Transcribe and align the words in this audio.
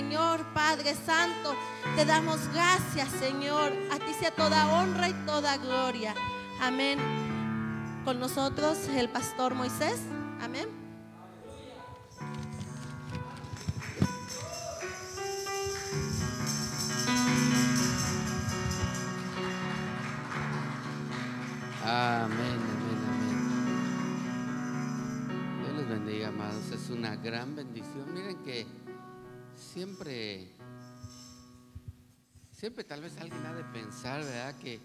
Señor, 0.00 0.40
Padre 0.54 0.94
Santo. 0.94 1.54
Te 1.94 2.06
damos 2.06 2.40
gracias, 2.54 3.10
Señor. 3.20 3.70
A 3.92 3.98
ti 3.98 4.14
sea 4.18 4.30
toda 4.30 4.66
honra 4.72 5.10
y 5.10 5.12
toda 5.26 5.58
gloria. 5.58 6.14
Amén. 6.58 6.98
Con 8.06 8.18
nosotros 8.18 8.78
el 8.88 9.10
pastor 9.10 9.54
Moisés. 9.54 10.00
Amén. 10.40 10.68
Amén, 21.84 22.58
amén, 22.72 23.00
amén. 23.10 23.38
Dios 25.62 25.74
les 25.76 25.88
bendiga, 25.90 26.28
amados. 26.28 26.70
Es 26.70 26.88
una 26.88 27.16
gran 27.16 27.54
bendición. 27.54 28.14
Miren 28.14 28.38
que 28.42 28.79
siempre, 29.80 30.46
siempre 32.52 32.84
tal 32.84 33.00
vez 33.00 33.16
alguien 33.16 33.46
ha 33.46 33.54
de 33.54 33.64
pensar, 33.64 34.22
¿verdad? 34.22 34.54
Que 34.58 34.78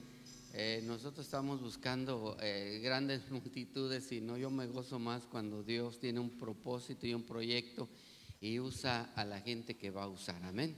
eh, 0.53 0.81
nosotros 0.85 1.25
estamos 1.25 1.59
buscando 1.59 2.37
eh, 2.39 2.79
grandes 2.81 3.29
multitudes 3.29 4.09
y 4.13 4.21
no, 4.21 4.37
yo 4.37 4.49
me 4.49 4.67
gozo 4.67 4.97
más 4.97 5.25
cuando 5.25 5.63
Dios 5.63 5.99
tiene 5.99 6.21
un 6.21 6.29
propósito 6.37 7.05
y 7.05 7.13
un 7.13 7.23
proyecto 7.23 7.89
y 8.39 8.57
usa 8.61 9.11
a 9.17 9.25
la 9.25 9.41
gente 9.41 9.75
que 9.75 9.91
va 9.91 10.03
a 10.03 10.07
usar. 10.07 10.41
Amén. 10.45 10.73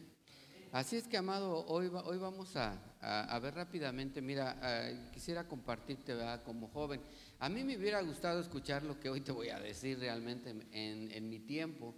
Así 0.71 0.95
es 0.95 1.07
que, 1.07 1.17
amado, 1.17 1.67
hoy, 1.67 1.91
hoy 2.03 2.17
vamos 2.17 2.55
a, 2.55 3.39
ver 3.39 3.53
rápidamente, 3.53 4.19
mira, 4.19 4.57
eh, 4.63 5.09
quisiera 5.13 5.47
compartirte 5.47 6.15
¿verdad? 6.15 6.41
como 6.41 6.69
joven. 6.69 7.01
A 7.37 7.49
mí 7.49 7.63
me 7.63 7.77
hubiera 7.77 8.01
gustado 8.01 8.39
escuchar 8.41 8.81
lo 8.81 8.99
que 8.99 9.11
hoy 9.11 9.21
te 9.21 9.31
voy 9.31 9.49
a 9.49 9.59
decir 9.59 9.99
realmente 9.99 10.49
en, 10.71 11.11
en 11.11 11.29
mi 11.29 11.37
tiempo. 11.37 11.93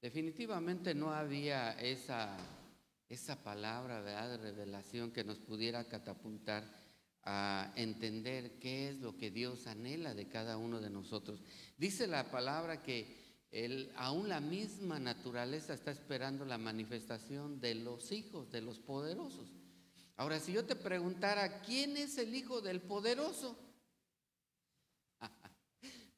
Definitivamente 0.00 0.94
no 0.94 1.12
había 1.12 1.72
esa, 1.72 2.36
esa 3.08 3.42
palabra 3.42 4.02
de 4.02 4.36
revelación 4.38 5.10
que 5.10 5.24
nos 5.24 5.38
pudiera 5.38 5.84
catapultar 5.88 6.64
a 7.24 7.72
entender 7.76 8.58
qué 8.58 8.88
es 8.88 8.96
lo 8.96 9.16
que 9.16 9.30
Dios 9.30 9.66
anhela 9.66 10.14
de 10.14 10.26
cada 10.26 10.56
uno 10.56 10.80
de 10.80 10.88
nosotros. 10.88 11.42
Dice 11.76 12.06
la 12.06 12.30
palabra 12.30 12.82
que 12.82 13.20
aún 13.96 14.28
la 14.28 14.40
misma 14.40 14.98
naturaleza 14.98 15.74
está 15.74 15.90
esperando 15.90 16.44
la 16.44 16.56
manifestación 16.56 17.60
de 17.60 17.74
los 17.74 18.10
hijos, 18.12 18.50
de 18.50 18.62
los 18.62 18.78
poderosos. 18.78 19.52
Ahora, 20.16 20.38
si 20.38 20.52
yo 20.52 20.64
te 20.64 20.76
preguntara, 20.76 21.60
¿quién 21.60 21.96
es 21.96 22.16
el 22.18 22.34
hijo 22.34 22.60
del 22.60 22.80
poderoso? 22.80 23.58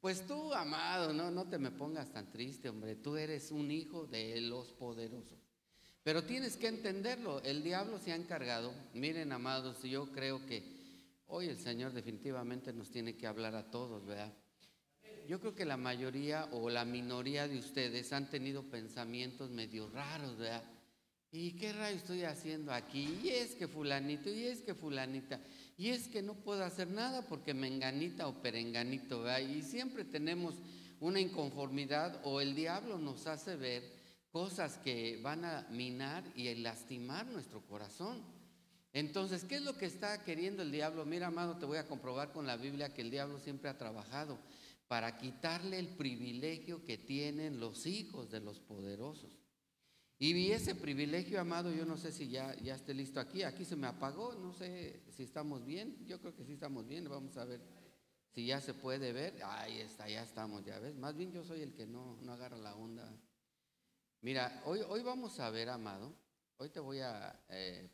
Pues 0.03 0.27
tú, 0.27 0.53
amado, 0.53 1.13
no, 1.13 1.31
no 1.31 1.45
te 1.45 1.57
me 1.57 1.71
pongas 1.71 2.11
tan 2.11 2.29
triste, 2.29 2.67
hombre, 2.67 2.97
tú 2.97 3.15
eres 3.15 3.51
un 3.51 3.71
hijo 3.71 4.05
de 4.05 4.41
los 4.41 4.73
poderosos. 4.73 5.39
Pero 6.03 6.25
tienes 6.25 6.57
que 6.57 6.67
entenderlo, 6.67 7.41
el 7.43 7.63
diablo 7.63 7.97
se 7.99 8.11
ha 8.11 8.17
encargado, 8.17 8.73
miren, 8.93 9.31
amados, 9.31 9.81
yo 9.83 10.11
creo 10.11 10.45
que 10.45 10.61
hoy 11.27 11.47
el 11.47 11.57
Señor 11.57 11.93
definitivamente 11.93 12.73
nos 12.73 12.91
tiene 12.91 13.15
que 13.15 13.27
hablar 13.27 13.55
a 13.55 13.71
todos, 13.71 14.05
¿verdad? 14.05 14.33
yo 15.25 15.39
creo 15.39 15.55
que 15.55 15.63
la 15.63 15.77
mayoría 15.77 16.49
o 16.51 16.69
la 16.69 16.83
minoría 16.83 17.47
de 17.47 17.57
ustedes 17.57 18.11
han 18.11 18.29
tenido 18.29 18.63
pensamientos 18.63 19.51
medio 19.51 19.89
raros, 19.89 20.37
¿verdad? 20.37 20.65
¿Y 21.31 21.53
qué 21.53 21.71
rayo 21.71 21.95
estoy 21.95 22.23
haciendo 22.23 22.73
aquí? 22.73 23.21
Y 23.23 23.29
es 23.29 23.55
que 23.55 23.69
fulanito, 23.69 24.29
y 24.29 24.43
es 24.47 24.63
que 24.63 24.75
fulanita, 24.75 25.39
y 25.77 25.89
es 25.89 26.07
que 26.07 26.21
no 26.21 26.35
puedo 26.35 26.63
hacer 26.63 26.89
nada 26.89 27.23
porque 27.23 27.53
me 27.53 27.67
enganita 27.67 28.27
o 28.27 28.41
perenganito, 28.41 29.21
¿verdad? 29.21 29.39
Y 29.39 29.61
siempre 29.63 30.03
tenemos 30.03 30.55
una 30.99 31.19
inconformidad 31.19 32.21
o 32.23 32.41
el 32.41 32.55
diablo 32.55 32.97
nos 32.97 33.27
hace 33.27 33.55
ver 33.55 33.83
cosas 34.31 34.77
que 34.77 35.19
van 35.21 35.45
a 35.45 35.67
minar 35.69 36.23
y 36.35 36.53
lastimar 36.55 37.25
nuestro 37.27 37.61
corazón. 37.61 38.21
Entonces, 38.93 39.43
¿qué 39.43 39.55
es 39.55 39.61
lo 39.63 39.77
que 39.77 39.85
está 39.85 40.23
queriendo 40.23 40.61
el 40.61 40.71
diablo? 40.71 41.05
Mira, 41.05 41.27
amado, 41.27 41.57
te 41.57 41.65
voy 41.65 41.77
a 41.77 41.87
comprobar 41.87 42.31
con 42.31 42.45
la 42.45 42.57
Biblia 42.57 42.93
que 42.93 43.01
el 43.01 43.11
diablo 43.11 43.39
siempre 43.39 43.69
ha 43.69 43.77
trabajado 43.77 44.37
para 44.87 45.17
quitarle 45.17 45.79
el 45.79 45.87
privilegio 45.87 46.85
que 46.85 46.97
tienen 46.97 47.59
los 47.59 47.85
hijos 47.87 48.29
de 48.29 48.39
los 48.39 48.59
poderosos. 48.59 49.42
Y 50.25 50.53
ese 50.53 50.73
privilegio, 50.73 51.41
amado, 51.41 51.69
yo 51.69 51.85
no 51.85 51.97
sé 51.97 52.13
si 52.13 52.29
ya, 52.29 52.55
ya 52.61 52.75
esté 52.75 52.93
listo 52.93 53.19
aquí. 53.19 53.43
Aquí 53.43 53.65
se 53.65 53.75
me 53.75 53.87
apagó, 53.87 54.33
no 54.35 54.53
sé 54.53 55.03
si 55.09 55.23
estamos 55.23 55.65
bien. 55.65 55.97
Yo 56.05 56.21
creo 56.21 56.33
que 56.33 56.45
sí 56.45 56.53
estamos 56.53 56.87
bien. 56.87 57.09
Vamos 57.09 57.35
a 57.35 57.43
ver 57.43 57.59
si 58.33 58.45
ya 58.45 58.61
se 58.61 58.73
puede 58.73 59.11
ver. 59.11 59.43
Ahí 59.43 59.81
está, 59.81 60.07
ya 60.07 60.23
estamos, 60.23 60.63
ya 60.63 60.79
ves. 60.79 60.95
Más 60.95 61.13
bien 61.17 61.33
yo 61.33 61.43
soy 61.43 61.61
el 61.61 61.73
que 61.73 61.85
no, 61.85 62.17
no 62.21 62.31
agarra 62.31 62.55
la 62.55 62.73
onda. 62.73 63.13
Mira, 64.21 64.63
hoy, 64.63 64.79
hoy 64.87 65.03
vamos 65.03 65.41
a 65.41 65.49
ver, 65.49 65.67
amado. 65.67 66.15
Hoy 66.55 66.69
te 66.69 66.79
voy 66.79 66.99
a 66.99 67.43
eh, 67.49 67.89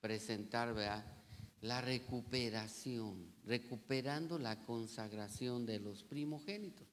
presentar, 0.00 0.74
vea 0.74 1.20
la 1.60 1.80
recuperación, 1.80 3.32
recuperando 3.44 4.40
la 4.40 4.60
consagración 4.64 5.66
de 5.66 5.78
los 5.78 6.02
primogénitos. 6.02 6.88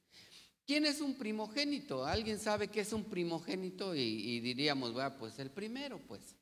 ¿Quién 0.68 0.84
es 0.84 1.00
un 1.00 1.14
primogénito? 1.14 2.04
¿Alguien 2.04 2.38
sabe 2.38 2.68
qué 2.68 2.80
es 2.80 2.92
un 2.92 3.04
primogénito? 3.04 3.94
Y, 3.94 4.38
diríamos, 4.40 4.92
bueno, 4.92 5.16
pues 5.18 5.38
el 5.38 5.50
primero, 5.50 5.98
pues. 6.06 6.36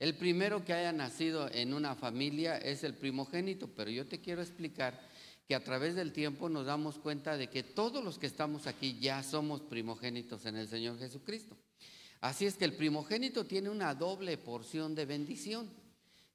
El 0.00 0.16
primero 0.16 0.64
que 0.64 0.72
haya 0.72 0.90
nacido 0.90 1.48
en 1.52 1.72
una 1.72 1.94
familia 1.94 2.58
es 2.58 2.82
el 2.82 2.94
primogénito, 2.94 3.68
pero 3.68 3.92
yo 3.92 4.08
te 4.08 4.20
quiero 4.20 4.42
explicar 4.42 5.00
que 5.46 5.54
a 5.54 5.62
través 5.62 5.94
del 5.94 6.12
tiempo 6.12 6.48
nos 6.48 6.66
damos 6.66 6.98
cuenta 6.98 7.36
de 7.36 7.48
que 7.48 7.62
todos 7.62 8.02
los 8.02 8.18
que 8.18 8.26
estamos 8.26 8.66
aquí 8.66 8.98
ya 8.98 9.22
somos 9.22 9.60
primogénitos 9.60 10.46
en 10.46 10.56
el 10.56 10.66
Señor 10.66 10.98
Jesucristo. 10.98 11.56
Así 12.20 12.46
es 12.46 12.56
que 12.56 12.64
el 12.64 12.74
primogénito 12.74 13.46
tiene 13.46 13.70
una 13.70 13.94
doble 13.94 14.36
porción 14.36 14.96
de 14.96 15.06
bendición. 15.06 15.70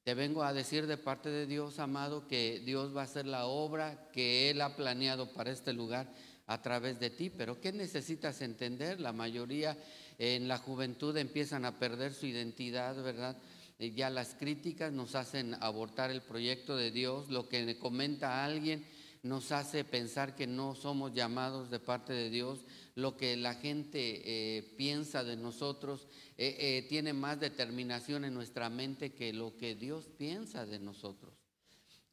Te 0.05 0.13
vengo 0.13 0.41
a 0.41 0.53
decir 0.53 0.87
de 0.87 0.95
parte 0.95 1.27
de 1.27 1.47
Dios, 1.47 1.79
amado, 1.79 2.29
que 2.29 2.61
Dios 2.65 2.95
va 2.95 3.01
a 3.01 3.03
hacer 3.03 3.25
la 3.25 3.45
obra 3.45 4.09
que 4.13 4.49
Él 4.49 4.61
ha 4.61 4.77
planeado 4.77 5.33
para 5.33 5.51
este 5.51 5.73
lugar 5.73 6.09
a 6.49 6.61
través 6.61 6.99
de 6.99 7.09
ti. 7.09 7.29
Pero 7.29 7.61
¿qué 7.61 7.71
necesitas 7.71 8.41
entender? 8.41 8.99
La 8.99 9.13
mayoría 9.13 9.77
en 10.17 10.47
la 10.47 10.57
juventud 10.57 11.15
empiezan 11.15 11.63
a 11.63 11.79
perder 11.79 12.13
su 12.13 12.25
identidad, 12.25 13.01
¿verdad? 13.01 13.37
Ya 13.79 14.09
las 14.09 14.35
críticas 14.35 14.91
nos 14.91 15.15
hacen 15.15 15.55
abortar 15.61 16.11
el 16.11 16.21
proyecto 16.21 16.75
de 16.75 16.91
Dios, 16.91 17.29
lo 17.29 17.47
que 17.47 17.77
comenta 17.77 18.43
alguien 18.43 18.85
nos 19.23 19.51
hace 19.51 19.83
pensar 19.83 20.35
que 20.35 20.47
no 20.47 20.75
somos 20.75 21.13
llamados 21.13 21.69
de 21.69 21.79
parte 21.79 22.13
de 22.13 22.29
Dios, 22.29 22.59
lo 22.95 23.17
que 23.17 23.35
la 23.35 23.53
gente 23.53 24.21
eh, 24.23 24.63
piensa 24.77 25.23
de 25.23 25.35
nosotros 25.35 26.07
eh, 26.37 26.55
eh, 26.59 26.85
tiene 26.87 27.13
más 27.13 27.39
determinación 27.39 28.23
en 28.23 28.33
nuestra 28.33 28.69
mente 28.69 29.13
que 29.13 29.33
lo 29.33 29.57
que 29.57 29.75
Dios 29.75 30.05
piensa 30.17 30.65
de 30.65 30.79
nosotros. 30.79 31.28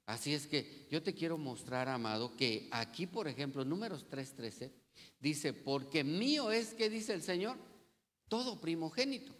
Así 0.06 0.34
es 0.34 0.46
que 0.46 0.86
yo 0.88 1.02
te 1.02 1.14
quiero 1.14 1.36
mostrar, 1.36 1.88
amado, 1.88 2.36
que 2.36 2.68
aquí, 2.70 3.06
por 3.06 3.26
ejemplo, 3.26 3.64
números 3.64 4.06
3.13, 4.08 4.72
dice, 5.18 5.52
porque 5.52 6.04
mío 6.04 6.52
es 6.52 6.74
que 6.74 6.88
dice 6.88 7.12
el 7.12 7.22
Señor, 7.22 7.58
todo 8.28 8.60
primogénito. 8.60 9.34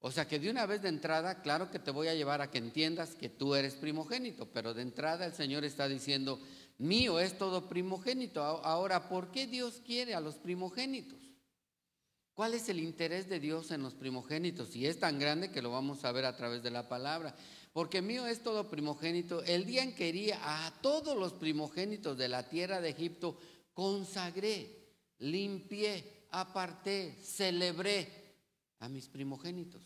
O 0.00 0.12
sea 0.12 0.28
que 0.28 0.38
de 0.38 0.48
una 0.48 0.64
vez 0.66 0.82
de 0.82 0.88
entrada, 0.88 1.42
claro 1.42 1.72
que 1.72 1.80
te 1.80 1.90
voy 1.90 2.06
a 2.06 2.14
llevar 2.14 2.40
a 2.40 2.50
que 2.50 2.58
entiendas 2.58 3.16
que 3.16 3.28
tú 3.28 3.56
eres 3.56 3.74
primogénito, 3.74 4.46
pero 4.52 4.72
de 4.72 4.82
entrada 4.82 5.26
el 5.26 5.34
Señor 5.34 5.64
está 5.64 5.88
diciendo, 5.88 6.40
mío 6.78 7.18
es 7.18 7.36
todo 7.36 7.68
primogénito. 7.68 8.40
Ahora, 8.40 9.08
¿por 9.08 9.32
qué 9.32 9.48
Dios 9.48 9.82
quiere 9.84 10.14
a 10.14 10.20
los 10.20 10.36
primogénitos? 10.36 11.18
¿Cuál 12.34 12.54
es 12.54 12.68
el 12.68 12.78
interés 12.78 13.28
de 13.28 13.40
Dios 13.40 13.72
en 13.72 13.82
los 13.82 13.94
primogénitos? 13.94 14.76
Y 14.76 14.86
es 14.86 15.00
tan 15.00 15.18
grande 15.18 15.50
que 15.50 15.60
lo 15.60 15.72
vamos 15.72 16.04
a 16.04 16.12
ver 16.12 16.24
a 16.24 16.36
través 16.36 16.62
de 16.62 16.70
la 16.70 16.88
palabra. 16.88 17.34
Porque 17.78 18.02
mío 18.02 18.26
es 18.26 18.42
todo 18.42 18.68
primogénito. 18.68 19.40
El 19.44 19.64
día 19.64 19.84
en 19.84 19.90
que 19.92 20.06
quería 20.06 20.40
a 20.42 20.72
todos 20.80 21.16
los 21.16 21.32
primogénitos 21.32 22.18
de 22.18 22.26
la 22.26 22.48
tierra 22.48 22.80
de 22.80 22.88
Egipto, 22.88 23.38
consagré, 23.72 24.96
limpié, 25.20 26.26
aparté, 26.32 27.16
celebré 27.22 28.34
a 28.80 28.88
mis 28.88 29.06
primogénitos. 29.06 29.80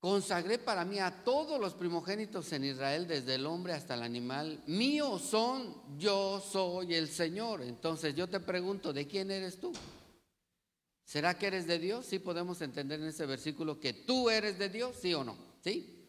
Consagré 0.00 0.58
para 0.58 0.84
mí 0.84 0.98
a 0.98 1.22
todos 1.22 1.60
los 1.60 1.74
primogénitos 1.74 2.52
en 2.52 2.64
Israel, 2.64 3.06
desde 3.06 3.36
el 3.36 3.46
hombre 3.46 3.74
hasta 3.74 3.94
el 3.94 4.02
animal. 4.02 4.64
Míos 4.66 5.22
son, 5.22 5.96
yo 5.96 6.40
soy 6.40 6.96
el 6.96 7.06
Señor. 7.06 7.62
Entonces 7.62 8.16
yo 8.16 8.28
te 8.28 8.40
pregunto, 8.40 8.92
¿de 8.92 9.06
quién 9.06 9.30
eres 9.30 9.60
tú? 9.60 9.72
¿Será 11.04 11.38
que 11.38 11.46
eres 11.46 11.68
de 11.68 11.78
Dios? 11.78 12.04
Sí 12.04 12.18
podemos 12.18 12.60
entender 12.62 12.98
en 12.98 13.06
ese 13.06 13.26
versículo 13.26 13.78
que 13.78 13.92
tú 13.92 14.28
eres 14.28 14.58
de 14.58 14.70
Dios, 14.70 14.96
sí 15.00 15.14
o 15.14 15.22
no. 15.22 15.36
¿Sí? 15.62 16.00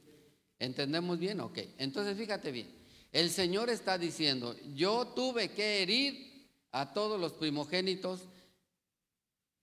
¿Entendemos 0.64 1.20
bien? 1.20 1.40
Ok. 1.42 1.60
Entonces 1.78 2.18
fíjate 2.18 2.52
bien. 2.52 2.74
El 3.12 3.30
Señor 3.30 3.70
está 3.70 3.98
diciendo, 3.98 4.56
yo 4.76 5.08
tuve 5.08 5.52
que 5.52 5.84
herir 5.84 6.50
a 6.72 6.94
todos 6.94 7.20
los 7.20 7.34
primogénitos 7.34 8.22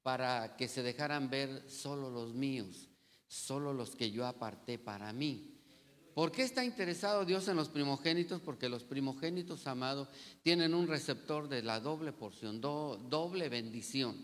para 0.03 0.57
que 0.57 0.69
se 0.69 0.83
dejaran 0.83 1.29
ver 1.29 1.69
solo 1.69 2.11
los 2.11 2.33
míos 2.33 2.91
solo 3.31 3.73
los 3.73 3.95
que 3.95 4.11
yo 4.11 4.27
aparté 4.27 4.77
para 4.79 5.13
mí. 5.13 5.55
¿Por 6.15 6.33
qué 6.33 6.43
está 6.43 6.65
interesado 6.65 7.25
Dios 7.25 7.47
en 7.47 7.57
los 7.57 7.69
primogénitos? 7.69 8.41
Porque 8.41 8.69
los 8.69 8.83
primogénitos, 8.83 9.69
amados, 9.69 10.09
tienen 10.43 10.75
un 10.75 10.89
receptor 10.89 11.49
de 11.49 11.63
la 11.63 11.79
doble 11.79 12.13
porción, 12.13 12.61
doble 12.61 13.49
bendición. 13.49 14.17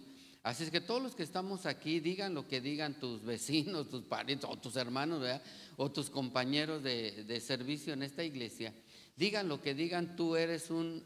Así 0.46 0.62
es 0.62 0.70
que 0.70 0.80
todos 0.80 1.02
los 1.02 1.16
que 1.16 1.24
estamos 1.24 1.66
aquí, 1.66 1.98
digan 1.98 2.32
lo 2.32 2.46
que 2.46 2.60
digan 2.60 3.00
tus 3.00 3.24
vecinos, 3.24 3.88
tus 3.88 4.04
parientes 4.04 4.48
o 4.48 4.56
tus 4.56 4.76
hermanos, 4.76 5.20
o 5.76 5.90
tus 5.90 6.08
compañeros 6.08 6.84
de, 6.84 7.40
servicio 7.40 7.92
en 7.92 8.04
esta 8.04 8.22
iglesia, 8.22 8.72
digan 9.16 9.48
lo 9.48 9.60
que 9.60 9.74
digan, 9.74 10.14
tú 10.14 10.36
eres 10.36 10.70
un 10.70 11.04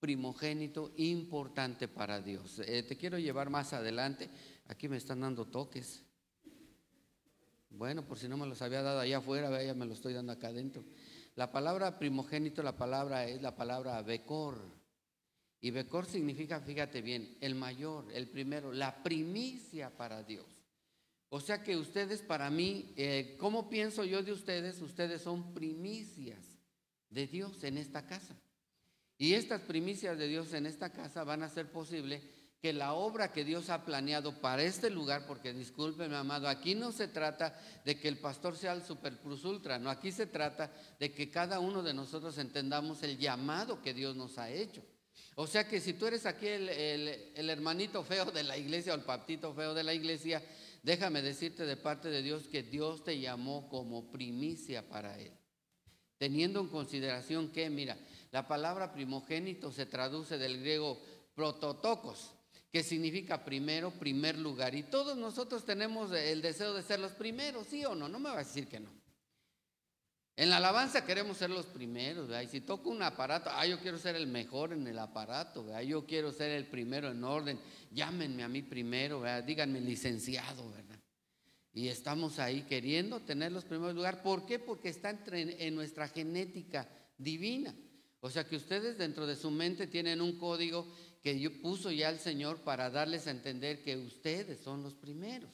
primogénito 0.00 0.90
importante 0.96 1.86
para 1.86 2.22
Dios. 2.22 2.58
Eh, 2.60 2.82
te 2.82 2.96
quiero 2.96 3.18
llevar 3.18 3.50
más 3.50 3.74
adelante. 3.74 4.30
Aquí 4.68 4.88
me 4.88 4.96
están 4.96 5.20
dando 5.20 5.44
toques. 5.44 6.02
Bueno, 7.68 8.06
por 8.06 8.18
si 8.18 8.26
no 8.26 8.38
me 8.38 8.46
los 8.46 8.62
había 8.62 8.80
dado 8.80 9.00
allá 9.00 9.18
afuera, 9.18 9.62
ya 9.62 9.74
me 9.74 9.84
lo 9.84 9.92
estoy 9.92 10.14
dando 10.14 10.32
acá 10.32 10.48
adentro. 10.48 10.82
La 11.34 11.52
palabra 11.52 11.98
primogénito, 11.98 12.62
la 12.62 12.78
palabra 12.78 13.26
es 13.26 13.42
la 13.42 13.54
palabra 13.54 14.00
becor. 14.00 14.75
Y 15.60 15.70
becor 15.70 16.06
significa, 16.06 16.60
fíjate 16.60 17.02
bien, 17.02 17.36
el 17.40 17.54
mayor, 17.54 18.06
el 18.12 18.28
primero, 18.28 18.72
la 18.72 19.02
primicia 19.02 19.96
para 19.96 20.22
Dios. 20.22 20.46
O 21.28 21.40
sea 21.40 21.62
que 21.62 21.76
ustedes 21.76 22.22
para 22.22 22.50
mí, 22.50 22.92
eh, 22.96 23.36
¿cómo 23.38 23.68
pienso 23.68 24.04
yo 24.04 24.22
de 24.22 24.32
ustedes? 24.32 24.80
Ustedes 24.80 25.22
son 25.22 25.54
primicias 25.54 26.60
de 27.10 27.26
Dios 27.26 27.64
en 27.64 27.78
esta 27.78 28.06
casa. 28.06 28.36
Y 29.18 29.34
estas 29.34 29.62
primicias 29.62 30.18
de 30.18 30.28
Dios 30.28 30.52
en 30.52 30.66
esta 30.66 30.92
casa 30.92 31.24
van 31.24 31.42
a 31.42 31.48
ser 31.48 31.70
posible 31.70 32.22
que 32.60 32.72
la 32.72 32.94
obra 32.94 33.32
que 33.32 33.44
Dios 33.44 33.70
ha 33.70 33.84
planeado 33.84 34.40
para 34.40 34.62
este 34.62 34.90
lugar, 34.90 35.26
porque 35.26 35.52
discúlpeme, 35.52 36.16
amado, 36.16 36.48
aquí 36.48 36.74
no 36.74 36.92
se 36.92 37.08
trata 37.08 37.58
de 37.84 37.98
que 37.98 38.08
el 38.08 38.18
pastor 38.18 38.56
sea 38.56 38.72
el 38.72 38.82
super 38.82 39.18
plus 39.20 39.44
ultra, 39.44 39.78
no, 39.78 39.90
aquí 39.90 40.10
se 40.10 40.26
trata 40.26 40.72
de 40.98 41.12
que 41.12 41.30
cada 41.30 41.60
uno 41.60 41.82
de 41.82 41.94
nosotros 41.94 42.38
entendamos 42.38 43.02
el 43.02 43.18
llamado 43.18 43.82
que 43.82 43.94
Dios 43.94 44.16
nos 44.16 44.38
ha 44.38 44.50
hecho. 44.50 44.82
O 45.38 45.46
sea 45.46 45.68
que 45.68 45.80
si 45.80 45.92
tú 45.92 46.06
eres 46.06 46.24
aquí 46.24 46.46
el, 46.46 46.68
el 46.70 47.50
hermanito 47.50 48.02
feo 48.02 48.24
de 48.24 48.42
la 48.42 48.56
iglesia 48.56 48.94
o 48.94 48.96
el 48.96 49.02
papito 49.02 49.52
feo 49.52 49.74
de 49.74 49.84
la 49.84 49.92
iglesia, 49.92 50.42
déjame 50.82 51.20
decirte 51.20 51.66
de 51.66 51.76
parte 51.76 52.08
de 52.08 52.22
Dios 52.22 52.48
que 52.48 52.62
Dios 52.62 53.04
te 53.04 53.20
llamó 53.20 53.68
como 53.68 54.10
primicia 54.10 54.88
para 54.88 55.18
Él. 55.18 55.32
Teniendo 56.16 56.60
en 56.60 56.68
consideración 56.68 57.50
que, 57.50 57.68
mira, 57.68 57.98
la 58.32 58.48
palabra 58.48 58.94
primogénito 58.94 59.70
se 59.70 59.84
traduce 59.84 60.38
del 60.38 60.58
griego 60.58 60.98
prototocos, 61.34 62.32
que 62.72 62.82
significa 62.82 63.44
primero, 63.44 63.90
primer 63.90 64.38
lugar. 64.38 64.74
Y 64.74 64.84
todos 64.84 65.18
nosotros 65.18 65.66
tenemos 65.66 66.12
el 66.12 66.40
deseo 66.40 66.72
de 66.72 66.82
ser 66.82 66.98
los 66.98 67.12
primeros, 67.12 67.66
¿sí 67.66 67.84
o 67.84 67.94
no? 67.94 68.08
No 68.08 68.18
me 68.18 68.30
va 68.30 68.36
a 68.36 68.44
decir 68.44 68.66
que 68.68 68.80
no. 68.80 68.90
En 70.38 70.50
la 70.50 70.58
alabanza 70.58 71.04
queremos 71.06 71.38
ser 71.38 71.48
los 71.48 71.64
primeros. 71.64 72.30
Y 72.44 72.46
si 72.46 72.60
toco 72.60 72.90
un 72.90 73.02
aparato, 73.02 73.48
ah, 73.50 73.66
yo 73.66 73.80
quiero 73.80 73.96
ser 73.96 74.16
el 74.16 74.26
mejor 74.26 74.74
en 74.74 74.86
el 74.86 74.98
aparato, 74.98 75.64
¿verdad? 75.64 75.80
Yo 75.80 76.04
quiero 76.04 76.30
ser 76.30 76.50
el 76.50 76.66
primero 76.66 77.10
en 77.10 77.24
orden. 77.24 77.58
Llámenme 77.90 78.42
a 78.42 78.48
mí 78.48 78.60
primero, 78.60 79.20
¿verdad? 79.20 79.42
Díganme 79.44 79.80
licenciado, 79.80 80.70
¿verdad? 80.70 81.00
Y 81.72 81.88
estamos 81.88 82.38
ahí 82.38 82.62
queriendo 82.62 83.20
tener 83.20 83.50
los 83.50 83.64
primeros 83.64 83.94
lugares. 83.94 84.20
¿Por 84.20 84.44
qué? 84.44 84.58
Porque 84.58 84.90
está 84.90 85.18
en 85.26 85.74
nuestra 85.74 86.08
genética 86.08 86.86
divina. 87.16 87.74
O 88.20 88.28
sea 88.28 88.44
que 88.44 88.56
ustedes 88.56 88.98
dentro 88.98 89.26
de 89.26 89.36
su 89.36 89.50
mente 89.50 89.86
tienen 89.86 90.20
un 90.20 90.38
código 90.38 90.86
que 91.22 91.38
yo 91.40 91.62
puso 91.62 91.90
ya 91.90 92.10
el 92.10 92.18
Señor 92.18 92.60
para 92.60 92.90
darles 92.90 93.26
a 93.26 93.30
entender 93.30 93.82
que 93.82 93.96
ustedes 93.96 94.60
son 94.60 94.82
los 94.82 94.94
primeros. 94.94 95.50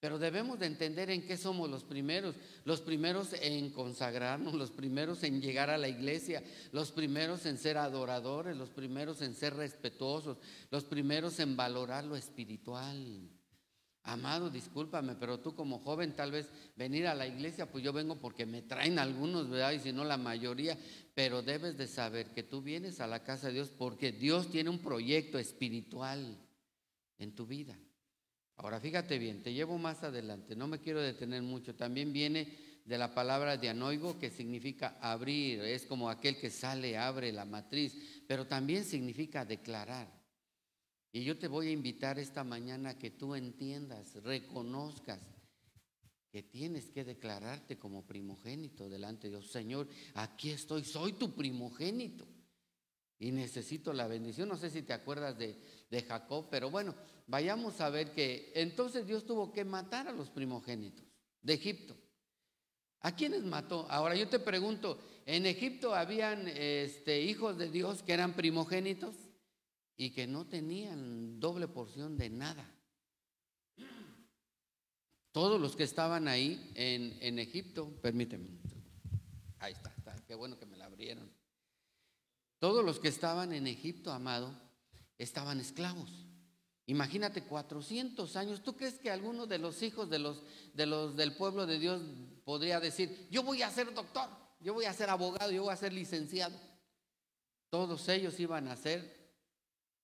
Pero 0.00 0.18
debemos 0.18 0.58
de 0.58 0.66
entender 0.66 1.10
en 1.10 1.26
qué 1.26 1.36
somos 1.36 1.68
los 1.68 1.84
primeros. 1.84 2.34
Los 2.64 2.80
primeros 2.80 3.34
en 3.34 3.70
consagrarnos, 3.70 4.54
los 4.54 4.70
primeros 4.70 5.22
en 5.24 5.42
llegar 5.42 5.68
a 5.68 5.76
la 5.76 5.88
iglesia, 5.88 6.42
los 6.72 6.90
primeros 6.90 7.44
en 7.44 7.58
ser 7.58 7.76
adoradores, 7.76 8.56
los 8.56 8.70
primeros 8.70 9.20
en 9.20 9.34
ser 9.34 9.54
respetuosos, 9.54 10.38
los 10.70 10.84
primeros 10.84 11.38
en 11.38 11.54
valorar 11.54 12.04
lo 12.04 12.16
espiritual. 12.16 13.28
Amado, 14.04 14.48
discúlpame, 14.48 15.16
pero 15.16 15.40
tú 15.40 15.54
como 15.54 15.80
joven 15.80 16.16
tal 16.16 16.30
vez 16.30 16.50
venir 16.74 17.06
a 17.06 17.14
la 17.14 17.26
iglesia, 17.26 17.70
pues 17.70 17.84
yo 17.84 17.92
vengo 17.92 18.16
porque 18.16 18.46
me 18.46 18.62
traen 18.62 18.98
algunos, 18.98 19.50
¿verdad? 19.50 19.72
Y 19.72 19.80
si 19.80 19.92
no 19.92 20.04
la 20.04 20.16
mayoría, 20.16 20.78
pero 21.14 21.42
debes 21.42 21.76
de 21.76 21.86
saber 21.86 22.32
que 22.32 22.42
tú 22.42 22.62
vienes 22.62 23.00
a 23.00 23.06
la 23.06 23.22
casa 23.22 23.48
de 23.48 23.52
Dios 23.54 23.68
porque 23.68 24.12
Dios 24.12 24.50
tiene 24.50 24.70
un 24.70 24.78
proyecto 24.78 25.38
espiritual 25.38 26.38
en 27.18 27.34
tu 27.34 27.46
vida. 27.46 27.78
Ahora 28.62 28.78
fíjate 28.78 29.18
bien, 29.18 29.42
te 29.42 29.54
llevo 29.54 29.78
más 29.78 30.02
adelante, 30.02 30.54
no 30.54 30.68
me 30.68 30.80
quiero 30.80 31.00
detener 31.00 31.40
mucho. 31.42 31.74
También 31.74 32.12
viene 32.12 32.46
de 32.84 32.98
la 32.98 33.14
palabra 33.14 33.56
dianoigo 33.56 34.18
que 34.18 34.28
significa 34.28 34.98
abrir, 35.00 35.62
es 35.62 35.86
como 35.86 36.10
aquel 36.10 36.36
que 36.36 36.50
sale, 36.50 36.98
abre 36.98 37.32
la 37.32 37.46
matriz, 37.46 37.96
pero 38.28 38.46
también 38.46 38.84
significa 38.84 39.46
declarar. 39.46 40.12
Y 41.10 41.24
yo 41.24 41.38
te 41.38 41.48
voy 41.48 41.68
a 41.68 41.72
invitar 41.72 42.18
esta 42.18 42.44
mañana 42.44 42.90
a 42.90 42.98
que 42.98 43.10
tú 43.10 43.34
entiendas, 43.34 44.22
reconozcas 44.22 45.20
que 46.30 46.42
tienes 46.42 46.90
que 46.90 47.02
declararte 47.02 47.78
como 47.78 48.06
primogénito 48.06 48.90
delante 48.90 49.30
de 49.30 49.38
Dios. 49.38 49.50
Señor, 49.50 49.88
aquí 50.12 50.50
estoy, 50.50 50.84
soy 50.84 51.14
tu 51.14 51.34
primogénito. 51.34 52.28
Y 53.18 53.32
necesito 53.32 53.92
la 53.92 54.06
bendición. 54.06 54.48
No 54.48 54.56
sé 54.56 54.70
si 54.70 54.82
te 54.82 54.94
acuerdas 54.94 55.36
de, 55.36 55.54
de 55.90 56.02
Jacob, 56.02 56.48
pero 56.50 56.70
bueno, 56.70 56.94
vayamos 57.30 57.80
a 57.80 57.88
ver 57.88 58.12
que 58.12 58.52
entonces 58.54 59.06
Dios 59.06 59.24
tuvo 59.24 59.52
que 59.52 59.64
matar 59.64 60.08
a 60.08 60.12
los 60.12 60.28
primogénitos 60.28 61.06
de 61.40 61.54
Egipto. 61.54 61.96
¿A 63.00 63.16
quiénes 63.16 63.44
mató? 63.44 63.86
Ahora 63.88 64.14
yo 64.14 64.28
te 64.28 64.38
pregunto, 64.38 65.00
¿en 65.24 65.46
Egipto 65.46 65.94
habían 65.94 66.46
este, 66.48 67.22
hijos 67.22 67.56
de 67.56 67.70
Dios 67.70 68.02
que 68.02 68.12
eran 68.12 68.34
primogénitos? 68.34 69.14
y 70.00 70.12
que 70.12 70.26
no 70.26 70.46
tenían 70.46 71.38
doble 71.38 71.68
porción 71.68 72.16
de 72.16 72.30
nada. 72.30 72.66
Todos 75.30 75.60
los 75.60 75.76
que 75.76 75.82
estaban 75.82 76.26
ahí 76.26 76.72
en, 76.74 77.38
Egipto, 77.38 78.00
permíteme, 78.00 78.48
ahí 79.58 79.74
está, 79.74 79.90
está, 79.90 80.16
qué 80.26 80.34
bueno 80.34 80.58
que 80.58 80.64
me 80.64 80.78
la 80.78 80.86
abrieron. 80.86 81.30
Todos 82.60 82.82
los 82.82 82.98
que 82.98 83.08
estaban 83.08 83.52
en 83.52 83.66
Egipto, 83.66 84.10
amado, 84.10 84.58
estaban 85.18 85.60
esclavos. 85.60 86.29
Imagínate 86.90 87.44
400 87.44 88.34
años. 88.34 88.64
¿Tú 88.64 88.74
crees 88.74 88.98
que 88.98 89.12
alguno 89.12 89.46
de 89.46 89.58
los 89.58 89.80
hijos 89.80 90.10
de 90.10 90.18
los, 90.18 90.42
de 90.74 90.86
los 90.86 91.14
del 91.14 91.36
pueblo 91.36 91.64
de 91.64 91.78
Dios 91.78 92.02
podría 92.44 92.80
decir, 92.80 93.28
yo 93.30 93.44
voy 93.44 93.62
a 93.62 93.70
ser 93.70 93.94
doctor, 93.94 94.28
yo 94.58 94.74
voy 94.74 94.86
a 94.86 94.92
ser 94.92 95.08
abogado, 95.08 95.52
yo 95.52 95.62
voy 95.62 95.72
a 95.72 95.76
ser 95.76 95.92
licenciado? 95.92 96.58
Todos 97.68 98.08
ellos 98.08 98.40
iban 98.40 98.66
a 98.66 98.74
ser 98.74 99.20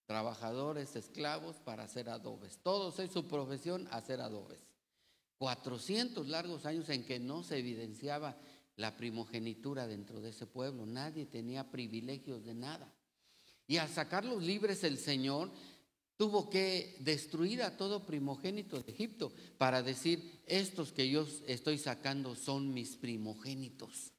trabajadores, 0.07 0.95
esclavos 0.95 1.57
para 1.57 1.83
hacer 1.83 2.09
adobes. 2.09 2.61
Todos 2.63 3.01
es 3.01 3.11
su 3.11 3.27
profesión 3.27 3.89
hacer 3.91 4.21
adobes. 4.21 4.61
400 5.39 6.29
largos 6.29 6.67
años 6.67 6.89
en 6.91 7.05
que 7.05 7.19
no 7.19 7.43
se 7.43 7.59
evidenciaba 7.59 8.37
la 8.77 8.97
primogenitura 8.97 9.89
dentro 9.89 10.21
de 10.21 10.31
ese 10.31 10.47
pueblo. 10.47 10.87
Nadie 10.87 11.27
tenía 11.27 11.69
privilegios 11.69 12.45
de 12.45 12.55
nada. 12.55 12.93
Y 13.67 13.79
al 13.79 13.89
sacarlos 13.89 14.45
libres 14.45 14.85
el 14.85 14.99
Señor 14.99 15.51
tuvo 16.17 16.49
que 16.49 16.97
destruir 17.01 17.63
a 17.63 17.77
todo 17.77 18.07
primogénito 18.07 18.81
de 18.81 18.93
Egipto 18.93 19.33
para 19.59 19.83
decir, 19.83 20.41
estos 20.47 20.93
que 20.93 21.09
yo 21.09 21.27
estoy 21.47 21.79
sacando 21.79 22.35
son 22.35 22.73
mis 22.73 22.97
primogénitos. 22.97 24.16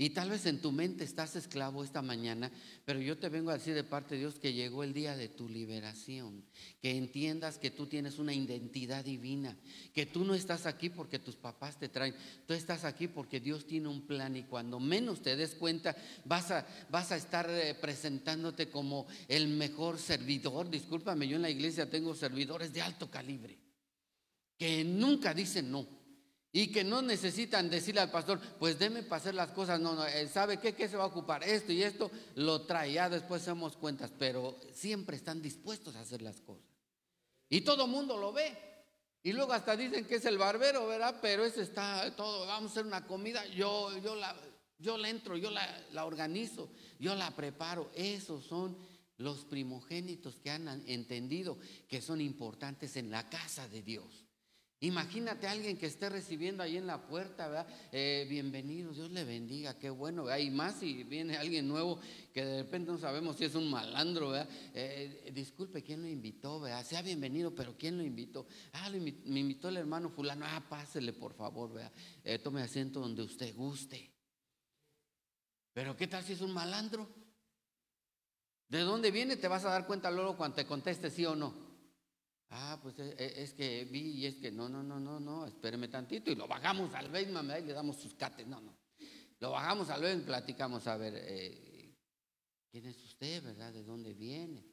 Y 0.00 0.08
tal 0.08 0.30
vez 0.30 0.46
en 0.46 0.62
tu 0.62 0.72
mente 0.72 1.04
estás 1.04 1.36
esclavo 1.36 1.84
esta 1.84 2.00
mañana, 2.00 2.50
pero 2.86 3.00
yo 3.00 3.18
te 3.18 3.28
vengo 3.28 3.50
a 3.50 3.58
decir 3.58 3.74
de 3.74 3.84
parte 3.84 4.14
de 4.14 4.22
Dios 4.22 4.38
que 4.38 4.54
llegó 4.54 4.82
el 4.82 4.94
día 4.94 5.14
de 5.14 5.28
tu 5.28 5.46
liberación, 5.46 6.42
que 6.80 6.96
entiendas 6.96 7.58
que 7.58 7.70
tú 7.70 7.86
tienes 7.86 8.18
una 8.18 8.32
identidad 8.32 9.04
divina, 9.04 9.54
que 9.92 10.06
tú 10.06 10.24
no 10.24 10.34
estás 10.34 10.64
aquí 10.64 10.88
porque 10.88 11.18
tus 11.18 11.36
papás 11.36 11.78
te 11.78 11.90
traen, 11.90 12.14
tú 12.46 12.54
estás 12.54 12.84
aquí 12.84 13.08
porque 13.08 13.40
Dios 13.40 13.66
tiene 13.66 13.88
un 13.88 14.06
plan 14.06 14.34
y 14.36 14.44
cuando 14.44 14.80
menos 14.80 15.20
te 15.20 15.36
des 15.36 15.54
cuenta 15.54 15.94
vas 16.24 16.50
a, 16.50 16.66
vas 16.88 17.12
a 17.12 17.16
estar 17.16 17.50
eh, 17.50 17.74
presentándote 17.74 18.70
como 18.70 19.06
el 19.28 19.48
mejor 19.48 19.98
servidor. 19.98 20.70
Discúlpame, 20.70 21.28
yo 21.28 21.36
en 21.36 21.42
la 21.42 21.50
iglesia 21.50 21.90
tengo 21.90 22.14
servidores 22.14 22.72
de 22.72 22.80
alto 22.80 23.10
calibre, 23.10 23.58
que 24.56 24.82
nunca 24.82 25.34
dicen 25.34 25.70
no 25.70 25.99
y 26.52 26.72
que 26.72 26.82
no 26.82 27.00
necesitan 27.00 27.70
decirle 27.70 28.00
al 28.00 28.10
pastor, 28.10 28.40
pues 28.58 28.78
déme 28.78 29.02
para 29.02 29.20
hacer 29.20 29.34
las 29.34 29.52
cosas. 29.52 29.80
No, 29.80 29.94
no, 29.94 30.04
él 30.06 30.28
sabe 30.28 30.58
qué, 30.58 30.74
qué 30.74 30.88
se 30.88 30.96
va 30.96 31.04
a 31.04 31.08
ocupar. 31.08 31.44
Esto 31.44 31.72
y 31.72 31.82
esto 31.82 32.10
lo 32.34 32.62
trae, 32.62 32.94
ya 32.94 33.08
después 33.08 33.42
hacemos 33.42 33.76
cuentas, 33.76 34.12
pero 34.18 34.58
siempre 34.72 35.16
están 35.16 35.40
dispuestos 35.40 35.94
a 35.94 36.00
hacer 36.00 36.22
las 36.22 36.40
cosas. 36.40 36.64
Y 37.48 37.60
todo 37.60 37.86
mundo 37.86 38.16
lo 38.16 38.32
ve. 38.32 38.56
Y 39.22 39.32
luego 39.32 39.52
hasta 39.52 39.76
dicen 39.76 40.06
que 40.06 40.16
es 40.16 40.24
el 40.24 40.38
barbero, 40.38 40.86
¿verdad? 40.86 41.18
Pero 41.20 41.44
ese 41.44 41.62
está 41.62 42.14
todo, 42.16 42.46
vamos 42.46 42.70
a 42.70 42.72
hacer 42.72 42.86
una 42.86 43.06
comida, 43.06 43.46
yo, 43.48 43.96
yo, 43.98 44.16
la, 44.16 44.34
yo 44.78 44.96
la 44.96 45.10
entro, 45.10 45.36
yo 45.36 45.50
la 45.50 46.04
organizo, 46.04 46.70
yo 46.98 47.14
la 47.14 47.30
preparo. 47.30 47.90
Esos 47.94 48.44
son 48.44 48.76
los 49.18 49.44
primogénitos 49.44 50.36
que 50.40 50.50
han 50.50 50.66
entendido 50.88 51.58
que 51.86 52.00
son 52.00 52.20
importantes 52.20 52.96
en 52.96 53.10
la 53.10 53.28
casa 53.28 53.68
de 53.68 53.82
Dios. 53.82 54.29
Imagínate 54.82 55.46
a 55.46 55.50
alguien 55.50 55.76
que 55.76 55.84
esté 55.84 56.08
recibiendo 56.08 56.62
ahí 56.62 56.78
en 56.78 56.86
la 56.86 57.06
puerta, 57.06 57.48
¿verdad? 57.48 57.66
Eh, 57.92 58.26
bienvenido, 58.30 58.92
Dios 58.92 59.10
le 59.10 59.24
bendiga, 59.24 59.78
qué 59.78 59.90
bueno, 59.90 60.24
¿verdad? 60.24 60.38
Y 60.38 60.50
más 60.50 60.76
si 60.76 61.04
viene 61.04 61.36
alguien 61.36 61.68
nuevo 61.68 62.00
que 62.32 62.42
de 62.42 62.62
repente 62.62 62.90
no 62.90 62.96
sabemos 62.96 63.36
si 63.36 63.44
es 63.44 63.54
un 63.54 63.68
malandro, 63.68 64.30
¿verdad? 64.30 64.48
Eh, 64.72 65.30
disculpe, 65.34 65.82
¿quién 65.82 66.00
lo 66.00 66.08
invitó, 66.08 66.60
¿verdad? 66.60 66.82
Sea 66.86 67.02
bienvenido, 67.02 67.54
pero 67.54 67.76
¿quién 67.76 67.98
lo 67.98 68.02
invitó? 68.02 68.46
Ah, 68.72 68.88
me 68.88 69.40
invitó 69.40 69.68
el 69.68 69.76
hermano 69.76 70.08
fulano, 70.08 70.46
ah, 70.48 70.64
pásele 70.66 71.12
por 71.12 71.34
favor, 71.34 71.74
¿verdad? 71.74 71.92
Eh, 72.24 72.38
tome 72.38 72.62
asiento 72.62 73.00
donde 73.00 73.22
usted 73.22 73.54
guste. 73.54 74.10
Pero 75.74 75.94
¿qué 75.94 76.06
tal 76.06 76.24
si 76.24 76.32
es 76.32 76.40
un 76.40 76.54
malandro? 76.54 77.06
¿De 78.70 78.80
dónde 78.80 79.10
viene? 79.10 79.36
Te 79.36 79.46
vas 79.46 79.66
a 79.66 79.70
dar 79.70 79.86
cuenta 79.86 80.10
luego 80.10 80.38
cuando 80.38 80.56
te 80.56 80.64
conteste 80.64 81.10
sí 81.10 81.26
o 81.26 81.36
no. 81.36 81.69
Ah, 82.52 82.78
pues 82.82 82.98
eh, 82.98 83.14
eh, 83.16 83.34
es, 83.36 83.54
que 83.54 83.84
vi 83.84 84.10
y 84.10 84.26
es 84.26 84.34
que 84.36 84.50
no, 84.50 84.68
no, 84.68 84.82
no, 84.82 84.98
no, 84.98 85.20
no, 85.20 85.46
espéreme 85.46 85.86
tantito 85.86 86.32
y 86.32 86.34
lo 86.34 86.48
bajamos 86.48 86.92
al 86.94 87.08
basement 87.08 87.60
y 87.60 87.66
le 87.66 87.72
damos 87.72 87.96
sus 87.96 88.14
cates. 88.14 88.46
No, 88.46 88.60
no. 88.60 88.76
Lo 89.38 89.52
bajamos 89.52 89.88
al 89.88 90.02
basement 90.02 90.26
platicamos 90.26 90.86
a 90.88 90.96
ver 90.96 91.14
eh, 91.16 91.94
quién 92.70 92.86
es 92.86 93.00
usted, 93.04 93.44
¿verdad? 93.44 93.72
¿De 93.72 93.84
dónde 93.84 94.14
viene? 94.14 94.64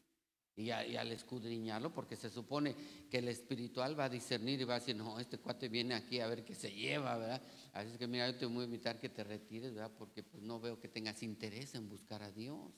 Y, 0.55 0.71
al 0.71 1.11
escudriñarlo, 1.11 1.93
porque 1.93 2.15
se 2.15 2.31
supone 2.31 2.75
que 3.11 3.19
el 3.19 3.27
espiritual 3.27 3.97
va 3.97 4.05
a 4.05 4.09
discernir 4.09 4.59
y 4.59 4.63
va 4.63 4.77
a 4.77 4.79
decir, 4.79 4.95
no, 4.95 5.19
este 5.19 5.37
cuate 5.37 5.69
viene 5.69 5.93
aquí 5.93 6.19
a 6.19 6.25
ver 6.25 6.43
qué 6.43 6.55
se 6.55 6.71
lleva, 6.71 7.15
¿verdad? 7.15 7.43
Así 7.73 7.91
es 7.91 7.97
que 7.99 8.07
mira, 8.07 8.27
yo 8.27 8.39
te 8.39 8.47
voy 8.47 8.63
a 8.63 8.65
invitar 8.65 8.99
que 8.99 9.09
te 9.09 9.23
retires, 9.23 9.75
¿verdad? 9.75 9.91
Porque 9.95 10.23
pues 10.23 10.41
no 10.41 10.59
veo 10.59 10.79
que 10.79 10.87
tengas 10.87 11.21
interés 11.21 11.75
en 11.75 11.87
buscar 11.87 12.23
a 12.23 12.31
Dios. 12.31 12.73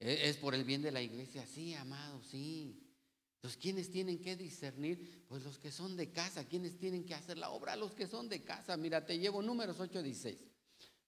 ¿Es 0.00 0.36
por 0.38 0.56
el 0.56 0.64
bien 0.64 0.82
de 0.82 0.90
la 0.90 1.00
iglesia? 1.00 1.46
Sí, 1.46 1.72
amado, 1.74 2.20
sí. 2.24 2.91
Entonces, 3.42 3.60
¿quiénes 3.60 3.90
tienen 3.90 4.20
que 4.20 4.36
discernir? 4.36 5.24
Pues 5.26 5.42
los 5.42 5.58
que 5.58 5.72
son 5.72 5.96
de 5.96 6.12
casa. 6.12 6.44
¿Quiénes 6.46 6.78
tienen 6.78 7.04
que 7.04 7.12
hacer 7.12 7.38
la 7.38 7.50
obra? 7.50 7.74
Los 7.74 7.92
que 7.92 8.06
son 8.06 8.28
de 8.28 8.44
casa. 8.44 8.76
Mira, 8.76 9.04
te 9.04 9.18
llevo 9.18 9.42
números 9.42 9.80
8, 9.80 10.00
16. 10.00 10.38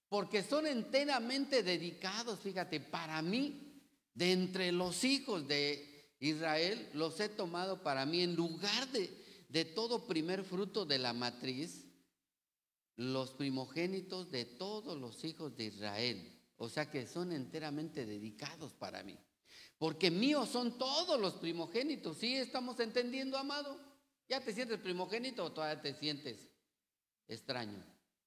Porque 0.09 0.43
son 0.43 0.67
enteramente 0.67 1.63
dedicados, 1.63 2.41
fíjate, 2.41 2.81
para 2.81 3.23
mí, 3.23 3.81
de 4.15 4.33
entre 4.33 4.73
los 4.73 5.05
hijos 5.05 5.47
de 5.47 6.13
Israel, 6.19 6.91
los 6.95 7.21
he 7.21 7.29
tomado 7.29 7.85
para 7.85 8.05
mí 8.05 8.23
en 8.23 8.35
lugar 8.35 8.91
de, 8.91 9.11
de 9.49 9.65
todo 9.65 10.09
primer 10.09 10.43
fruto 10.43 10.85
de 10.85 10.99
la 10.99 11.13
matriz, 11.13 11.87
los 12.97 13.31
primogénitos 13.31 14.33
de 14.33 14.45
todos 14.45 14.99
los 14.99 15.23
hijos 15.23 15.57
de 15.57 15.67
Israel. 15.67 16.37
O 16.57 16.69
sea 16.69 16.91
que 16.91 17.07
son 17.07 17.31
enteramente 17.31 18.05
dedicados 18.07 18.73
para 18.73 19.05
mí. 19.05 19.17
Porque 19.85 20.11
míos 20.11 20.49
son 20.49 20.79
todos 20.79 21.21
los 21.21 21.35
primogénitos. 21.35 22.17
¿Sí 22.17 22.37
estamos 22.37 22.81
entendiendo, 22.81 23.37
amado? 23.37 23.79
¿Ya 24.27 24.43
te 24.43 24.55
sientes 24.55 24.81
primogénito 24.81 25.45
o 25.45 25.53
todavía 25.53 25.83
te 25.83 25.93
sientes 25.93 26.49
extraño? 27.29 27.85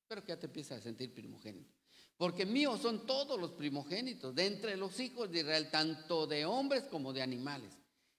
Pero 0.08 0.22
que 0.22 0.28
ya 0.28 0.40
te 0.40 0.46
empiezas 0.46 0.78
a 0.78 0.84
sentir 0.84 1.16
primogénito. 1.16 1.74
Porque 2.16 2.46
míos 2.46 2.80
son 2.80 3.08
todos 3.08 3.42
los 3.42 3.54
primogénitos 3.54 4.36
de 4.36 4.46
entre 4.46 4.78
los 4.78 5.00
hijos 5.00 5.32
de 5.32 5.40
Israel, 5.40 5.72
tanto 5.72 6.28
de 6.28 6.46
hombres 6.46 6.84
como 6.84 7.12
de 7.12 7.24
animales. 7.24 7.74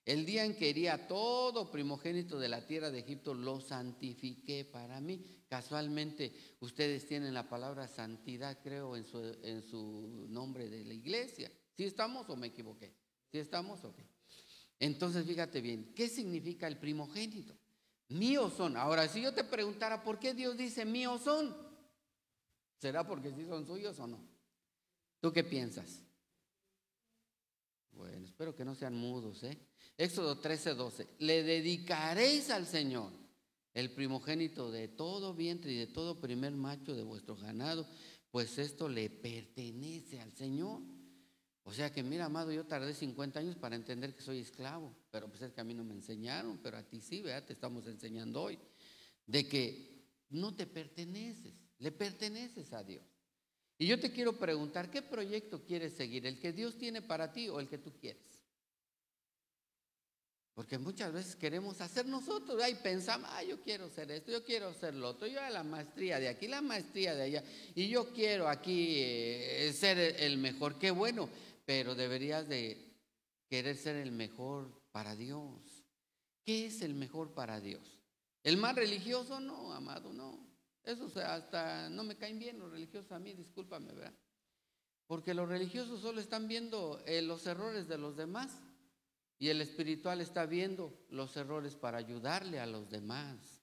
El 0.05 0.27
día 0.27 0.45
en 0.45 0.57
que 0.57 0.71
iría 0.71 1.07
todo 1.07 1.71
primogénito 1.71 2.41
de 2.41 2.49
la 2.49 2.67
tierra 2.67 2.91
de 2.91 2.99
Egipto, 2.99 3.35
lo 3.35 3.61
santifiqué 3.61 4.65
para 4.65 5.01
mí. 5.01 5.45
Casualmente, 5.47 6.57
ustedes 6.59 7.07
tienen 7.07 7.35
la 7.35 7.49
palabra 7.49 7.87
santidad, 7.87 8.59
creo, 8.61 8.97
en 8.97 9.05
su, 9.05 9.21
en 9.45 9.63
su 9.63 10.27
nombre 10.29 10.69
de 10.69 10.85
la 10.85 10.95
iglesia. 10.95 11.53
¿Sí 11.77 11.85
estamos 11.85 12.29
o 12.29 12.35
me 12.35 12.49
equivoqué? 12.49 12.98
¿Sí 13.31 13.39
estamos 13.39 13.85
o 13.85 13.95
qué? 13.95 14.07
Entonces, 14.81 15.27
fíjate 15.27 15.61
bien, 15.61 15.93
¿qué 15.95 16.09
significa 16.09 16.67
el 16.67 16.79
primogénito? 16.79 17.57
Míos 18.09 18.55
son. 18.57 18.77
Ahora, 18.77 19.07
si 19.09 19.21
yo 19.21 19.35
te 19.35 19.45
preguntara 19.45 20.03
por 20.03 20.19
qué 20.19 20.35
Dios 20.35 20.57
dice 20.57 20.85
míos 20.85 21.23
son, 21.23 21.55
¿será 22.81 23.07
porque 23.07 23.33
sí 23.33 23.45
son 23.45 23.67
suyos 23.67 23.99
o 23.99 24.07
no? 24.07 24.19
¿Tú 25.21 25.33
qué 25.33 25.45
piensas? 25.45 26.03
Bueno, 27.93 28.27
espero 28.27 28.55
que 28.55 28.65
no 28.65 28.75
sean 28.75 28.95
mudos, 28.95 29.43
¿eh? 29.43 29.59
Éxodo 29.97 30.39
13, 30.39 30.75
12. 30.75 31.09
Le 31.19 31.43
dedicaréis 31.43 32.51
al 32.51 32.67
Señor 32.67 33.11
el 33.75 33.91
primogénito 33.91 34.71
de 34.71 34.89
todo 34.89 35.35
vientre 35.35 35.73
y 35.73 35.77
de 35.77 35.89
todo 35.89 36.21
primer 36.21 36.53
macho 36.53 36.95
de 36.95 37.03
vuestro 37.03 37.37
ganado, 37.37 37.87
pues 38.31 38.59
esto 38.59 38.89
le 38.89 39.11
pertenece 39.11 40.21
al 40.21 40.33
Señor. 40.33 40.81
O 41.69 41.73
sea 41.75 41.93
que, 41.93 42.03
mira, 42.03 42.25
amado, 42.25 42.51
yo 42.51 42.65
tardé 42.65 42.95
50 42.95 43.41
años 43.41 43.55
para 43.55 43.77
entender 43.77 44.15
que 44.15 44.23
soy 44.23 44.39
esclavo, 44.39 44.91
pero 45.11 45.29
pues 45.29 45.43
es 45.43 45.53
que 45.53 45.61
a 45.61 45.65
mí 45.65 45.75
no 45.75 45.85
me 45.85 45.93
enseñaron, 45.93 46.59
pero 46.63 46.79
a 46.79 46.83
ti 46.83 46.99
sí, 46.99 47.21
¿verdad? 47.21 47.45
Te 47.45 47.53
estamos 47.53 47.87
enseñando 47.87 48.41
hoy, 48.41 48.59
de 49.27 49.47
que 49.47 50.07
no 50.31 50.57
te 50.57 50.67
perteneces, 50.67 51.53
le 51.79 51.93
perteneces 51.93 52.73
a 52.73 52.83
Dios. 52.83 53.05
Y 53.77 53.87
yo 53.87 54.01
te 54.01 54.11
quiero 54.11 54.39
preguntar, 54.39 54.91
¿qué 54.91 55.03
proyecto 55.03 55.63
quieres 55.63 55.93
seguir? 55.93 56.25
¿El 56.25 56.41
que 56.41 56.55
Dios 56.55 56.79
tiene 56.79 57.03
para 57.03 57.35
ti 57.35 57.51
o 57.51 57.61
el 57.61 57.69
que 57.69 57.77
tú 57.77 57.93
quieres? 58.01 58.23
Porque 60.59 60.77
muchas 60.77 61.13
veces 61.13 61.37
queremos 61.37 61.81
hacer 61.83 62.05
nosotros, 62.07 62.61
ahí 62.61 62.75
pensamos, 62.83 63.31
ah, 63.33 63.45
yo 63.45 63.61
quiero 63.61 63.89
ser 63.91 64.11
esto, 64.11 64.33
yo 64.33 64.43
quiero 64.43 64.75
ser 64.75 64.93
lo 64.95 65.11
otro, 65.11 65.29
yo 65.29 65.39
la 65.51 65.63
maestría 65.63 66.19
de 66.19 66.27
aquí, 66.27 66.49
la 66.49 66.61
maestría 66.63 67.15
de 67.15 67.23
allá, 67.23 67.45
y 67.77 67.89
yo 67.89 68.13
quiero 68.13 68.49
aquí 68.49 68.95
eh, 68.97 69.73
ser 69.73 69.99
el 69.99 70.39
mejor, 70.39 70.77
qué 70.77 70.91
bueno, 70.91 71.29
pero 71.69 71.95
deberías 71.95 72.49
de 72.49 72.97
querer 73.47 73.77
ser 73.77 73.97
el 73.97 74.11
mejor 74.11 74.81
para 74.91 75.15
Dios. 75.15 75.85
¿Qué 76.43 76.65
es 76.65 76.81
el 76.81 76.95
mejor 76.95 77.35
para 77.35 77.61
Dios? 77.61 78.01
¿El 78.43 78.57
más 78.57 78.75
religioso? 78.75 79.39
No, 79.39 79.75
amado, 79.75 80.15
no. 80.15 80.49
Eso 80.83 81.13
hasta 81.21 81.91
no 81.91 82.05
me 82.05 82.17
caen 82.17 82.39
bien 82.39 82.59
los 82.59 82.71
religiosos 82.71 83.13
a 83.13 83.19
mí, 83.19 83.35
discúlpame, 83.35 83.93
¿verdad? 83.93 84.15
Porque 85.07 85.35
los 85.35 85.47
religiosos 85.47 86.01
solo 86.01 86.23
están 86.23 86.49
viendo 86.49 87.03
eh, 87.05 87.21
los 87.21 87.47
errores 87.47 87.87
de 87.87 87.99
los 87.99 88.17
demás 88.17 88.63
y 89.39 89.51
el 89.51 89.61
espiritual 89.61 90.23
está 90.23 90.47
viendo 90.47 91.05
los 91.11 91.37
errores 91.37 91.77
para 91.77 91.99
ayudarle 91.99 92.61
a 92.61 92.67
los 92.67 92.89
demás. 92.89 93.61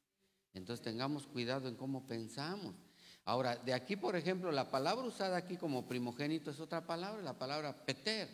Entonces 0.53 0.83
tengamos 0.83 1.25
cuidado 1.25 1.67
en 1.67 1.75
cómo 1.75 2.05
pensamos. 2.05 2.75
Ahora, 3.25 3.55
de 3.55 3.73
aquí, 3.73 3.95
por 3.95 4.15
ejemplo, 4.15 4.51
la 4.51 4.69
palabra 4.69 5.05
usada 5.05 5.37
aquí 5.37 5.57
como 5.57 5.87
primogénito 5.87 6.51
es 6.51 6.59
otra 6.59 6.85
palabra, 6.85 7.23
la 7.23 7.37
palabra 7.37 7.85
peter. 7.85 8.29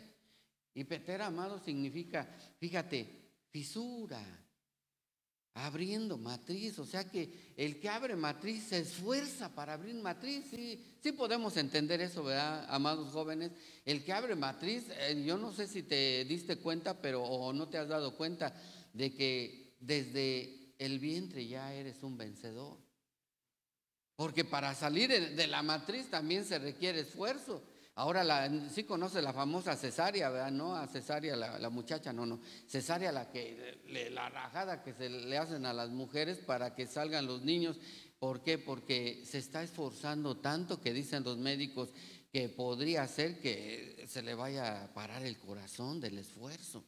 Y 0.74 0.84
peter, 0.84 1.22
amado, 1.22 1.58
significa, 1.58 2.28
fíjate, 2.58 3.08
fisura, 3.50 4.22
abriendo 5.54 6.18
matriz. 6.18 6.78
O 6.78 6.84
sea 6.84 7.04
que 7.04 7.54
el 7.56 7.80
que 7.80 7.88
abre 7.88 8.16
matriz 8.16 8.64
se 8.64 8.80
esfuerza 8.80 9.54
para 9.54 9.72
abrir 9.72 9.94
matriz. 9.94 10.46
Sí, 10.50 10.84
sí 11.02 11.12
podemos 11.12 11.56
entender 11.56 12.02
eso, 12.02 12.24
¿verdad, 12.24 12.66
amados 12.68 13.12
jóvenes? 13.12 13.52
El 13.86 14.04
que 14.04 14.12
abre 14.12 14.34
matriz, 14.34 14.84
eh, 14.90 15.22
yo 15.26 15.38
no 15.38 15.52
sé 15.52 15.66
si 15.66 15.82
te 15.82 16.26
diste 16.26 16.56
cuenta, 16.56 17.00
pero 17.00 17.22
o 17.22 17.52
no 17.54 17.68
te 17.68 17.78
has 17.78 17.88
dado 17.88 18.14
cuenta 18.14 18.54
de 18.92 19.14
que 19.14 19.76
desde 19.80 20.74
el 20.78 20.98
vientre 20.98 21.46
ya 21.46 21.72
eres 21.72 22.02
un 22.02 22.18
vencedor. 22.18 22.91
Porque 24.16 24.44
para 24.44 24.74
salir 24.74 25.34
de 25.34 25.46
la 25.46 25.62
matriz 25.62 26.10
también 26.10 26.44
se 26.44 26.58
requiere 26.58 27.00
esfuerzo. 27.00 27.62
Ahora 27.94 28.50
sí 28.70 28.84
conoce 28.84 29.20
la 29.20 29.34
famosa 29.34 29.76
cesárea, 29.76 30.30
¿verdad? 30.30 30.50
No 30.50 30.76
a 30.76 30.86
cesárea 30.86 31.36
la, 31.36 31.68
muchacha, 31.68 32.12
no, 32.12 32.24
no. 32.24 32.40
Cesárea 32.66 33.12
la 33.12 33.30
que 33.30 33.82
la 34.10 34.30
rajada 34.30 34.82
que 34.82 34.94
se 34.94 35.10
le 35.10 35.36
hacen 35.36 35.66
a 35.66 35.74
las 35.74 35.90
mujeres 35.90 36.38
para 36.38 36.74
que 36.74 36.86
salgan 36.86 37.26
los 37.26 37.42
niños. 37.42 37.78
¿Por 38.18 38.42
qué? 38.42 38.56
Porque 38.56 39.22
se 39.26 39.38
está 39.38 39.62
esforzando 39.62 40.38
tanto 40.38 40.80
que 40.80 40.94
dicen 40.94 41.22
los 41.24 41.36
médicos 41.36 41.90
que 42.32 42.48
podría 42.48 43.06
ser 43.08 43.40
que 43.40 44.06
se 44.08 44.22
le 44.22 44.34
vaya 44.34 44.84
a 44.84 44.94
parar 44.94 45.22
el 45.22 45.38
corazón 45.38 46.00
del 46.00 46.18
esfuerzo. 46.18 46.84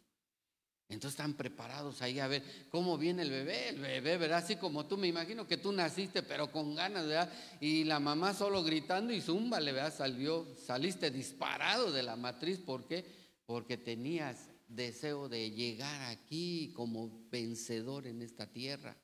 Entonces 0.95 1.19
están 1.19 1.35
preparados 1.35 2.01
ahí 2.03 2.19
a 2.19 2.27
ver 2.27 2.43
cómo 2.71 2.97
viene 2.97 3.23
el 3.23 3.31
bebé, 3.31 3.69
el 3.69 3.81
bebé, 3.81 4.17
¿verdad? 4.17 4.39
Así 4.39 4.57
como 4.57 4.87
tú, 4.87 4.97
me 4.97 5.09
imagino 5.09 5.47
que 5.47 5.57
tú 5.57 5.73
naciste, 5.73 6.23
pero 6.23 6.51
con 6.51 6.75
ganas, 6.75 7.07
¿verdad? 7.07 7.33
Y 7.61 7.85
la 7.85 8.01
mamá 8.01 8.33
solo 8.33 8.63
gritando 8.63 9.13
y 9.13 9.21
zumba, 9.21 9.61
¿verdad? 9.61 9.93
Salió, 9.95 10.47
saliste 10.67 11.11
disparado 11.11 11.93
de 11.93 12.03
la 12.03 12.17
matriz, 12.17 12.59
¿por 12.59 12.87
qué? 12.87 13.05
Porque 13.47 13.77
tenías 13.77 14.49
deseo 14.69 15.29
de 15.29 15.51
llegar 15.51 16.11
aquí 16.11 16.73
como 16.75 17.29
vencedor 17.31 18.07
en 18.07 18.23
esta 18.23 18.47
tierra. 18.47 18.97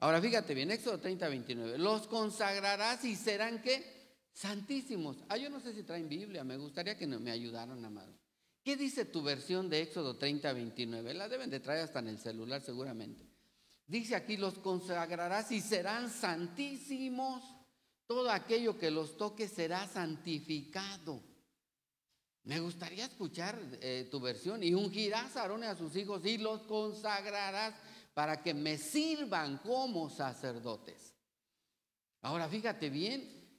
Ahora 0.00 0.20
fíjate 0.20 0.54
bien, 0.54 0.70
Éxodo 0.70 0.98
30, 0.98 1.28
29. 1.28 1.78
Los 1.78 2.06
consagrarás 2.06 3.04
y 3.04 3.14
serán 3.14 3.62
qué? 3.62 4.02
Santísimos. 4.32 5.18
Ah, 5.28 5.36
yo 5.36 5.50
no 5.50 5.60
sé 5.60 5.74
si 5.74 5.82
traen 5.82 6.08
Biblia, 6.08 6.42
me 6.42 6.56
gustaría 6.56 6.96
que 6.96 7.06
me 7.06 7.30
ayudaran, 7.30 7.84
amados. 7.84 8.21
¿Qué 8.62 8.76
dice 8.76 9.04
tu 9.04 9.22
versión 9.22 9.68
de 9.68 9.82
Éxodo 9.82 10.16
30, 10.16 10.52
29? 10.52 11.14
La 11.14 11.28
deben 11.28 11.50
de 11.50 11.58
traer 11.58 11.82
hasta 11.82 11.98
en 11.98 12.08
el 12.08 12.18
celular 12.18 12.62
seguramente. 12.62 13.28
Dice 13.86 14.14
aquí, 14.14 14.36
los 14.36 14.58
consagrarás 14.58 15.50
y 15.50 15.60
serán 15.60 16.08
santísimos. 16.08 17.42
Todo 18.06 18.30
aquello 18.30 18.78
que 18.78 18.90
los 18.90 19.16
toque 19.16 19.48
será 19.48 19.88
santificado. 19.88 21.20
Me 22.44 22.60
gustaría 22.60 23.06
escuchar 23.06 23.58
eh, 23.80 24.08
tu 24.10 24.20
versión. 24.20 24.62
Y 24.62 24.74
ungirás 24.74 25.36
a 25.36 25.52
y 25.58 25.64
a 25.64 25.76
sus 25.76 25.96
hijos 25.96 26.24
y 26.24 26.38
los 26.38 26.62
consagrarás. 26.62 27.74
para 28.14 28.42
que 28.42 28.52
me 28.52 28.76
sirvan 28.76 29.58
como 29.58 30.10
sacerdotes. 30.10 31.14
Ahora 32.20 32.46
fíjate 32.46 32.90
bien, 32.90 33.58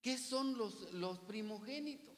¿qué 0.00 0.16
son 0.16 0.56
los 0.56 1.18
primogénitos? 1.20 2.13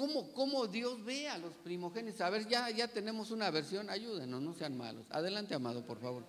¿Cómo, 0.00 0.32
¿Cómo, 0.32 0.66
Dios 0.66 1.04
ve 1.04 1.28
a 1.28 1.36
los 1.36 1.52
primogénitos? 1.56 2.22
A 2.22 2.30
ver, 2.30 2.48
ya, 2.48 2.70
ya 2.70 2.88
tenemos 2.88 3.30
una 3.30 3.50
versión, 3.50 3.90
ayúdenos, 3.90 4.40
no 4.40 4.54
sean 4.54 4.74
malos. 4.74 5.04
Adelante, 5.10 5.54
amado, 5.54 5.84
por 5.84 6.00
favor. 6.00 6.24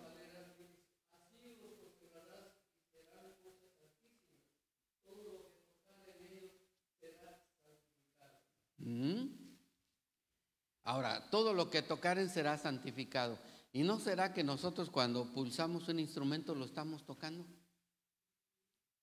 Ahora, 10.83 11.29
todo 11.29 11.53
lo 11.53 11.69
que 11.69 11.81
tocaren 11.81 12.29
será 12.29 12.57
santificado. 12.57 13.39
¿Y 13.71 13.83
no 13.83 14.01
será 14.01 14.33
que 14.33 14.43
nosotros 14.43 14.89
cuando 14.89 15.31
pulsamos 15.31 15.87
un 15.87 15.99
instrumento 16.01 16.53
lo 16.53 16.65
estamos 16.65 17.05
tocando? 17.05 17.47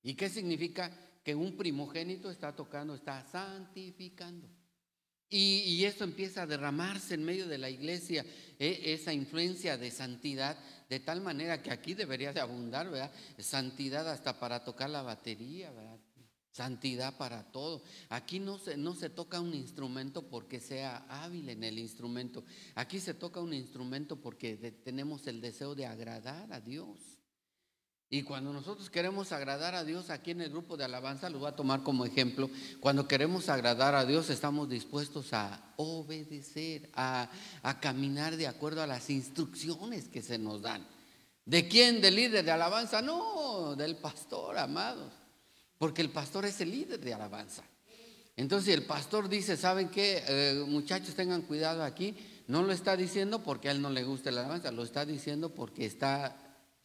¿Y 0.02 0.12
qué 0.12 0.28
significa? 0.28 0.92
Que 1.24 1.34
un 1.34 1.56
primogénito 1.56 2.30
está 2.30 2.54
tocando, 2.54 2.94
está 2.94 3.24
santificando. 3.24 4.57
Y, 5.30 5.60
y 5.60 5.84
esto 5.84 6.04
empieza 6.04 6.42
a 6.42 6.46
derramarse 6.46 7.14
en 7.14 7.24
medio 7.24 7.46
de 7.46 7.58
la 7.58 7.68
iglesia, 7.68 8.24
eh, 8.58 8.80
esa 8.86 9.12
influencia 9.12 9.76
de 9.76 9.90
santidad, 9.90 10.56
de 10.88 11.00
tal 11.00 11.20
manera 11.20 11.62
que 11.62 11.70
aquí 11.70 11.94
debería 11.94 12.32
de 12.32 12.40
abundar, 12.40 12.90
¿verdad? 12.90 13.12
Santidad 13.38 14.08
hasta 14.08 14.40
para 14.40 14.64
tocar 14.64 14.88
la 14.88 15.02
batería, 15.02 15.70
¿verdad? 15.70 15.98
Santidad 16.50 17.16
para 17.16 17.44
todo. 17.52 17.82
Aquí 18.08 18.40
no 18.40 18.58
se, 18.58 18.76
no 18.76 18.94
se 18.94 19.10
toca 19.10 19.38
un 19.38 19.54
instrumento 19.54 20.28
porque 20.28 20.60
sea 20.60 21.04
hábil 21.08 21.48
en 21.50 21.62
el 21.62 21.78
instrumento. 21.78 22.42
Aquí 22.74 22.98
se 22.98 23.14
toca 23.14 23.40
un 23.40 23.52
instrumento 23.52 24.16
porque 24.16 24.56
tenemos 24.82 25.26
el 25.26 25.40
deseo 25.40 25.74
de 25.74 25.86
agradar 25.86 26.52
a 26.52 26.60
Dios. 26.60 27.17
Y 28.10 28.22
cuando 28.22 28.52
nosotros 28.52 28.88
queremos 28.88 29.32
agradar 29.32 29.74
a 29.74 29.84
Dios, 29.84 30.08
aquí 30.08 30.30
en 30.30 30.40
el 30.40 30.50
grupo 30.50 30.76
de 30.76 30.84
alabanza, 30.84 31.28
lo 31.28 31.40
voy 31.40 31.48
a 31.48 31.56
tomar 31.56 31.82
como 31.82 32.06
ejemplo, 32.06 32.50
cuando 32.80 33.06
queremos 33.06 33.48
agradar 33.48 33.94
a 33.94 34.06
Dios 34.06 34.30
estamos 34.30 34.68
dispuestos 34.68 35.32
a 35.32 35.74
obedecer, 35.76 36.88
a, 36.94 37.30
a 37.62 37.80
caminar 37.80 38.36
de 38.36 38.46
acuerdo 38.46 38.82
a 38.82 38.86
las 38.86 39.10
instrucciones 39.10 40.08
que 40.08 40.22
se 40.22 40.38
nos 40.38 40.62
dan. 40.62 40.86
¿De 41.44 41.68
quién? 41.68 42.00
¿Del 42.00 42.16
líder 42.16 42.44
de 42.44 42.50
alabanza? 42.50 43.02
No, 43.02 43.76
del 43.76 43.96
pastor, 43.96 44.56
amados 44.56 45.12
porque 45.78 46.02
el 46.02 46.10
pastor 46.10 46.44
es 46.44 46.60
el 46.60 46.72
líder 46.72 47.00
de 47.00 47.14
alabanza. 47.14 47.62
Entonces 48.36 48.74
el 48.74 48.84
pastor 48.84 49.28
dice, 49.28 49.56
¿saben 49.56 49.88
qué? 49.88 50.22
Eh, 50.28 50.64
muchachos, 50.66 51.14
tengan 51.14 51.42
cuidado 51.42 51.82
aquí. 51.82 52.14
No 52.46 52.62
lo 52.62 52.72
está 52.72 52.96
diciendo 52.96 53.42
porque 53.42 53.68
a 53.68 53.72
él 53.72 53.80
no 53.80 53.90
le 53.90 54.04
gusta 54.04 54.30
la 54.30 54.40
alabanza, 54.40 54.70
lo 54.70 54.82
está 54.82 55.04
diciendo 55.04 55.50
porque 55.50 55.86
está 55.86 56.36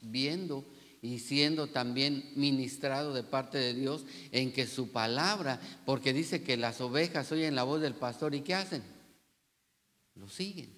viendo 0.01 0.65
y 1.03 1.19
siendo 1.19 1.67
también 1.67 2.31
ministrado 2.33 3.13
de 3.13 3.23
parte 3.23 3.57
de 3.57 3.73
Dios 3.73 4.05
en 4.31 4.53
que 4.53 4.65
su 4.65 4.93
palabra, 4.93 5.59
porque 5.85 6.13
dice 6.13 6.43
que 6.43 6.55
las 6.55 6.79
ovejas 6.79 7.29
oyen 7.33 7.55
la 7.55 7.63
voz 7.63 7.81
del 7.81 7.93
pastor 7.93 8.33
y 8.33 8.39
¿qué 8.39 8.55
hacen? 8.55 8.81
Lo 10.15 10.29
siguen. 10.29 10.73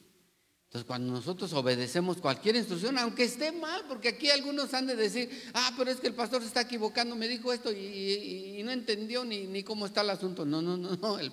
Entonces, 0.65 0.87
cuando 0.87 1.13
nosotros 1.13 1.53
obedecemos 1.53 2.17
cualquier 2.17 2.55
instrucción, 2.55 2.97
aunque 2.97 3.25
esté 3.25 3.51
mal, 3.51 3.83
porque 3.87 4.09
aquí 4.09 4.31
algunos 4.31 4.73
han 4.73 4.87
de 4.87 4.95
decir, 4.95 5.29
ah, 5.53 5.71
pero 5.77 5.91
es 5.91 5.97
que 5.97 6.07
el 6.07 6.15
pastor 6.15 6.41
se 6.41 6.47
está 6.47 6.61
equivocando, 6.61 7.15
me 7.15 7.27
dijo 7.27 7.53
esto 7.53 7.71
y, 7.71 8.59
no 8.65 8.71
entendió 8.71 9.23
ni, 9.23 9.45
ni, 9.45 9.61
cómo 9.61 9.85
está 9.85 10.01
el 10.01 10.09
asunto. 10.09 10.43
No, 10.43 10.59
no, 10.59 10.75
no, 10.75 10.95
no. 10.95 11.19
El, 11.19 11.31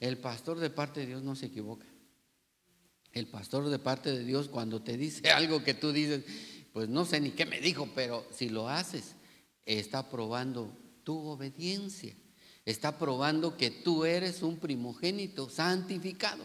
el 0.00 0.18
pastor 0.18 0.58
de 0.58 0.68
parte 0.68 0.98
de 0.98 1.06
Dios 1.06 1.22
no 1.22 1.36
se 1.36 1.46
equivoca. 1.46 1.86
El 3.12 3.28
pastor 3.28 3.68
de 3.68 3.78
parte 3.78 4.10
de 4.10 4.24
Dios, 4.24 4.48
cuando 4.48 4.82
te 4.82 4.96
dice 4.96 5.30
algo 5.30 5.62
que 5.62 5.74
tú 5.74 5.92
dices, 5.92 6.24
pues 6.72 6.88
no 6.88 7.04
sé 7.04 7.20
ni 7.20 7.30
qué 7.30 7.46
me 7.46 7.60
dijo, 7.60 7.88
pero 7.94 8.26
si 8.32 8.48
lo 8.48 8.68
haces, 8.68 9.14
está 9.66 10.08
probando 10.08 10.72
tu 11.04 11.18
obediencia. 11.18 12.14
Está 12.64 12.96
probando 12.98 13.56
que 13.56 13.70
tú 13.70 14.04
eres 14.04 14.42
un 14.42 14.58
primogénito 14.58 15.48
santificado. 15.48 16.44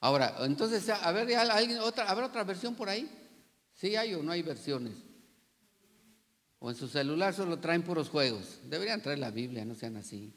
Ahora, 0.00 0.36
entonces, 0.40 0.88
a 0.90 1.10
ver, 1.12 1.34
¿alguien, 1.34 1.78
otra, 1.78 2.04
¿habrá 2.04 2.26
otra 2.26 2.44
versión 2.44 2.74
por 2.74 2.88
ahí? 2.88 3.10
¿Sí 3.72 3.96
hay 3.96 4.14
o 4.14 4.22
no 4.22 4.32
hay 4.32 4.42
versiones? 4.42 4.92
O 6.58 6.70
en 6.70 6.76
su 6.76 6.88
celular 6.88 7.34
solo 7.34 7.58
traen 7.58 7.82
puros 7.82 8.10
juegos. 8.10 8.60
Deberían 8.64 9.02
traer 9.02 9.18
la 9.18 9.30
Biblia, 9.30 9.64
no 9.64 9.74
sean 9.74 9.96
así. 9.96 10.34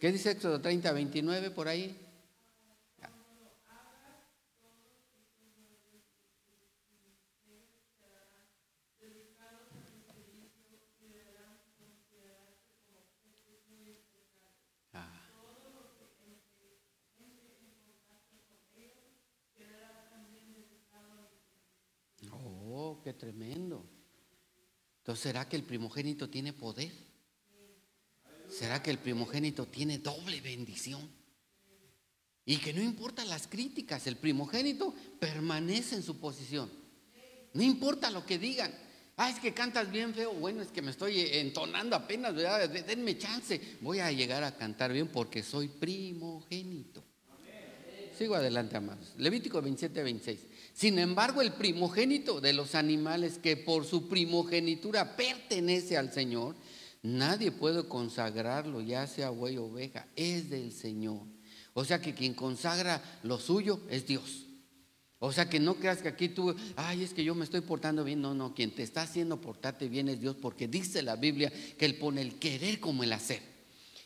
¿Qué 0.00 0.10
dice 0.10 0.32
Éxodo 0.32 0.60
30, 0.60 0.92
29 0.92 1.50
por 1.52 1.68
ahí? 1.68 1.96
qué 23.02 23.11
tremendo. 23.22 23.88
Entonces, 24.98 25.22
¿será 25.22 25.48
que 25.48 25.54
el 25.54 25.62
primogénito 25.62 26.28
tiene 26.28 26.52
poder? 26.52 26.90
¿Será 28.50 28.82
que 28.82 28.90
el 28.90 28.98
primogénito 28.98 29.66
tiene 29.66 29.98
doble 29.98 30.40
bendición? 30.40 31.08
Y 32.44 32.56
que 32.56 32.72
no 32.72 32.82
importa 32.82 33.24
las 33.24 33.46
críticas, 33.46 34.08
el 34.08 34.16
primogénito 34.16 34.92
permanece 35.20 35.94
en 35.94 36.02
su 36.02 36.18
posición. 36.18 36.68
No 37.54 37.62
importa 37.62 38.10
lo 38.10 38.26
que 38.26 38.40
digan. 38.40 38.74
Ah, 39.16 39.30
es 39.30 39.38
que 39.38 39.54
cantas 39.54 39.88
bien 39.92 40.12
feo. 40.12 40.32
Bueno, 40.32 40.60
es 40.60 40.72
que 40.72 40.82
me 40.82 40.90
estoy 40.90 41.20
entonando 41.20 41.94
apenas, 41.94 42.34
¿verdad? 42.34 42.68
Denme 42.68 43.18
chance. 43.18 43.78
Voy 43.82 44.00
a 44.00 44.10
llegar 44.10 44.42
a 44.42 44.56
cantar 44.56 44.92
bien 44.92 45.06
porque 45.06 45.44
soy 45.44 45.68
primogénito. 45.68 47.04
Sigo 48.22 48.36
adelante, 48.36 48.76
amados. 48.76 49.14
Levítico 49.18 49.60
27, 49.60 50.00
26. 50.00 50.38
Sin 50.74 51.00
embargo, 51.00 51.42
el 51.42 51.54
primogénito 51.54 52.40
de 52.40 52.52
los 52.52 52.76
animales 52.76 53.40
que 53.40 53.56
por 53.56 53.84
su 53.84 54.08
primogenitura 54.08 55.16
pertenece 55.16 55.98
al 55.98 56.12
Señor, 56.12 56.54
nadie 57.02 57.50
puede 57.50 57.82
consagrarlo, 57.88 58.80
ya 58.80 59.08
sea 59.08 59.30
buey 59.30 59.56
o 59.56 59.64
oveja, 59.64 60.06
es 60.14 60.50
del 60.50 60.70
Señor. 60.70 61.22
O 61.74 61.84
sea 61.84 62.00
que 62.00 62.14
quien 62.14 62.34
consagra 62.34 63.02
lo 63.24 63.40
suyo 63.40 63.80
es 63.90 64.06
Dios. 64.06 64.46
O 65.18 65.32
sea 65.32 65.50
que 65.50 65.58
no 65.58 65.74
creas 65.74 66.00
que 66.00 66.06
aquí 66.06 66.28
tú, 66.28 66.54
ay, 66.76 67.02
es 67.02 67.14
que 67.14 67.24
yo 67.24 67.34
me 67.34 67.42
estoy 67.42 67.62
portando 67.62 68.04
bien. 68.04 68.20
No, 68.20 68.34
no, 68.34 68.54
quien 68.54 68.72
te 68.72 68.84
está 68.84 69.02
haciendo 69.02 69.40
portarte 69.40 69.88
bien 69.88 70.08
es 70.08 70.20
Dios, 70.20 70.36
porque 70.40 70.68
dice 70.68 71.02
la 71.02 71.16
Biblia 71.16 71.52
que 71.76 71.86
Él 71.86 71.96
pone 71.96 72.22
el 72.22 72.38
querer 72.38 72.78
como 72.78 73.02
el 73.02 73.12
hacer. 73.14 73.51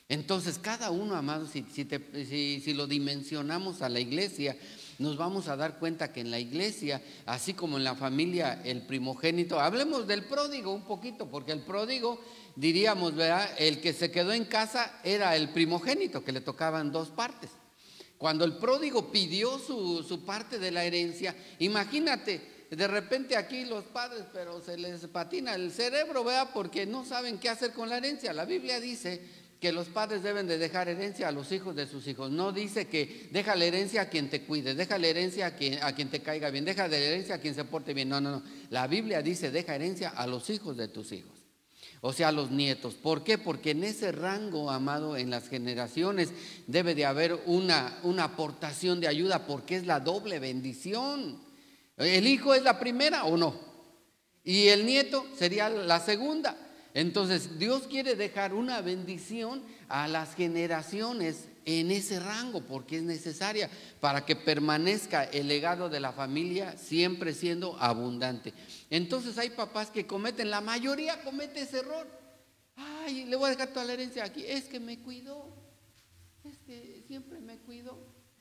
Entonces, 0.08 0.58
cada 0.58 0.90
uno, 0.90 1.16
amado, 1.16 1.48
si, 1.48 1.64
si, 1.72 2.60
si 2.60 2.74
lo 2.74 2.86
dimensionamos 2.86 3.82
a 3.82 3.88
la 3.88 3.98
iglesia, 3.98 4.56
nos 4.98 5.16
vamos 5.16 5.48
a 5.48 5.56
dar 5.56 5.78
cuenta 5.78 6.12
que 6.12 6.20
en 6.20 6.30
la 6.30 6.38
iglesia, 6.38 7.02
así 7.26 7.54
como 7.54 7.76
en 7.76 7.84
la 7.84 7.96
familia, 7.96 8.62
el 8.64 8.82
primogénito, 8.82 9.58
hablemos 9.58 10.06
del 10.06 10.24
pródigo 10.24 10.72
un 10.72 10.84
poquito, 10.84 11.28
porque 11.28 11.50
el 11.50 11.60
pródigo, 11.60 12.20
diríamos, 12.54 13.16
¿verdad? 13.16 13.50
El 13.58 13.80
que 13.80 13.92
se 13.92 14.12
quedó 14.12 14.32
en 14.32 14.44
casa 14.44 15.00
era 15.02 15.34
el 15.34 15.48
primogénito, 15.48 16.22
que 16.22 16.32
le 16.32 16.40
tocaban 16.40 16.92
dos 16.92 17.08
partes. 17.08 17.50
Cuando 18.16 18.44
el 18.44 18.56
pródigo 18.58 19.10
pidió 19.10 19.58
su, 19.58 20.04
su 20.04 20.24
parte 20.24 20.60
de 20.60 20.70
la 20.70 20.84
herencia, 20.84 21.36
imagínate, 21.58 22.66
de 22.70 22.88
repente 22.88 23.36
aquí 23.36 23.64
los 23.64 23.84
padres, 23.84 24.24
pero 24.32 24.62
se 24.62 24.78
les 24.78 25.06
patina 25.08 25.54
el 25.54 25.72
cerebro, 25.72 26.24
¿verdad? 26.24 26.50
Porque 26.54 26.86
no 26.86 27.04
saben 27.04 27.38
qué 27.38 27.48
hacer 27.48 27.72
con 27.72 27.88
la 27.88 27.98
herencia. 27.98 28.32
La 28.32 28.44
Biblia 28.44 28.80
dice 28.80 29.45
que 29.60 29.72
los 29.72 29.88
padres 29.88 30.22
deben 30.22 30.46
de 30.46 30.58
dejar 30.58 30.88
herencia 30.88 31.28
a 31.28 31.32
los 31.32 31.50
hijos 31.50 31.74
de 31.74 31.86
sus 31.86 32.06
hijos. 32.06 32.30
No 32.30 32.52
dice 32.52 32.88
que 32.88 33.28
deja 33.32 33.56
la 33.56 33.64
herencia 33.64 34.02
a 34.02 34.08
quien 34.08 34.28
te 34.28 34.42
cuide, 34.42 34.74
deja 34.74 34.98
la 34.98 35.06
herencia 35.06 35.46
a 35.46 35.56
quien, 35.56 35.82
a 35.82 35.94
quien 35.94 36.10
te 36.10 36.20
caiga 36.20 36.50
bien, 36.50 36.64
deja 36.64 36.88
la 36.88 36.96
herencia 36.96 37.36
a 37.36 37.38
quien 37.38 37.54
se 37.54 37.64
porte 37.64 37.94
bien. 37.94 38.08
No, 38.08 38.20
no, 38.20 38.30
no. 38.30 38.42
La 38.70 38.86
Biblia 38.86 39.22
dice 39.22 39.50
deja 39.50 39.74
herencia 39.74 40.10
a 40.10 40.26
los 40.26 40.50
hijos 40.50 40.76
de 40.76 40.88
tus 40.88 41.12
hijos. 41.12 41.32
O 42.02 42.12
sea, 42.12 42.28
a 42.28 42.32
los 42.32 42.50
nietos. 42.50 42.94
¿Por 42.94 43.24
qué? 43.24 43.38
Porque 43.38 43.70
en 43.70 43.82
ese 43.82 44.12
rango, 44.12 44.70
amado, 44.70 45.16
en 45.16 45.30
las 45.30 45.48
generaciones 45.48 46.30
debe 46.66 46.94
de 46.94 47.06
haber 47.06 47.40
una, 47.46 47.98
una 48.02 48.24
aportación 48.24 49.00
de 49.00 49.08
ayuda 49.08 49.46
porque 49.46 49.76
es 49.76 49.86
la 49.86 50.00
doble 50.00 50.38
bendición. 50.38 51.40
¿El 51.96 52.26
hijo 52.26 52.54
es 52.54 52.62
la 52.62 52.78
primera 52.78 53.24
o 53.24 53.36
no? 53.36 53.58
Y 54.44 54.68
el 54.68 54.84
nieto 54.84 55.26
sería 55.36 55.68
la 55.70 55.98
segunda. 55.98 56.65
Entonces 56.96 57.58
Dios 57.58 57.82
quiere 57.88 58.16
dejar 58.16 58.54
una 58.54 58.80
bendición 58.80 59.62
a 59.90 60.08
las 60.08 60.34
generaciones 60.34 61.50
en 61.66 61.90
ese 61.90 62.18
rango 62.18 62.62
porque 62.62 62.96
es 62.96 63.02
necesaria 63.02 63.68
para 64.00 64.24
que 64.24 64.34
permanezca 64.34 65.24
el 65.24 65.46
legado 65.46 65.90
de 65.90 66.00
la 66.00 66.14
familia 66.14 66.78
siempre 66.78 67.34
siendo 67.34 67.76
abundante. 67.78 68.54
Entonces 68.88 69.36
hay 69.36 69.50
papás 69.50 69.90
que 69.90 70.06
cometen, 70.06 70.48
la 70.48 70.62
mayoría 70.62 71.22
comete 71.22 71.60
ese 71.60 71.80
error. 71.80 72.06
Ay, 72.76 73.26
le 73.26 73.36
voy 73.36 73.48
a 73.48 73.50
dejar 73.50 73.74
toda 73.74 73.84
la 73.84 73.92
herencia 73.92 74.24
aquí. 74.24 74.46
Es 74.46 74.64
que 74.64 74.80
me 74.80 74.98
cuidó. 75.00 75.54
Es 76.44 76.56
que 76.60 77.04
siempre 77.06 77.40
me 77.40 77.58
cuidó. 77.58 77.98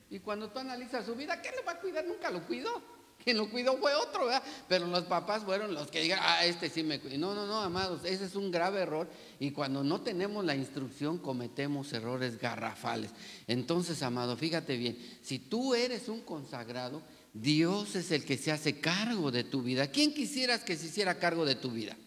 Y 0.10 0.20
cuando 0.20 0.50
tú 0.50 0.60
analizas 0.60 1.06
su 1.06 1.14
vida, 1.14 1.42
¿qué 1.42 1.52
le 1.52 1.62
va 1.64 1.74
a 1.74 1.80
cuidar? 1.82 2.06
Nunca 2.06 2.32
lo 2.32 2.42
cuidó. 2.48 2.82
Quien 3.26 3.38
lo 3.38 3.50
cuidó 3.50 3.76
fue 3.78 3.96
otro, 3.96 4.28
¿verdad? 4.28 4.44
Pero 4.70 4.86
los 4.86 5.06
papás 5.06 5.44
fueron 5.44 5.74
los 5.74 5.90
que 5.90 6.00
digan, 6.00 6.20
ah, 6.22 6.46
este 6.46 6.70
sí 6.70 6.84
me 6.84 7.00
cuidó. 7.00 7.18
No, 7.18 7.34
no, 7.34 7.48
no, 7.48 7.60
amados, 7.60 8.06
ese 8.06 8.26
es 8.26 8.36
un 8.36 8.52
grave 8.52 8.82
error. 8.82 9.10
Y 9.40 9.50
cuando 9.50 9.84
no 9.84 10.02
tenemos 10.02 10.46
la 10.46 10.56
instrucción, 10.56 11.18
cometemos 11.18 11.92
errores 11.92 12.40
garrafales. 12.40 13.10
Entonces, 13.48 14.04
amado, 14.04 14.38
fíjate 14.38 14.78
bien, 14.78 15.00
si 15.24 15.40
tú 15.40 15.74
eres 15.74 16.08
un 16.08 16.22
consagrado, 16.22 17.02
Dios 17.34 17.96
es 17.96 18.12
el 18.12 18.24
que 18.26 18.38
se 18.38 18.52
hace 18.52 18.80
cargo 18.80 19.32
de 19.32 19.44
tu 19.44 19.64
vida. 19.64 19.88
¿Quién 19.88 20.14
quisieras 20.14 20.64
que 20.64 20.78
se 20.78 20.86
hiciera 20.86 21.18
cargo 21.18 21.46
de 21.46 21.56
tu 21.56 21.72
vida? 21.72 21.98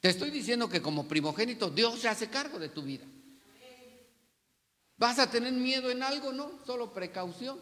Te 0.00 0.10
estoy 0.10 0.30
diciendo 0.30 0.68
que 0.68 0.80
como 0.80 1.08
primogénito, 1.08 1.70
Dios 1.70 1.98
se 1.98 2.08
hace 2.08 2.28
cargo 2.28 2.60
de 2.60 2.68
tu 2.68 2.82
vida. 2.82 3.04
¿Vas 4.96 5.18
a 5.18 5.28
tener 5.28 5.52
miedo 5.52 5.90
en 5.90 6.04
algo? 6.04 6.32
No, 6.32 6.52
solo 6.64 6.92
precaución. 6.92 7.58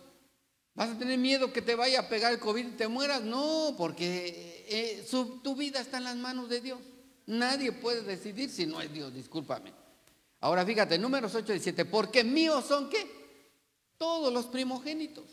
¿Vas 0.75 0.91
a 0.91 0.99
tener 0.99 1.19
miedo 1.19 1.53
que 1.53 1.63
te 1.63 1.77
vaya 1.77 2.01
a 2.01 2.09
pegar 2.09 2.33
el 2.33 2.41
COVID 2.41 2.67
y 2.67 2.71
te 2.73 2.89
mueras? 2.89 3.23
No, 3.23 3.75
porque 3.79 4.67
eh, 4.69 5.07
tu 5.43 5.55
vida 5.55 5.81
está 5.81 5.99
en 5.99 6.05
las 6.05 6.17
manos 6.17 6.49
de 6.49 6.61
Dios. 6.61 6.81
Nadie 7.27 7.71
puede 7.73 8.03
decidir 8.03 8.51
si 8.51 8.67
no 8.67 8.81
es 8.81 8.93
Dios, 8.93 9.15
discúlpame. 9.15 9.73
Ahora 10.41 10.67
fíjate, 10.67 10.99
números 10.99 11.35
8 11.35 11.55
y 11.55 11.61
7, 11.61 11.85
porque 11.85 12.25
míos 12.25 12.65
son 12.67 12.91
qué? 12.91 13.07
Todos 13.97 14.33
los 14.33 14.47
primogénitos. 14.47 15.25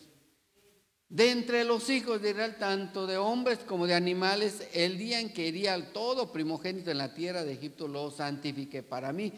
De 1.09 1.31
entre 1.31 1.65
los 1.65 1.89
hijos 1.89 2.21
de 2.21 2.29
Israel, 2.29 2.55
tanto 2.57 3.05
de 3.05 3.17
hombres 3.17 3.59
como 3.59 3.85
de 3.87 3.95
animales, 3.95 4.69
el 4.73 4.97
día 4.97 5.19
en 5.19 5.33
que 5.33 5.47
iría 5.47 5.91
todo 5.91 6.31
primogénito 6.31 6.91
en 6.91 6.99
la 6.99 7.13
tierra 7.13 7.43
de 7.43 7.51
Egipto 7.51 7.89
lo 7.89 8.11
santifiqué 8.11 8.83
para 8.83 9.11
mí, 9.11 9.33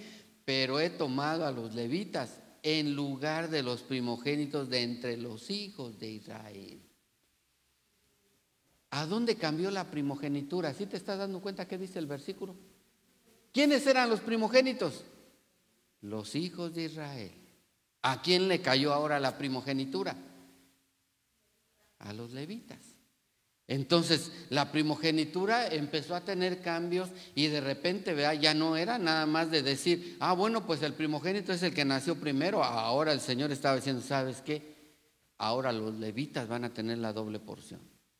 pero 0.45 0.79
he 0.79 0.91
tomado 0.91 1.47
a 1.47 1.51
los 1.51 1.73
levitas 1.73 2.42
en 2.63 2.95
lugar 2.95 3.49
de 3.49 3.61
los 3.61 3.81
primogénitos 3.81 4.69
de 4.69 4.81
entre 4.81 5.17
los 5.17 5.49
hijos 5.49 5.99
de 5.99 6.09
Israel. 6.09 6.81
¿A 8.91 9.05
dónde 9.05 9.35
cambió 9.35 9.69
la 9.69 9.91
primogenitura? 9.91 10.73
¿Sí 10.73 10.85
te 10.85 10.97
estás 10.97 11.19
dando 11.19 11.41
cuenta 11.41 11.67
qué 11.67 11.77
dice 11.77 11.99
el 11.99 12.07
versículo? 12.07 12.55
¿Quiénes 13.51 13.85
eran 13.85 14.09
los 14.09 14.21
primogénitos? 14.21 15.03
Los 16.01 16.35
hijos 16.35 16.73
de 16.73 16.85
Israel. 16.85 17.31
¿A 18.01 18.21
quién 18.21 18.47
le 18.47 18.61
cayó 18.61 18.93
ahora 18.93 19.19
la 19.19 19.37
primogenitura? 19.37 20.15
A 21.99 22.13
los 22.13 22.31
levitas. 22.31 22.92
Entonces 23.67 24.31
la 24.49 24.71
primogenitura 24.71 25.67
empezó 25.67 26.15
a 26.15 26.25
tener 26.25 26.61
cambios 26.61 27.09
y 27.33 27.47
de 27.47 27.61
repente, 27.61 28.15
ya 28.39 28.53
no 28.53 28.75
era 28.75 28.97
nada 28.97 29.25
más 29.25 29.51
de 29.51 29.63
decir, 29.63 30.17
ah, 30.19 30.33
bueno, 30.33 30.65
pues 30.65 30.81
el 30.83 30.93
primogénito 30.93 31.53
es 31.53 31.63
el 31.63 31.73
que 31.73 31.85
nació 31.85 32.15
primero. 32.15 32.63
Ahora 32.63 33.13
el 33.13 33.21
Señor 33.21 33.51
estaba 33.51 33.77
diciendo, 33.77 34.01
¿sabes 34.01 34.41
qué? 34.41 34.73
Ahora 35.37 35.71
los 35.71 35.95
levitas 35.95 36.47
van 36.47 36.65
a 36.65 36.73
tener 36.73 36.97
la 36.97 37.13
doble 37.13 37.39
porción. 37.39 37.79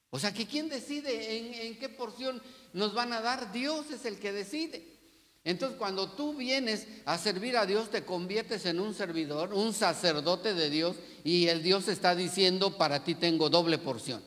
O 0.10 0.20
sea, 0.20 0.34
que 0.34 0.46
¿quién 0.46 0.70
decide 0.70 1.68
en 1.68 1.78
qué 1.78 1.90
porción 1.90 2.42
nos 2.74 2.94
van 2.94 3.14
a 3.14 3.22
dar? 3.22 3.52
Dios 3.52 3.90
es 3.92 4.06
el 4.06 4.20
que 4.20 4.32
decide. 4.32 4.94
Entonces, 5.44 5.78
cuando 5.78 6.12
tú 6.12 6.36
vienes 6.36 6.88
a 7.06 7.18
servir 7.18 7.58
a 7.58 7.66
Dios, 7.66 7.90
te 7.90 8.06
conviertes 8.06 8.66
en 8.66 8.80
un 8.80 8.94
servidor, 8.94 9.54
un 9.54 9.74
sacerdote 9.74 10.54
de 10.54 10.70
Dios, 10.70 10.96
y 11.24 11.48
el 11.48 11.62
Dios 11.64 11.90
está 11.90 12.16
diciendo, 12.16 12.78
para 12.78 13.04
ti 13.04 13.16
tengo 13.16 13.50
doble 13.50 13.78
porción. 13.78 14.24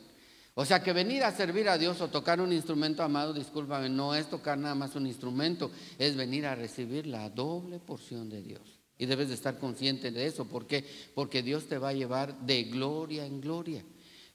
O 0.59 0.65
sea 0.65 0.81
que 0.81 0.91
venir 0.91 1.23
a 1.23 1.31
servir 1.31 1.69
a 1.69 1.77
Dios 1.77 2.01
o 2.01 2.07
tocar 2.07 2.41
un 2.41 2.51
instrumento, 2.51 3.03
amado, 3.03 3.31
discúlpame, 3.31 3.89
no 3.89 4.15
es 4.15 4.27
tocar 4.27 4.57
nada 4.57 4.73
más 4.73 4.95
un 4.95 5.05
instrumento, 5.05 5.69
es 5.99 6.15
venir 6.15 6.47
a 6.47 6.55
recibir 6.55 7.05
la 7.05 7.29
doble 7.29 7.77
porción 7.77 8.27
de 8.27 8.41
Dios. 8.41 8.79
Y 8.97 9.05
debes 9.05 9.27
de 9.27 9.35
estar 9.35 9.59
consciente 9.59 10.09
de 10.09 10.25
eso. 10.25 10.45
¿Por 10.45 10.65
qué? 10.65 10.83
Porque 11.13 11.43
Dios 11.43 11.67
te 11.67 11.77
va 11.77 11.89
a 11.89 11.93
llevar 11.93 12.39
de 12.39 12.63
gloria 12.63 13.27
en 13.27 13.39
gloria. 13.39 13.85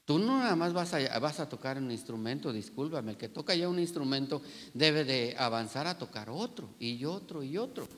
Tú 0.05 0.21
no 0.21 0.39
nada 0.39 0.55
más 0.55 0.73
vas 0.73 0.95
a, 0.95 1.19
vas 1.19 1.41
a 1.41 1.49
tocar 1.49 1.77
un 1.77 1.91
instrumento, 1.91 2.53
discúlpame, 2.53 3.11
el 3.11 3.17
que 3.17 3.29
toca 3.29 3.57
ya 3.57 3.69
un 3.69 3.81
instrumento 3.81 4.43
debe 4.75 5.03
de 5.03 5.35
avanzar 5.37 5.89
a 5.89 5.99
tocar 5.99 6.31
otro 6.31 6.69
y 6.79 7.05
otro 7.05 7.43
y 7.43 7.59
otro. 7.59 7.89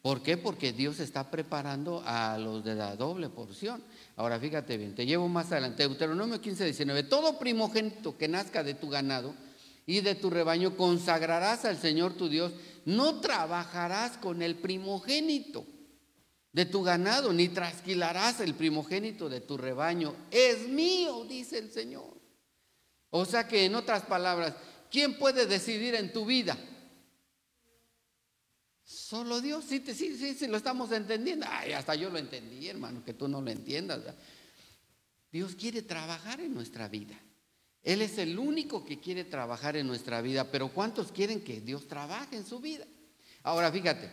¿Por 0.00 0.22
qué? 0.22 0.38
Porque 0.38 0.72
Dios 0.72 1.00
está 1.00 1.30
preparando 1.30 2.02
a 2.06 2.38
los 2.38 2.64
de 2.64 2.76
la 2.76 2.96
doble 2.96 3.28
porción. 3.28 3.82
Ahora 4.16 4.38
fíjate 4.38 4.76
bien, 4.76 4.94
te 4.94 5.06
llevo 5.06 5.28
más 5.28 5.50
adelante. 5.50 5.82
Deuteronomio 5.82 6.40
15, 6.40 6.64
19. 6.64 7.02
Todo 7.04 7.38
primogénito 7.38 8.16
que 8.16 8.28
nazca 8.28 8.62
de 8.62 8.74
tu 8.74 8.88
ganado 8.88 9.34
y 9.86 10.00
de 10.00 10.14
tu 10.14 10.30
rebaño 10.30 10.76
consagrarás 10.76 11.64
al 11.64 11.78
Señor 11.78 12.14
tu 12.14 12.28
Dios. 12.28 12.52
No 12.84 13.20
trabajarás 13.20 14.16
con 14.18 14.42
el 14.42 14.56
primogénito 14.56 15.66
de 16.52 16.64
tu 16.66 16.84
ganado, 16.84 17.32
ni 17.32 17.48
trasquilarás 17.48 18.38
el 18.38 18.54
primogénito 18.54 19.28
de 19.28 19.40
tu 19.40 19.56
rebaño. 19.56 20.14
Es 20.30 20.68
mío, 20.68 21.24
dice 21.24 21.58
el 21.58 21.72
Señor. 21.72 22.14
O 23.10 23.24
sea 23.24 23.48
que 23.48 23.64
en 23.64 23.74
otras 23.74 24.04
palabras, 24.04 24.54
¿quién 24.90 25.18
puede 25.18 25.46
decidir 25.46 25.96
en 25.96 26.12
tu 26.12 26.24
vida? 26.24 26.56
Solo 28.84 29.40
Dios, 29.40 29.64
sí, 29.64 29.82
sí, 29.86 30.16
sí, 30.16 30.34
sí, 30.34 30.46
lo 30.46 30.58
estamos 30.58 30.92
entendiendo. 30.92 31.46
Ay, 31.48 31.72
hasta 31.72 31.94
yo 31.94 32.10
lo 32.10 32.18
entendí, 32.18 32.68
hermano, 32.68 33.02
que 33.02 33.14
tú 33.14 33.26
no 33.26 33.40
lo 33.40 33.50
entiendas. 33.50 34.02
Dios 35.32 35.54
quiere 35.54 35.82
trabajar 35.82 36.40
en 36.40 36.54
nuestra 36.54 36.88
vida. 36.88 37.18
Él 37.82 38.02
es 38.02 38.18
el 38.18 38.38
único 38.38 38.84
que 38.84 39.00
quiere 39.00 39.24
trabajar 39.24 39.76
en 39.76 39.86
nuestra 39.86 40.20
vida, 40.22 40.50
pero 40.50 40.68
¿cuántos 40.68 41.12
quieren 41.12 41.42
que 41.42 41.60
Dios 41.60 41.88
trabaje 41.88 42.36
en 42.36 42.46
su 42.46 42.60
vida? 42.60 42.86
Ahora, 43.42 43.72
fíjate, 43.72 44.10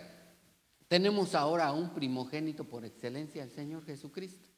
tenemos 0.88 1.36
ahora 1.36 1.72
un 1.72 1.94
primogénito 1.94 2.64
por 2.64 2.86
excelencia, 2.86 3.44
el 3.44 3.52
Señor 3.52 3.86
Jesucristo. 3.86 4.50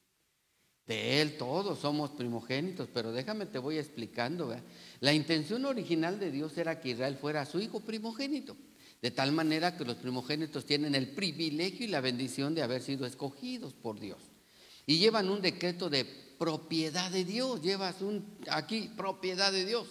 De 0.86 1.22
Él 1.22 1.38
todos 1.38 1.80
somos 1.80 2.12
primogénitos, 2.12 2.90
pero 2.94 3.12
déjame, 3.12 3.46
te 3.46 3.58
voy 3.58 3.78
explicando. 3.78 4.56
La 5.00 5.14
intención 5.14 5.66
original 5.66 6.20
de 6.20 6.32
Dios 6.32 6.58
era 6.58 6.80
que 6.80 6.90
Israel 6.90 7.16
fuera 7.16 7.46
su 7.46 7.60
hijo 7.60 7.80
primogénito. 7.80 8.58
De 9.04 9.12
tal 9.12 9.34
manera 9.34 9.76
que 9.76 9.84
los 9.84 9.98
primogénitos 9.98 10.66
tienen 10.66 10.96
el 10.96 11.10
privilegio 11.10 11.86
y 11.86 11.90
la 11.90 12.00
bendición 12.00 12.56
de 12.56 12.62
haber 12.62 12.82
sido 12.82 13.06
escogidos 13.06 13.74
por 13.74 14.00
Dios. 14.00 14.22
Y 14.86 14.98
llevan 14.98 15.30
un 15.30 15.42
decreto 15.42 15.90
de 15.90 16.06
propiedad 16.06 17.12
de 17.12 17.26
Dios. 17.26 17.62
Llevas 17.62 18.02
un, 18.02 18.38
aquí 18.50 18.90
propiedad 18.96 19.52
de 19.52 19.66
Dios. 19.66 19.90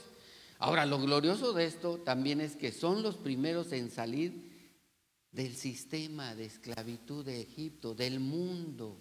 Ahora, 0.58 0.86
lo 0.86 0.98
glorioso 0.98 1.52
de 1.52 1.66
esto 1.66 1.98
también 1.98 2.40
es 2.40 2.56
que 2.56 2.72
son 2.72 3.02
los 3.02 3.18
primeros 3.18 3.72
en 3.72 3.90
salir 3.90 4.50
del 5.30 5.56
sistema 5.56 6.34
de 6.34 6.46
esclavitud 6.46 7.22
de 7.22 7.42
Egipto, 7.42 7.94
del 7.94 8.18
mundo. 8.18 8.98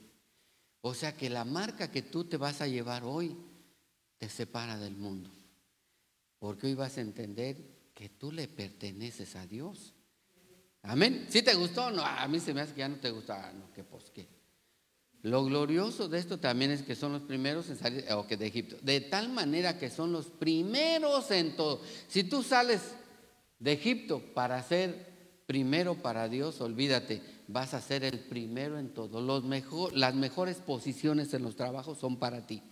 O 0.81 0.93
sea 0.93 1.15
que 1.15 1.29
la 1.29 1.45
marca 1.45 1.89
que 1.89 2.01
tú 2.01 2.25
te 2.25 2.35
vas 2.35 2.59
a 2.59 2.67
llevar 2.67 3.05
hoy 3.05 3.37
te 4.17 4.27
separa 4.27 4.77
del 4.77 4.97
mundo. 4.97 5.29
Porque 6.37 6.67
hoy 6.67 6.73
vas 6.73 6.97
a 6.97 7.01
entender 7.01 7.55
que 7.93 8.09
tú 8.09 8.33
le 8.33 8.49
perteneces 8.49 9.37
a 9.37 9.47
Dios. 9.47 9.93
Amén. 10.83 11.27
¿Sí 11.29 11.41
te 11.41 11.53
gustó? 11.53 11.91
No, 11.91 12.03
a 12.03 12.27
mí 12.27 12.39
se 12.39 12.53
me 12.53 12.61
hace 12.61 12.73
que 12.73 12.79
ya 12.79 12.89
no 12.89 12.97
te 12.97 13.11
gusta. 13.11 13.49
Ah, 13.49 13.53
no, 13.53 13.71
que 13.73 13.83
pues. 13.83 14.11
Lo 15.23 15.45
glorioso 15.45 16.07
de 16.07 16.17
esto 16.17 16.39
también 16.39 16.71
es 16.71 16.81
que 16.81 16.95
son 16.95 17.13
los 17.13 17.21
primeros 17.21 17.69
en 17.69 17.77
salir 17.77 18.05
de 18.05 18.47
Egipto. 18.47 18.77
De 18.81 19.01
tal 19.01 19.29
manera 19.29 19.77
que 19.77 19.89
son 19.89 20.11
los 20.11 20.27
primeros 20.27 21.29
en 21.29 21.55
todo. 21.55 21.81
Si 22.07 22.23
tú 22.23 22.41
sales 22.41 22.81
de 23.59 23.73
Egipto 23.73 24.19
para 24.33 24.61
ser 24.63 25.11
primero 25.45 25.95
para 25.95 26.27
Dios, 26.27 26.59
olvídate, 26.59 27.21
vas 27.47 27.75
a 27.75 27.81
ser 27.81 28.03
el 28.03 28.19
primero 28.19 28.79
en 28.79 28.89
todo. 28.95 29.21
Los 29.21 29.43
mejor, 29.43 29.95
las 29.95 30.15
mejores 30.15 30.57
posiciones 30.57 31.33
en 31.35 31.43
los 31.43 31.55
trabajos 31.55 31.99
son 31.99 32.17
para 32.17 32.47
ti. 32.47 32.63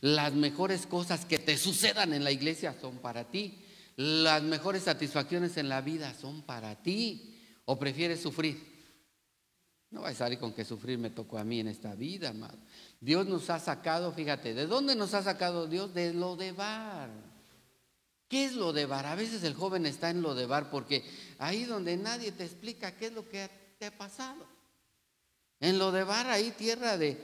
Las 0.00 0.32
mejores 0.32 0.86
cosas 0.86 1.26
que 1.26 1.38
te 1.38 1.58
sucedan 1.58 2.14
en 2.14 2.24
la 2.24 2.30
iglesia 2.30 2.74
son 2.80 2.98
para 2.98 3.24
ti. 3.24 3.58
Las 3.96 4.42
mejores 4.42 4.84
satisfacciones 4.84 5.58
en 5.58 5.68
la 5.68 5.82
vida 5.82 6.14
son 6.14 6.40
para 6.40 6.76
ti. 6.76 7.34
¿O 7.70 7.78
prefieres 7.78 8.22
sufrir? 8.22 8.56
No 9.90 10.00
vais 10.00 10.16
a 10.16 10.24
salir 10.24 10.38
con 10.38 10.54
que 10.54 10.64
sufrir 10.64 10.96
me 10.96 11.10
tocó 11.10 11.36
a 11.36 11.44
mí 11.44 11.60
en 11.60 11.68
esta 11.68 11.94
vida, 11.94 12.30
amado. 12.30 12.56
Dios 12.98 13.26
nos 13.26 13.50
ha 13.50 13.58
sacado, 13.58 14.10
fíjate, 14.10 14.54
¿de 14.54 14.66
dónde 14.66 14.94
nos 14.94 15.12
ha 15.12 15.22
sacado 15.22 15.66
Dios? 15.66 15.92
De 15.92 16.14
lo 16.14 16.34
de 16.36 16.52
bar. 16.52 17.10
¿Qué 18.26 18.46
es 18.46 18.54
lo 18.54 18.72
de 18.72 18.86
bar? 18.86 19.04
A 19.04 19.14
veces 19.14 19.42
el 19.42 19.52
joven 19.52 19.84
está 19.84 20.08
en 20.08 20.22
lo 20.22 20.34
de 20.34 20.46
bar 20.46 20.70
porque 20.70 21.04
ahí 21.38 21.64
donde 21.64 21.98
nadie 21.98 22.32
te 22.32 22.44
explica 22.44 22.96
qué 22.96 23.08
es 23.08 23.12
lo 23.12 23.28
que 23.28 23.50
te 23.78 23.84
ha 23.84 23.98
pasado. 23.98 24.46
En 25.60 25.78
lo 25.78 25.92
de 25.92 26.04
bar, 26.04 26.26
ahí 26.28 26.52
tierra 26.52 26.96
de, 26.96 27.18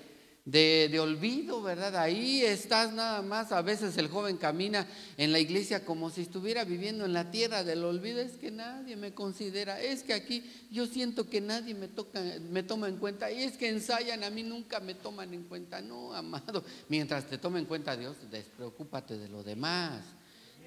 de, 0.44 1.00
olvido, 1.00 1.62
¿verdad? 1.62 1.96
Ahí 1.96 2.42
estás 2.42 2.92
nada 2.92 3.22
más, 3.22 3.50
a 3.50 3.62
veces 3.62 3.96
el 3.96 4.08
joven 4.08 4.36
camina 4.36 4.86
en 5.16 5.32
la 5.32 5.38
iglesia 5.38 5.86
como 5.86 6.10
si 6.10 6.20
estuviera 6.20 6.64
viviendo 6.64 7.06
en 7.06 7.14
la 7.14 7.30
tierra 7.30 7.64
del 7.64 7.82
olvido, 7.82 8.20
es 8.20 8.32
que 8.32 8.50
nadie 8.50 8.96
me 8.96 9.14
considera, 9.14 9.80
es 9.80 10.02
que 10.02 10.12
aquí 10.12 10.44
yo 10.70 10.86
siento 10.86 11.30
que 11.30 11.40
nadie 11.40 11.74
me, 11.74 11.88
toca, 11.88 12.22
me 12.50 12.62
toma 12.62 12.88
en 12.88 12.98
cuenta, 12.98 13.30
y 13.32 13.42
es 13.42 13.56
que 13.56 13.70
ensayan, 13.70 14.22
a 14.22 14.30
mí 14.30 14.42
nunca 14.42 14.80
me 14.80 14.94
toman 14.94 15.32
en 15.32 15.44
cuenta, 15.44 15.80
no, 15.80 16.12
amado, 16.12 16.62
mientras 16.90 17.26
te 17.26 17.38
tome 17.38 17.60
en 17.60 17.64
cuenta 17.64 17.96
Dios, 17.96 18.16
despreocúpate 18.30 19.16
de 19.16 19.28
lo 19.28 19.42
demás, 19.42 20.02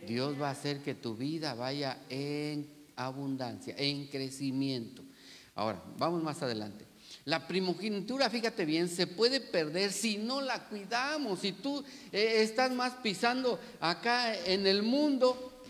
Dios 0.07 0.41
va 0.41 0.49
a 0.49 0.51
hacer 0.51 0.81
que 0.81 0.95
tu 0.95 1.15
vida 1.15 1.53
vaya 1.53 1.99
en 2.09 2.67
abundancia, 2.95 3.75
en 3.77 4.07
crecimiento. 4.07 5.03
Ahora, 5.53 5.83
vamos 5.97 6.23
más 6.23 6.41
adelante. 6.41 6.86
La 7.27 7.45
primogenitura, 7.45 8.29
fíjate 8.29 8.63
bien, 8.63 8.87
se 8.87 9.05
puede 9.05 9.41
perder 9.41 9.91
si 9.91 10.17
no 10.17 10.39
la 10.39 10.69
cuidamos. 10.69 11.39
Si 11.39 11.51
tú 11.51 11.83
eh, 12.13 12.41
estás 12.41 12.71
más 12.71 12.93
pisando 13.03 13.59
acá 13.81 14.33
en 14.45 14.65
el 14.65 14.81
mundo, 14.81 15.61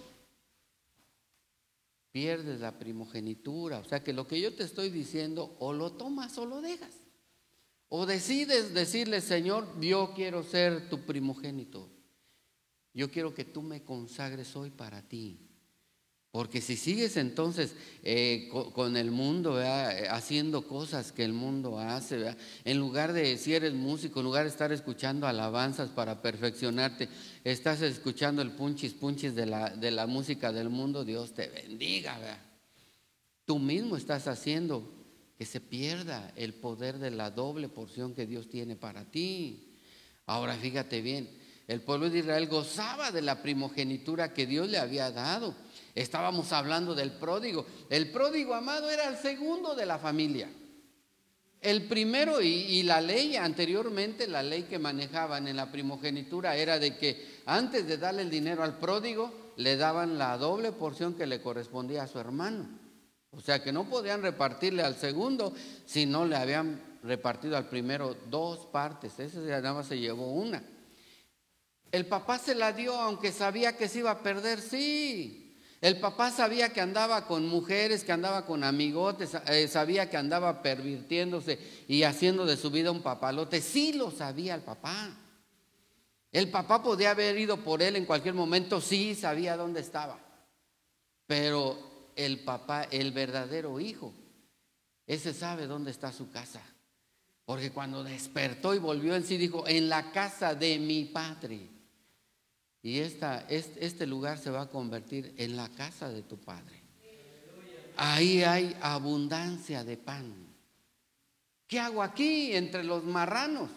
pierdes 2.11 2.59
la 2.59 2.77
primogenitura. 2.77 3.79
O 3.79 3.85
sea 3.85 4.03
que 4.03 4.13
lo 4.13 4.27
que 4.27 4.39
yo 4.39 4.53
te 4.53 4.65
estoy 4.65 4.91
diciendo, 4.91 5.57
o 5.57 5.73
lo 5.73 5.93
tomas 5.93 6.37
o 6.37 6.45
lo 6.45 6.61
dejas. 6.61 6.93
O 7.89 8.05
decides 8.05 8.75
decirle, 8.75 9.19
Señor, 9.19 9.81
yo 9.81 10.13
quiero 10.15 10.43
ser 10.43 10.89
tu 10.89 11.07
primogénito. 11.07 11.89
Yo 12.93 13.09
quiero 13.09 13.33
que 13.33 13.45
tú 13.45 13.63
me 13.63 13.83
consagres 13.83 14.55
hoy 14.55 14.69
para 14.69 15.01
ti. 15.01 15.46
Porque 16.31 16.61
si 16.61 16.75
sigues 16.75 17.17
entonces 17.17 17.73
eh, 18.03 18.49
con, 18.73 18.97
el 18.97 19.11
mundo, 19.11 19.61
eh, 19.61 20.07
haciendo 20.09 20.67
cosas 20.67 21.11
que 21.11 21.23
el 21.23 21.33
mundo 21.33 21.79
hace, 21.79 22.35
en 22.63 22.77
lugar 22.77 23.13
de, 23.13 23.37
si 23.37 23.55
eres 23.55 23.73
músico, 23.73 24.19
en 24.19 24.25
lugar 24.25 24.43
de 24.43 24.49
estar 24.49 24.71
escuchando 24.71 25.25
alabanzas 25.25 25.89
para 25.89 26.21
perfeccionarte, 26.21 27.09
estás 27.43 27.81
escuchando 27.81 28.41
el 28.41 28.51
punchis 28.51 28.93
punchis 28.93 29.33
de 29.35 29.45
la, 29.45 29.69
de 29.69 29.89
la 29.89 30.05
música 30.05 30.51
del 30.51 30.69
mundo, 30.69 31.05
Dios 31.05 31.33
te 31.33 31.47
bendiga. 31.47 32.17
Tú 33.45 33.57
mismo 33.57 33.95
estás 33.95 34.27
haciendo 34.27 34.93
que 35.37 35.45
se 35.45 35.61
pierda 35.61 36.33
el 36.35 36.53
poder 36.53 36.97
de 36.97 37.11
la 37.11 37.31
doble 37.31 37.69
porción 37.69 38.13
que 38.13 38.25
Dios 38.25 38.49
tiene 38.49 38.75
para 38.75 39.05
ti. 39.05 39.75
Ahora 40.25 40.55
fíjate 40.55 41.01
bien, 41.01 41.29
el 41.67 41.81
pueblo 41.81 42.09
de 42.09 42.19
Israel 42.19 42.47
gozaba 42.47 43.11
de 43.11 43.21
la 43.21 43.41
primogenitura 43.41 44.33
que 44.33 44.45
Dios 44.45 44.69
le 44.69 44.77
había 44.77 45.11
dado. 45.11 45.55
Estábamos 45.97 46.53
hablando 46.53 46.93
del 46.93 47.11
pródigo. 47.11 47.65
El 47.89 48.11
pródigo 48.11 48.53
amado 48.53 48.87
era 48.89 49.07
el 49.07 49.17
segundo 49.17 49.73
de 49.73 49.87
la 49.87 49.97
familia. 49.97 50.47
El 51.59 51.87
primero 51.87 52.39
y, 52.39 52.83
la 52.83 53.01
ley 53.01 53.35
anteriormente, 53.35 54.27
la 54.27 54.43
ley 54.43 54.63
que 54.63 54.77
manejaban 54.77 55.47
en 55.47 55.55
la 55.55 55.71
primogenitura 55.71 56.55
era 56.55 56.77
de 56.77 56.95
que 56.97 57.41
antes 57.47 57.87
de 57.87 57.97
darle 57.97 58.21
el 58.21 58.29
dinero 58.29 58.61
al 58.63 58.77
pródigo, 58.77 59.53
le 59.55 59.75
daban 59.75 60.19
la 60.19 60.37
doble 60.37 60.71
porción 60.71 61.15
que 61.15 61.25
le 61.25 61.41
correspondía 61.41 62.03
a 62.03 62.07
su 62.07 62.19
hermano. 62.19 62.69
O 63.31 63.41
sea 63.41 63.63
que 63.63 63.71
no 63.71 63.89
podían 63.89 64.21
repartirle 64.21 64.83
al 64.83 64.95
segundo 64.97 65.51
si 65.87 66.05
no 66.05 66.25
le 66.25 66.35
habían 66.35 66.99
repartido 67.01 67.57
al 67.57 67.69
primero 67.69 68.15
dos 68.29 68.67
partes. 68.67 69.19
Ese 69.19 69.39
nada 69.39 69.73
más 69.73 69.87
se 69.87 69.97
llevó 69.99 70.31
una. 70.31 70.63
El 71.91 72.05
papá 72.05 72.37
se 72.37 72.53
la 72.53 72.71
dio 72.71 72.93
aunque 72.93 73.31
sabía 73.31 73.75
que 73.75 73.87
se 73.87 73.99
iba 73.99 74.11
a 74.11 74.21
perder, 74.21 74.61
sí. 74.61 75.46
El 75.79 75.99
papá 75.99 76.31
sabía 76.31 76.73
que 76.73 76.81
andaba 76.81 77.27
con 77.27 77.47
mujeres, 77.47 78.03
que 78.03 78.11
andaba 78.11 78.45
con 78.45 78.63
amigotes, 78.63 79.35
eh, 79.47 79.67
sabía 79.67 80.09
que 80.09 80.17
andaba 80.17 80.63
pervirtiéndose 80.63 81.59
y 81.87 82.03
haciendo 82.03 82.45
de 82.45 82.57
su 82.57 82.71
vida 82.71 82.91
un 82.91 83.03
papalote. 83.03 83.61
Sí 83.61 83.93
lo 83.93 84.09
sabía 84.09 84.55
el 84.55 84.61
papá. 84.61 85.15
El 86.31 86.49
papá 86.49 86.81
podía 86.81 87.11
haber 87.11 87.37
ido 87.37 87.63
por 87.63 87.81
él 87.81 87.95
en 87.95 88.05
cualquier 88.05 88.33
momento, 88.33 88.81
sí 88.81 89.13
sabía 89.13 89.55
dónde 89.55 89.81
estaba. 89.81 90.19
Pero 91.27 92.11
el 92.15 92.39
papá, 92.39 92.83
el 92.89 93.11
verdadero 93.11 93.79
hijo, 93.79 94.13
ese 95.05 95.33
sabe 95.33 95.67
dónde 95.67 95.91
está 95.91 96.11
su 96.11 96.31
casa. 96.31 96.61
Porque 97.45 97.71
cuando 97.71 98.03
despertó 98.03 98.73
y 98.73 98.79
volvió 98.79 99.15
en 99.15 99.23
sí, 99.23 99.37
dijo, 99.37 99.67
en 99.67 99.87
la 99.87 100.11
casa 100.11 100.53
de 100.55 100.79
mi 100.79 101.05
padre. 101.05 101.76
Y 102.81 102.99
esta, 102.99 103.45
este, 103.49 104.05
lugar 104.05 104.37
se 104.37 104.49
va 104.49 104.61
a 104.61 104.69
convertir 104.69 105.33
en 105.37 105.55
la 105.55 105.69
casa 105.69 106.09
de 106.09 106.21
tu 106.21 106.37
Padre. 106.37 106.83
Ahí 107.97 108.43
hay 108.43 108.75
abundancia 108.81 109.83
de 109.83 109.97
pan. 109.97 110.47
¿Qué 111.67 111.79
hago 111.79 112.03
aquí 112.03 112.55
entre 112.55 112.83
los 112.83 113.03
marranos? 113.03 113.69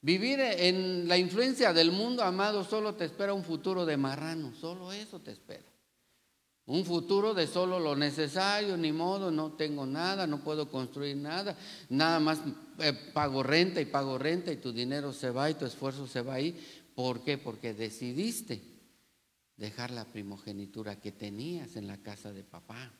Vivir 0.00 0.38
en 0.40 1.08
la 1.08 1.18
influencia 1.18 1.72
del 1.72 1.90
mundo, 1.90 2.22
amado, 2.22 2.64
solo 2.64 2.94
te 2.94 3.04
espera 3.04 3.34
un 3.34 3.44
futuro 3.44 3.84
de 3.84 3.96
marrano, 3.96 4.54
solo 4.54 4.92
eso 4.92 5.18
te 5.20 5.32
espera. 5.32 5.64
Un 6.66 6.84
futuro 6.84 7.32
de 7.32 7.46
solo 7.46 7.80
lo 7.80 7.96
necesario, 7.96 8.76
ni 8.76 8.92
modo, 8.92 9.30
no 9.30 9.52
tengo 9.52 9.86
nada, 9.86 10.26
no 10.26 10.44
puedo 10.44 10.70
construir 10.70 11.16
nada, 11.16 11.56
nada 11.88 12.20
más 12.20 12.40
eh, 12.78 12.92
pago 13.14 13.42
renta 13.42 13.80
y 13.80 13.86
pago 13.86 14.18
renta 14.18 14.52
y 14.52 14.56
tu 14.56 14.70
dinero 14.70 15.12
se 15.14 15.30
va 15.30 15.50
y 15.50 15.54
tu 15.54 15.64
esfuerzo 15.64 16.06
se 16.06 16.20
va 16.20 16.34
ahí. 16.34 16.77
¿Por 16.98 17.22
qué? 17.22 17.38
Porque 17.38 17.74
decidiste 17.74 18.60
dejar 19.56 19.92
la 19.92 20.04
primogenitura 20.04 21.00
que 21.00 21.12
tenías 21.12 21.76
en 21.76 21.86
la 21.86 21.98
casa 21.98 22.32
de 22.32 22.42
papá. 22.42 22.92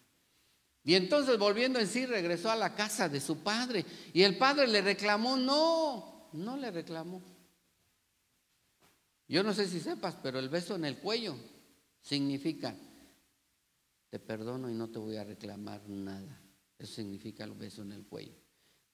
Y 0.85 0.95
entonces 0.95 1.37
volviendo 1.37 1.81
en 1.81 1.89
sí 1.89 2.07
regresó 2.07 2.49
a 2.49 2.55
la 2.55 2.77
casa 2.77 3.09
de 3.09 3.21
su 3.21 3.39
padre. 3.43 3.85
Y 4.13 4.23
el 4.23 4.39
padre 4.39 4.69
le 4.69 4.83
reclamó, 4.83 5.37
no, 5.37 6.31
no 6.33 6.57
le 6.57 6.71
reclamó. 6.71 7.21
Yo 9.27 9.43
no 9.43 9.53
sé 9.53 9.67
si 9.67 9.81
sepas, 9.81 10.15
pero 10.23 10.39
el 10.39 10.49
beso 10.49 10.77
en 10.77 10.85
el 10.85 10.99
cuello 10.99 11.37
significa, 12.01 12.77
te 14.11 14.21
perdono 14.21 14.71
y 14.71 14.75
no 14.75 14.91
te 14.91 15.01
voy 15.01 15.17
a 15.17 15.25
reclamar 15.25 15.89
nada. 15.89 16.41
Eso 16.79 16.95
significa 16.95 17.43
el 17.43 17.55
beso 17.55 17.83
en 17.83 17.91
el 17.91 18.07
cuello. 18.07 18.37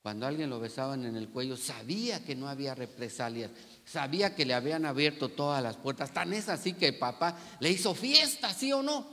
Cuando 0.05 0.27
alguien 0.27 0.51
lo 0.51 0.61
besaban 0.61 1.07
en 1.07 1.17
el 1.17 1.31
cuello, 1.31 1.57
sabía 1.57 2.23
que 2.23 2.37
no 2.37 2.47
había 2.47 2.75
represalias, 2.75 3.51
sabía 3.87 4.35
que 4.35 4.45
le 4.45 4.53
habían 4.53 4.85
abierto 4.85 5.31
todas 5.31 5.63
las 5.63 5.79
puertas. 5.79 6.13
Tan 6.13 6.35
es 6.35 6.51
así 6.51 6.75
que 6.75 6.89
el 6.89 6.99
papá 6.99 7.39
le 7.59 7.71
hizo 7.71 7.95
fiesta, 7.95 8.53
¿sí 8.53 8.71
o 8.71 8.83
no? 8.83 9.07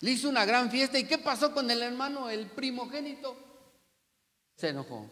Le 0.00 0.10
hizo 0.10 0.28
una 0.28 0.44
gran 0.44 0.70
fiesta. 0.70 0.98
¿Y 0.98 1.04
qué 1.04 1.16
pasó 1.16 1.54
con 1.54 1.70
el 1.70 1.80
hermano, 1.80 2.28
el 2.28 2.44
primogénito? 2.48 3.38
Se 4.54 4.68
enojó. 4.68 5.08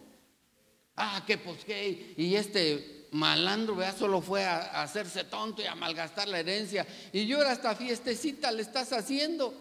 Ah, 0.96 1.24
que 1.26 1.38
pues. 1.38 1.64
Y 1.66 2.36
este 2.36 3.08
malandro, 3.12 3.74
vea, 3.74 3.94
solo 3.94 4.20
fue 4.20 4.44
a, 4.44 4.82
hacerse 4.82 5.24
tonto 5.24 5.62
y 5.62 5.64
a 5.64 5.74
malgastar 5.74 6.28
la 6.28 6.40
herencia. 6.40 6.86
Y 7.10 7.26
yo 7.26 7.40
era 7.40 7.52
esta 7.52 7.74
fiestecita 7.74 8.52
le 8.52 8.60
estás 8.60 8.92
haciendo. 8.92 9.54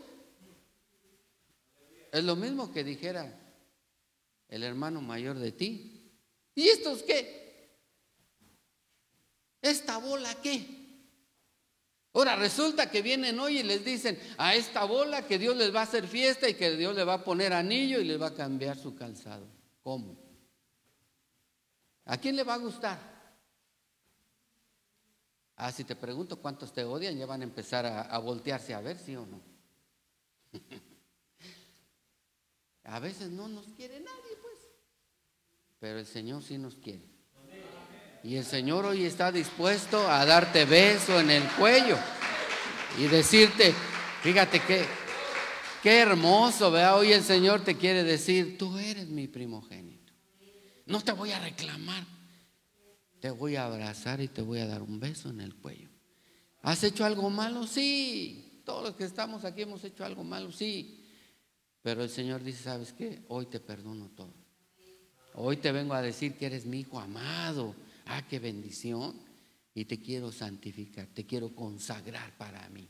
Es 2.11 2.25
lo 2.25 2.35
mismo 2.35 2.73
que 2.73 2.83
dijera, 2.83 3.44
el 4.55 4.63
hermano 4.63 5.01
mayor 5.01 5.37
de 5.37 5.51
ti. 5.51 6.11
¿Y 6.55 6.69
estos 6.69 7.03
qué? 7.03 7.77
¿Esta 9.61 9.97
bola 9.97 10.33
qué? 10.41 10.85
Ahora 12.13 12.37
resulta 12.37 12.89
que 12.89 13.01
vienen 13.01 13.37
hoy 13.39 13.59
y 13.59 13.63
les 13.63 13.83
dicen 13.83 14.17
a 14.37 14.55
esta 14.55 14.85
bola 14.85 15.27
que 15.27 15.37
Dios 15.37 15.57
les 15.57 15.75
va 15.75 15.81
a 15.81 15.83
hacer 15.83 16.07
fiesta 16.07 16.47
y 16.47 16.53
que 16.53 16.77
Dios 16.77 16.95
le 16.95 17.03
va 17.03 17.15
a 17.15 17.23
poner 17.25 17.51
anillo 17.51 17.99
y 17.99 18.05
les 18.05 18.21
va 18.21 18.27
a 18.27 18.33
cambiar 18.33 18.77
su 18.77 18.95
calzado. 18.95 19.45
¿Cómo? 19.83 20.15
¿A 22.05 22.17
quién 22.17 22.37
le 22.37 22.43
va 22.43 22.53
a 22.53 22.59
gustar? 22.59 22.97
Ah, 25.57 25.73
si 25.73 25.83
te 25.83 25.97
pregunto 25.97 26.37
cuántos 26.37 26.71
te 26.71 26.85
odian, 26.85 27.17
ya 27.17 27.25
van 27.25 27.41
a 27.41 27.45
empezar 27.45 27.85
a, 27.85 28.03
a 28.03 28.17
voltearse 28.19 28.73
a 28.73 28.79
ver, 28.79 28.97
sí 28.97 29.15
o 29.17 29.25
no. 29.25 29.41
a 32.85 32.99
veces 32.99 33.29
no 33.29 33.49
nos 33.49 33.65
quiere 33.69 33.99
nadie 33.99 34.34
pero 35.85 35.99
el 35.99 36.07
Señor 36.07 36.41
sí 36.41 36.57
nos 36.57 36.73
quiere. 36.77 37.05
Y 38.23 38.37
el 38.37 38.43
Señor 38.43 38.85
hoy 38.85 39.05
está 39.05 39.31
dispuesto 39.31 40.09
a 40.09 40.25
darte 40.25 40.65
beso 40.65 41.19
en 41.19 41.29
el 41.29 41.43
cuello 41.59 41.95
y 42.97 43.03
decirte, 43.03 43.71
fíjate 44.23 44.61
qué, 44.61 44.83
qué 45.83 45.99
hermoso, 45.99 46.71
vea, 46.71 46.95
hoy 46.95 47.13
el 47.13 47.21
Señor 47.21 47.63
te 47.63 47.77
quiere 47.77 48.03
decir, 48.03 48.57
tú 48.57 48.75
eres 48.79 49.09
mi 49.09 49.27
primogénito. 49.27 50.11
No 50.87 51.01
te 51.01 51.11
voy 51.11 51.33
a 51.33 51.39
reclamar, 51.39 52.03
te 53.19 53.29
voy 53.29 53.55
a 53.55 53.67
abrazar 53.67 54.21
y 54.21 54.27
te 54.27 54.41
voy 54.41 54.61
a 54.61 54.65
dar 54.65 54.81
un 54.81 54.99
beso 54.99 55.29
en 55.29 55.39
el 55.39 55.53
cuello. 55.53 55.89
¿Has 56.63 56.83
hecho 56.83 57.05
algo 57.05 57.29
malo? 57.29 57.67
Sí. 57.67 58.63
Todos 58.65 58.81
los 58.81 58.95
que 58.95 59.03
estamos 59.03 59.45
aquí 59.45 59.61
hemos 59.61 59.83
hecho 59.83 60.03
algo 60.03 60.23
malo, 60.23 60.51
sí. 60.51 61.05
Pero 61.83 62.01
el 62.01 62.09
Señor 62.09 62.43
dice, 62.43 62.63
¿sabes 62.63 62.91
qué? 62.91 63.23
Hoy 63.27 63.45
te 63.45 63.59
perdono 63.59 64.09
todo. 64.09 64.44
Hoy 65.37 65.57
te 65.57 65.71
vengo 65.71 65.93
a 65.93 66.01
decir 66.01 66.37
que 66.37 66.45
eres 66.45 66.65
mi 66.65 66.79
hijo 66.81 66.97
amado. 66.97 67.75
Ah, 68.05 68.25
qué 68.27 68.39
bendición. 68.39 69.13
Y 69.73 69.83
te 69.83 69.99
quiero 69.99 70.31
santificar, 70.31 71.07
te 71.07 71.25
quiero 71.25 71.53
consagrar 71.53 72.37
para 72.37 72.69
mí. 72.69 72.87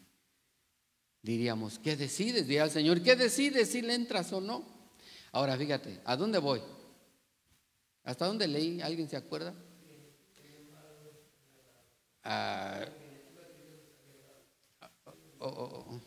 Diríamos, 1.24 1.80
¿qué 1.80 1.96
decides? 1.96 2.46
Diría 2.46 2.64
al 2.64 2.70
Señor, 2.70 3.02
¿qué 3.02 3.16
decides 3.16 3.72
si 3.72 3.82
le 3.82 3.96
entras 3.96 4.32
o 4.32 4.40
no? 4.40 4.64
Ahora 5.32 5.58
fíjate, 5.58 6.00
¿a 6.06 6.16
dónde 6.16 6.38
voy? 6.38 6.62
¿Hasta 8.04 8.28
dónde 8.28 8.48
leí? 8.48 8.80
¿Alguien 8.80 9.10
se 9.10 9.18
acuerda? 9.18 9.52
Ah, 12.24 12.86
oh, 15.40 15.48
oh, 15.48 15.86
oh, 15.90 16.02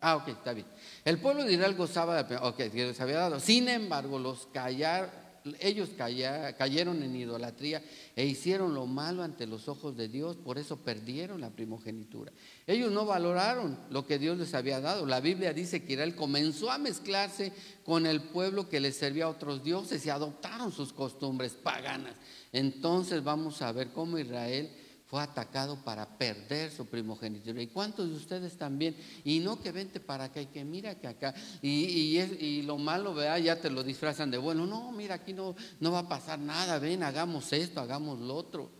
ah, 0.00 0.16
ok, 0.16 0.28
está 0.28 0.52
bien. 0.52 0.66
El 1.02 1.18
pueblo 1.18 1.44
de 1.44 1.54
Israel 1.54 1.74
gozaba 1.74 2.22
de, 2.22 2.36
ok, 2.36 2.58
Dios 2.64 3.00
había 3.00 3.16
dado. 3.16 3.40
Sin 3.40 3.68
embargo, 3.70 4.18
los 4.18 4.46
callar, 4.48 5.25
ellos 5.60 5.90
cayeron 5.96 7.02
en 7.02 7.16
idolatría 7.16 7.82
e 8.14 8.26
hicieron 8.26 8.74
lo 8.74 8.86
malo 8.86 9.22
ante 9.22 9.46
los 9.46 9.68
ojos 9.68 9.96
de 9.96 10.08
Dios, 10.08 10.36
por 10.36 10.58
eso 10.58 10.76
perdieron 10.78 11.40
la 11.40 11.50
primogenitura. 11.50 12.32
Ellos 12.66 12.90
no 12.90 13.06
valoraron 13.06 13.78
lo 13.90 14.06
que 14.06 14.18
Dios 14.18 14.38
les 14.38 14.54
había 14.54 14.80
dado. 14.80 15.06
La 15.06 15.20
Biblia 15.20 15.52
dice 15.52 15.84
que 15.84 15.92
Israel 15.92 16.14
comenzó 16.14 16.70
a 16.70 16.78
mezclarse 16.78 17.52
con 17.84 18.06
el 18.06 18.22
pueblo 18.22 18.68
que 18.68 18.80
les 18.80 18.96
servía 18.96 19.24
a 19.24 19.28
otros 19.28 19.62
dioses 19.62 20.04
y 20.04 20.10
adoptaron 20.10 20.72
sus 20.72 20.92
costumbres 20.92 21.52
paganas. 21.52 22.14
Entonces 22.52 23.22
vamos 23.22 23.62
a 23.62 23.72
ver 23.72 23.88
cómo 23.88 24.18
Israel 24.18 24.70
fue 25.06 25.22
atacado 25.22 25.82
para 25.84 26.18
perder 26.18 26.70
su 26.72 26.86
primogenitura. 26.86 27.62
¿Y 27.62 27.68
cuántos 27.68 28.08
de 28.08 28.16
ustedes 28.16 28.56
también? 28.58 28.96
Y 29.24 29.38
no 29.38 29.60
que 29.60 29.70
vente 29.70 30.00
para 30.00 30.24
acá 30.24 30.40
y 30.40 30.46
que 30.46 30.64
mira 30.64 30.98
que 30.98 31.06
acá. 31.06 31.32
Y, 31.62 32.18
y, 32.18 32.62
lo 32.62 32.76
malo, 32.76 33.14
vea, 33.14 33.38
ya 33.38 33.60
te 33.60 33.70
lo 33.70 33.84
disfrazan 33.84 34.32
de 34.32 34.38
bueno. 34.38 34.66
No, 34.66 34.90
mira, 34.90 35.16
aquí 35.16 35.32
no, 35.32 35.54
no 35.78 35.92
va 35.92 36.00
a 36.00 36.08
pasar 36.08 36.40
nada. 36.40 36.80
Ven, 36.80 37.04
hagamos 37.04 37.52
esto, 37.52 37.80
hagamos 37.80 38.18
lo 38.18 38.34
otro. 38.34 38.70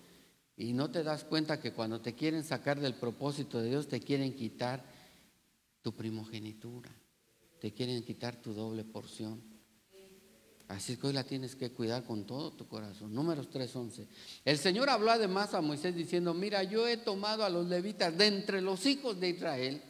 Y 0.57 0.73
no 0.73 0.91
te 0.91 1.05
das 1.05 1.23
cuenta 1.23 1.61
que 1.61 1.73
cuando 1.73 2.01
te 2.01 2.15
quieren 2.15 2.43
sacar 2.43 2.81
del 2.81 2.95
propósito 2.95 3.61
de 3.61 3.69
Dios, 3.69 3.87
te 3.87 4.01
quieren 4.01 4.35
quitar 4.35 4.85
tu 5.81 5.95
primogenitura. 5.95 6.91
Te 7.61 7.73
quieren 7.73 8.03
quitar 8.03 8.43
tu 8.43 8.53
doble 8.53 8.83
porción. 8.83 9.56
Así 10.69 10.97
que 10.97 11.07
hoy 11.07 11.13
la 11.13 11.23
tienes 11.25 11.55
que 11.55 11.71
cuidar 11.71 12.03
con 12.05 12.27
todo 12.27 12.53
tu 12.53 12.67
corazón. 12.67 13.15
Números 13.15 13.49
3:11. 13.51 14.07
El 14.45 14.59
Señor 14.59 14.91
habló 14.91 15.13
además 15.13 15.55
a 15.55 15.61
Moisés 15.61 15.95
diciendo, 15.95 16.35
mira, 16.35 16.63
yo 16.65 16.89
he 16.89 16.97
tomado 16.97 17.45
a 17.45 17.51
los 17.51 17.67
levitas 17.67 18.17
de 18.17 18.27
entre 18.27 18.61
los 18.61 18.85
hijos 18.87 19.21
de 19.21 19.31
Israel 19.31 19.81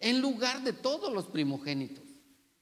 en 0.00 0.20
lugar 0.20 0.62
de 0.62 0.72
todos 0.72 1.12
los 1.12 1.26
primogénitos. 1.26 2.04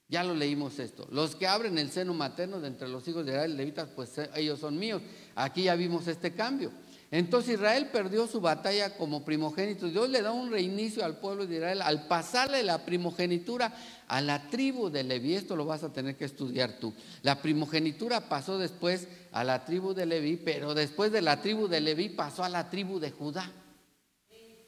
Ya 0.09 0.23
lo 0.23 0.35
leímos 0.35 0.79
esto. 0.79 1.09
Los 1.11 1.35
que 1.35 1.49
abren 1.49 1.79
el 1.79 1.90
seno 1.90 2.14
materno 2.14 2.61
de 2.61 2.69
entre 2.69 2.88
los 2.88 3.09
hijos 3.09 3.27
de 3.27 3.33
Israel, 3.33 3.57
levitas, 3.57 3.88
pues 3.88 4.12
ellos 4.37 4.61
son 4.61 4.79
míos. 4.79 5.03
Aquí 5.35 5.64
ya 5.64 5.75
vimos 5.75 6.07
este 6.07 6.33
cambio. 6.33 6.71
Entonces 7.11 7.55
Israel 7.55 7.88
perdió 7.92 8.27
su 8.27 8.40
batalla 8.40 8.97
como 8.97 9.25
primogénito. 9.25 9.88
Dios 9.88 10.11
le 10.11 10.23
da 10.23 10.33
un 10.33 10.51
reinicio 10.51 11.05
al 11.05 11.19
pueblo 11.19 11.47
de 11.47 11.57
Israel 11.57 11.83
al 11.83 12.09
pasarle 12.09 12.64
la 12.64 12.85
primogenitura 12.85 13.73
a 14.09 14.21
la 14.21 14.51
tribu 14.51 14.90
de 14.90 15.05
Leví. 15.05 15.35
Esto 15.35 15.55
lo 15.55 15.64
vas 15.64 15.85
a 15.85 15.92
tener 15.92 16.16
que 16.16 16.25
estudiar 16.25 16.79
tú. 16.81 16.92
La 17.23 17.40
primogenitura 17.40 18.29
pasó 18.29 18.59
después 18.59 19.07
a 19.31 19.45
la 19.45 19.64
tribu 19.64 19.95
de 19.95 20.07
Leví, 20.07 20.37
pero 20.37 20.75
después 20.75 21.12
de 21.12 21.23
la 21.23 21.40
tribu 21.40 21.69
de 21.69 21.81
Leví 21.81 22.09
pasó 22.09 22.42
a 22.42 22.49
la 22.49 22.71
tribu 22.71 22.99
de 22.99 23.12
Judá. 23.12 23.53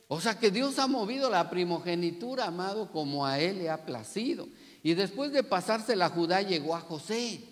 O 0.07 0.21
sea 0.21 0.39
que 0.39 0.51
Dios 0.51 0.79
ha 0.79 0.87
movido 0.87 1.29
la 1.29 1.51
primogenitura, 1.51 2.47
amado, 2.47 2.91
como 2.93 3.27
a 3.27 3.41
él 3.41 3.59
le 3.59 3.69
ha 3.69 3.85
placido. 3.85 4.49
Y 4.83 4.95
después 4.95 5.33
de 5.33 5.43
pasarse 5.43 5.97
la 5.97 6.09
Judá 6.09 6.41
llegó 6.43 6.77
a 6.77 6.81
José. 6.81 7.45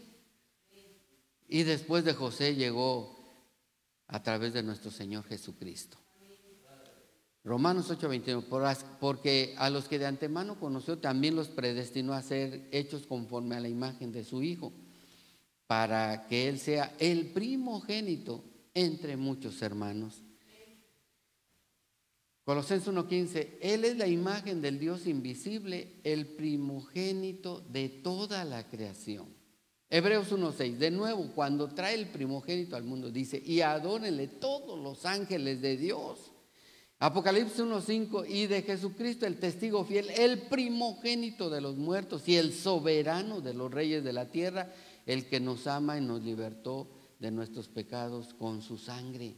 Y 1.49 1.65
después 1.65 2.05
de 2.05 2.15
José 2.15 2.55
llegó 2.55 3.16
a 4.09 4.23
través 4.23 4.53
de 4.53 4.63
nuestro 4.63 4.91
Señor 4.91 5.25
Jesucristo. 5.25 5.99
Romanos 7.45 7.89
8:21, 7.91 8.45
porque 8.99 9.55
a 9.57 9.71
los 9.71 9.87
que 9.87 10.01
de 10.01 10.07
antemano 10.07 10.59
conoció 10.59 10.99
también 10.99 11.37
los 11.37 11.49
predestinó 11.49 12.13
a 12.13 12.23
ser 12.23 12.69
hechos 12.73 13.07
conforme 13.07 13.55
a 13.55 13.61
la 13.61 13.69
imagen 13.69 14.11
de 14.11 14.25
su 14.25 14.43
Hijo, 14.43 14.73
para 15.69 16.27
que 16.27 16.49
Él 16.49 16.59
sea 16.59 16.97
el 16.99 17.33
primogénito 17.33 18.45
entre 18.75 19.17
muchos 19.17 19.63
hermanos. 19.63 20.23
Colosenses 22.43 22.89
1:15, 22.89 23.59
Él 23.61 23.85
es 23.85 23.97
la 23.97 24.09
imagen 24.09 24.61
del 24.61 24.81
Dios 24.81 25.07
invisible, 25.07 26.01
el 26.03 26.27
primogénito 26.27 27.61
de 27.61 27.89
toda 27.89 28.45
la 28.45 28.69
creación. 28.69 29.36
Hebreos 29.89 30.33
1.6, 30.33 30.79
de 30.79 30.91
nuevo, 30.91 31.31
cuando 31.35 31.69
trae 31.69 31.95
el 31.95 32.09
primogénito 32.09 32.75
al 32.75 32.83
mundo, 32.83 33.11
dice, 33.11 33.41
y 33.45 33.61
adórenle 33.61 34.27
todos 34.27 34.79
los 34.79 35.07
ángeles 35.07 35.61
de 35.61 35.77
Dios. 35.77 36.33
Apocalipsis 36.99 37.61
1.5, 37.61 38.29
y 38.29 38.47
de 38.47 38.63
Jesucristo 38.63 39.27
el 39.27 39.39
testigo 39.39 39.85
fiel, 39.85 40.11
el 40.11 40.43
primogénito 40.49 41.51
de 41.51 41.61
los 41.61 41.77
muertos 41.77 42.29
y 42.29 42.37
el 42.37 42.53
soberano 42.53 43.41
de 43.41 43.55
los 43.55 43.71
reyes 43.71 44.03
de 44.03 44.13
la 44.13 44.31
tierra, 44.31 44.73
el 45.05 45.29
que 45.29 45.39
nos 45.39 45.69
ama 45.69 45.99
y 45.99 46.01
nos 46.01 46.23
libertó 46.23 46.91
de 47.21 47.31
nuestros 47.31 47.69
pecados 47.69 48.35
con 48.35 48.63
su 48.63 48.79
sangre. 48.79 49.37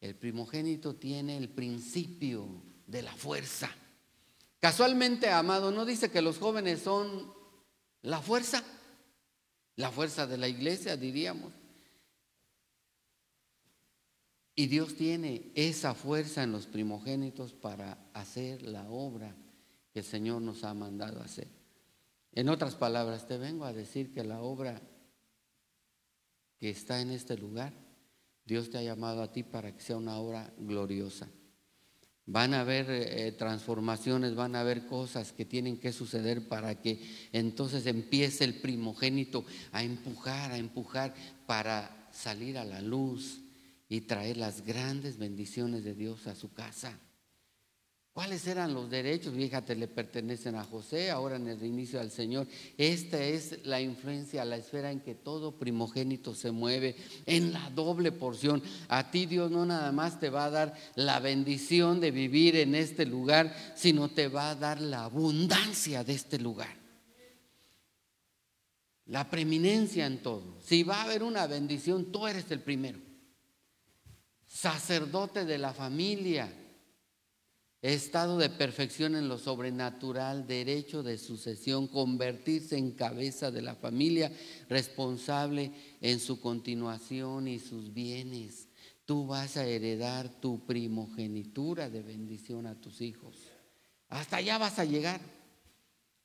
El 0.00 0.14
primogénito 0.14 0.94
tiene 0.94 1.36
el 1.36 1.48
principio 1.48 2.62
de 2.86 3.02
la 3.02 3.12
fuerza. 3.12 3.70
Casualmente, 4.60 5.28
amado, 5.28 5.72
no 5.72 5.84
dice 5.84 6.10
que 6.10 6.22
los 6.22 6.38
jóvenes 6.38 6.80
son 6.82 7.32
la 8.04 8.20
fuerza, 8.20 8.62
la 9.76 9.90
fuerza 9.90 10.26
de 10.26 10.36
la 10.36 10.46
iglesia, 10.46 10.96
diríamos. 10.96 11.52
Y 14.54 14.66
Dios 14.66 14.94
tiene 14.94 15.50
esa 15.54 15.94
fuerza 15.94 16.42
en 16.42 16.52
los 16.52 16.66
primogénitos 16.66 17.54
para 17.54 17.98
hacer 18.12 18.62
la 18.62 18.88
obra 18.90 19.34
que 19.92 20.00
el 20.00 20.04
Señor 20.04 20.42
nos 20.42 20.64
ha 20.64 20.74
mandado 20.74 21.22
hacer. 21.22 21.48
En 22.32 22.50
otras 22.50 22.74
palabras, 22.74 23.26
te 23.26 23.38
vengo 23.38 23.64
a 23.64 23.72
decir 23.72 24.12
que 24.12 24.22
la 24.22 24.42
obra 24.42 24.80
que 26.58 26.68
está 26.68 27.00
en 27.00 27.10
este 27.10 27.38
lugar, 27.38 27.72
Dios 28.44 28.68
te 28.68 28.76
ha 28.76 28.82
llamado 28.82 29.22
a 29.22 29.32
ti 29.32 29.42
para 29.42 29.74
que 29.74 29.80
sea 29.80 29.96
una 29.96 30.18
obra 30.18 30.52
gloriosa. 30.58 31.28
Van 32.26 32.54
a 32.54 32.60
haber 32.60 32.86
eh, 32.88 33.32
transformaciones, 33.32 34.34
van 34.34 34.56
a 34.56 34.60
haber 34.60 34.86
cosas 34.86 35.32
que 35.32 35.44
tienen 35.44 35.78
que 35.78 35.92
suceder 35.92 36.48
para 36.48 36.80
que 36.80 37.02
entonces 37.32 37.86
empiece 37.86 38.44
el 38.44 38.60
primogénito 38.60 39.44
a 39.72 39.82
empujar, 39.82 40.52
a 40.52 40.58
empujar 40.58 41.14
para 41.46 42.08
salir 42.12 42.56
a 42.56 42.64
la 42.64 42.80
luz 42.80 43.42
y 43.88 44.02
traer 44.02 44.38
las 44.38 44.64
grandes 44.64 45.18
bendiciones 45.18 45.84
de 45.84 45.94
Dios 45.94 46.26
a 46.26 46.34
su 46.34 46.52
casa. 46.52 46.98
¿Cuáles 48.14 48.46
eran 48.46 48.74
los 48.74 48.88
derechos? 48.88 49.34
Fíjate, 49.34 49.74
le 49.74 49.88
pertenecen 49.88 50.54
a 50.54 50.62
José, 50.62 51.10
ahora 51.10 51.34
en 51.34 51.48
el 51.48 51.58
reinicio 51.58 51.98
al 52.00 52.12
Señor. 52.12 52.46
Esta 52.78 53.20
es 53.20 53.66
la 53.66 53.80
influencia, 53.80 54.44
la 54.44 54.56
esfera 54.56 54.92
en 54.92 55.00
que 55.00 55.16
todo 55.16 55.58
primogénito 55.58 56.32
se 56.32 56.52
mueve 56.52 56.94
en 57.26 57.52
la 57.52 57.70
doble 57.70 58.12
porción. 58.12 58.62
A 58.86 59.10
ti 59.10 59.26
Dios 59.26 59.50
no 59.50 59.66
nada 59.66 59.90
más 59.90 60.20
te 60.20 60.30
va 60.30 60.44
a 60.44 60.50
dar 60.50 60.74
la 60.94 61.18
bendición 61.18 61.98
de 61.98 62.12
vivir 62.12 62.54
en 62.54 62.76
este 62.76 63.04
lugar, 63.04 63.52
sino 63.74 64.08
te 64.08 64.28
va 64.28 64.50
a 64.50 64.54
dar 64.54 64.80
la 64.80 65.02
abundancia 65.02 66.04
de 66.04 66.14
este 66.14 66.38
lugar. 66.38 66.72
La 69.06 69.28
preeminencia 69.28 70.06
en 70.06 70.22
todo. 70.22 70.60
Si 70.62 70.84
va 70.84 71.00
a 71.00 71.02
haber 71.02 71.24
una 71.24 71.48
bendición, 71.48 72.12
tú 72.12 72.28
eres 72.28 72.48
el 72.52 72.60
primero. 72.60 73.00
Sacerdote 74.46 75.44
de 75.44 75.58
la 75.58 75.74
familia 75.74 76.60
estado 77.92 78.38
de 78.38 78.48
perfección 78.48 79.14
en 79.14 79.28
lo 79.28 79.36
sobrenatural, 79.36 80.46
derecho 80.46 81.02
de 81.02 81.18
sucesión, 81.18 81.86
convertirse 81.86 82.78
en 82.78 82.92
cabeza 82.92 83.50
de 83.50 83.60
la 83.60 83.74
familia, 83.74 84.32
responsable 84.70 85.70
en 86.00 86.18
su 86.18 86.40
continuación 86.40 87.46
y 87.46 87.58
sus 87.58 87.92
bienes. 87.92 88.68
Tú 89.04 89.26
vas 89.26 89.58
a 89.58 89.66
heredar 89.66 90.40
tu 90.40 90.64
primogenitura 90.64 91.90
de 91.90 92.00
bendición 92.00 92.66
a 92.66 92.80
tus 92.80 93.02
hijos. 93.02 93.36
Hasta 94.08 94.38
allá 94.38 94.56
vas 94.56 94.78
a 94.78 94.86
llegar. 94.86 95.20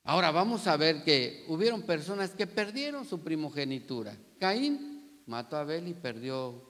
Ahora 0.06 0.32
vamos 0.32 0.66
a 0.66 0.78
ver 0.78 1.04
que 1.04 1.44
hubieron 1.50 1.82
personas 1.82 2.32
que 2.32 2.48
perdieron 2.48 3.04
su 3.04 3.20
primogenitura. 3.20 4.18
Caín 4.40 5.22
mató 5.26 5.58
a 5.58 5.62
Abel 5.62 5.90
y 5.90 5.94
perdió 5.94 6.69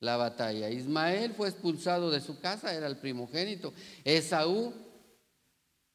la 0.00 0.16
batalla. 0.16 0.70
Ismael 0.70 1.34
fue 1.34 1.48
expulsado 1.48 2.10
de 2.10 2.20
su 2.20 2.40
casa, 2.40 2.74
era 2.74 2.86
el 2.86 2.96
primogénito. 2.96 3.72
Esaú 4.04 4.72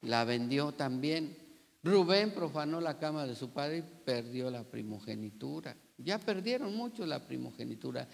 la 0.02 0.24
vendió 0.24 0.72
también. 0.72 1.38
Rubén 1.84 2.32
profanó 2.32 2.82
la 2.82 2.98
cama 2.98 3.26
de 3.28 3.36
su 3.36 3.50
padre 3.50 3.80
y 3.80 4.04
perdió 4.06 4.50
la 4.50 4.64
primogenitura. 4.64 5.76
Ya 5.98 6.20
perdieron 6.20 6.76
mucho 6.76 7.06
la 7.06 7.26
primogenitura. 7.28 8.08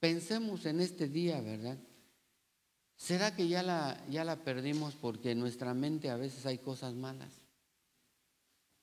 Pensemos 0.00 0.66
en 0.66 0.80
este 0.80 1.08
día, 1.08 1.40
¿verdad? 1.40 1.78
¿Será 2.96 3.34
que 3.34 3.46
ya 3.46 3.62
la, 3.62 4.02
ya 4.08 4.24
la 4.24 4.36
perdimos 4.36 4.94
porque 4.94 5.32
en 5.32 5.40
nuestra 5.40 5.74
mente 5.74 6.10
a 6.10 6.16
veces 6.16 6.46
hay 6.46 6.58
cosas 6.58 6.94
malas? 6.94 7.30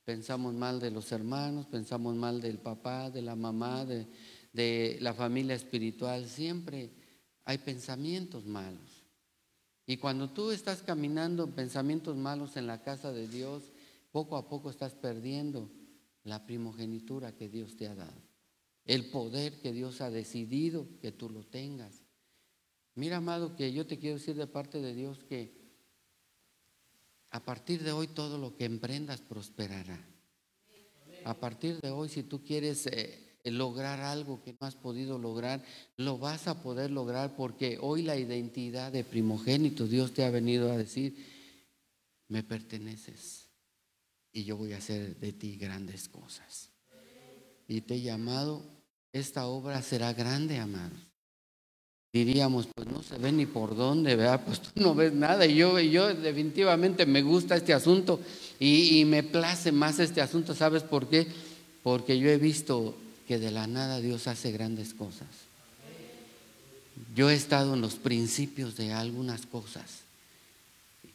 Pensamos 0.05 0.53
mal 0.53 0.79
de 0.79 0.91
los 0.91 1.11
hermanos, 1.11 1.65
pensamos 1.65 2.15
mal 2.15 2.41
del 2.41 2.59
papá, 2.59 3.09
de 3.09 3.21
la 3.21 3.35
mamá, 3.35 3.85
de, 3.85 4.05
de 4.53 4.97
la 5.01 5.13
familia 5.13 5.55
espiritual, 5.55 6.27
siempre 6.29 6.91
hay 7.43 7.57
pensamientos 7.57 8.45
malos. 8.45 9.03
Y 9.85 9.97
cuando 9.97 10.29
tú 10.29 10.51
estás 10.51 10.81
caminando 10.81 11.53
pensamientos 11.53 12.15
malos 12.15 12.55
en 12.55 12.67
la 12.67 12.81
casa 12.83 13.11
de 13.11 13.27
Dios, 13.27 13.63
poco 14.11 14.37
a 14.37 14.47
poco 14.47 14.69
estás 14.69 14.93
perdiendo 14.93 15.69
la 16.23 16.45
primogenitura 16.45 17.35
que 17.35 17.49
Dios 17.49 17.75
te 17.75 17.87
ha 17.87 17.95
dado, 17.95 18.21
el 18.85 19.09
poder 19.09 19.59
que 19.59 19.73
Dios 19.73 19.99
ha 19.99 20.09
decidido 20.09 20.87
que 21.01 21.11
tú 21.11 21.29
lo 21.29 21.43
tengas. 21.43 22.03
Mira, 22.95 23.17
amado, 23.17 23.55
que 23.55 23.73
yo 23.73 23.85
te 23.87 23.99
quiero 23.99 24.17
decir 24.17 24.35
de 24.35 24.47
parte 24.47 24.79
de 24.79 24.93
Dios 24.93 25.23
que 25.23 25.63
a 27.31 27.43
partir 27.43 27.83
de 27.83 27.91
hoy 27.91 28.07
todo 28.07 28.37
lo 28.37 28.55
que 28.55 28.65
emprendas 28.65 29.21
prosperará. 29.21 30.07
A 31.25 31.33
partir 31.39 31.79
de 31.81 31.89
hoy, 31.89 32.07
si 32.07 32.21
tú 32.21 32.43
quieres 32.43 32.85
eh, 32.87 33.32
lograr 33.51 33.99
algo 34.01 34.41
que 34.41 34.55
no 34.59 34.67
has 34.67 34.75
podido 34.75 35.19
lograr, 35.19 35.63
lo 35.97 36.17
vas 36.17 36.47
a 36.47 36.61
poder 36.61 36.91
lograr 36.91 37.35
porque 37.35 37.77
hoy 37.81 38.03
la 38.03 38.17
identidad 38.17 38.91
de 38.91 39.03
primogénito, 39.03 39.87
Dios 39.87 40.13
te 40.13 40.23
ha 40.23 40.29
venido 40.29 40.71
a 40.71 40.77
decir, 40.77 41.15
me 42.29 42.43
perteneces 42.43 43.49
y 44.31 44.43
yo 44.45 44.57
voy 44.57 44.73
a 44.73 44.77
hacer 44.77 45.17
de 45.17 45.33
ti 45.33 45.57
grandes 45.57 46.09
cosas. 46.09 46.69
Y 47.67 47.81
te 47.81 47.95
he 47.95 48.01
llamado, 48.01 48.63
esta 49.11 49.47
obra 49.47 49.81
será 49.81 50.13
grande, 50.13 50.57
amado 50.57 50.95
diríamos, 52.13 52.67
pues 52.75 52.87
no 52.87 53.01
se 53.01 53.17
ve 53.17 53.31
ni 53.31 53.47
por 53.47 53.75
dónde, 53.75 54.15
¿verdad? 54.15 54.41
Pues 54.45 54.61
tú 54.61 54.69
no 54.75 54.93
ves 54.93 55.13
nada. 55.13 55.47
Y 55.47 55.55
yo, 55.55 55.79
yo 55.79 56.13
definitivamente 56.13 57.07
me 57.07 57.23
gusta 57.23 57.55
este 57.55 57.73
asunto 57.73 58.19
y, 58.59 58.99
y, 58.99 59.05
me 59.05 59.23
place 59.23 59.71
más 59.71 59.97
este 59.99 60.21
asunto. 60.21 60.53
¿Sabes 60.53 60.83
por 60.83 61.09
qué? 61.09 61.25
Porque 61.81 62.19
yo 62.19 62.29
he 62.29 62.37
visto 62.37 62.95
que 63.27 63.39
de 63.39 63.51
la 63.51 63.67
nada 63.67 63.99
Dios 63.99 64.27
hace 64.27 64.51
grandes 64.51 64.93
cosas. 64.93 65.27
Yo 67.15 67.29
he 67.29 67.35
estado 67.35 67.73
en 67.73 67.81
los 67.81 67.95
principios 67.95 68.75
de 68.75 68.93
algunas 68.93 69.45
cosas 69.45 70.03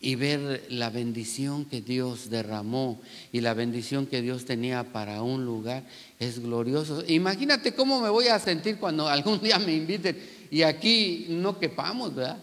y 0.01 0.15
ver 0.15 0.67
la 0.71 0.91
bendición 0.91 1.65
que 1.65 1.81
Dios 1.81 2.31
derramó 2.31 3.01
y 3.33 3.41
la 3.41 3.55
bendición 3.55 4.07
que 4.07 4.23
Dios 4.23 4.45
tenía 4.45 4.93
para 4.93 5.23
un 5.23 5.45
lugar 5.45 5.85
es 6.21 6.41
glorioso. 6.41 7.03
Imagínate 7.09 7.75
cómo 7.75 8.01
me 8.01 8.09
voy 8.09 8.29
a 8.29 8.39
sentir 8.39 8.79
cuando 8.79 9.09
algún 9.09 9.41
día 9.41 9.59
me 9.59 9.75
inviten 9.75 10.17
y 10.51 10.63
aquí 10.63 11.27
no 11.31 11.59
quepamos, 11.59 12.15
¿verdad? 12.15 12.39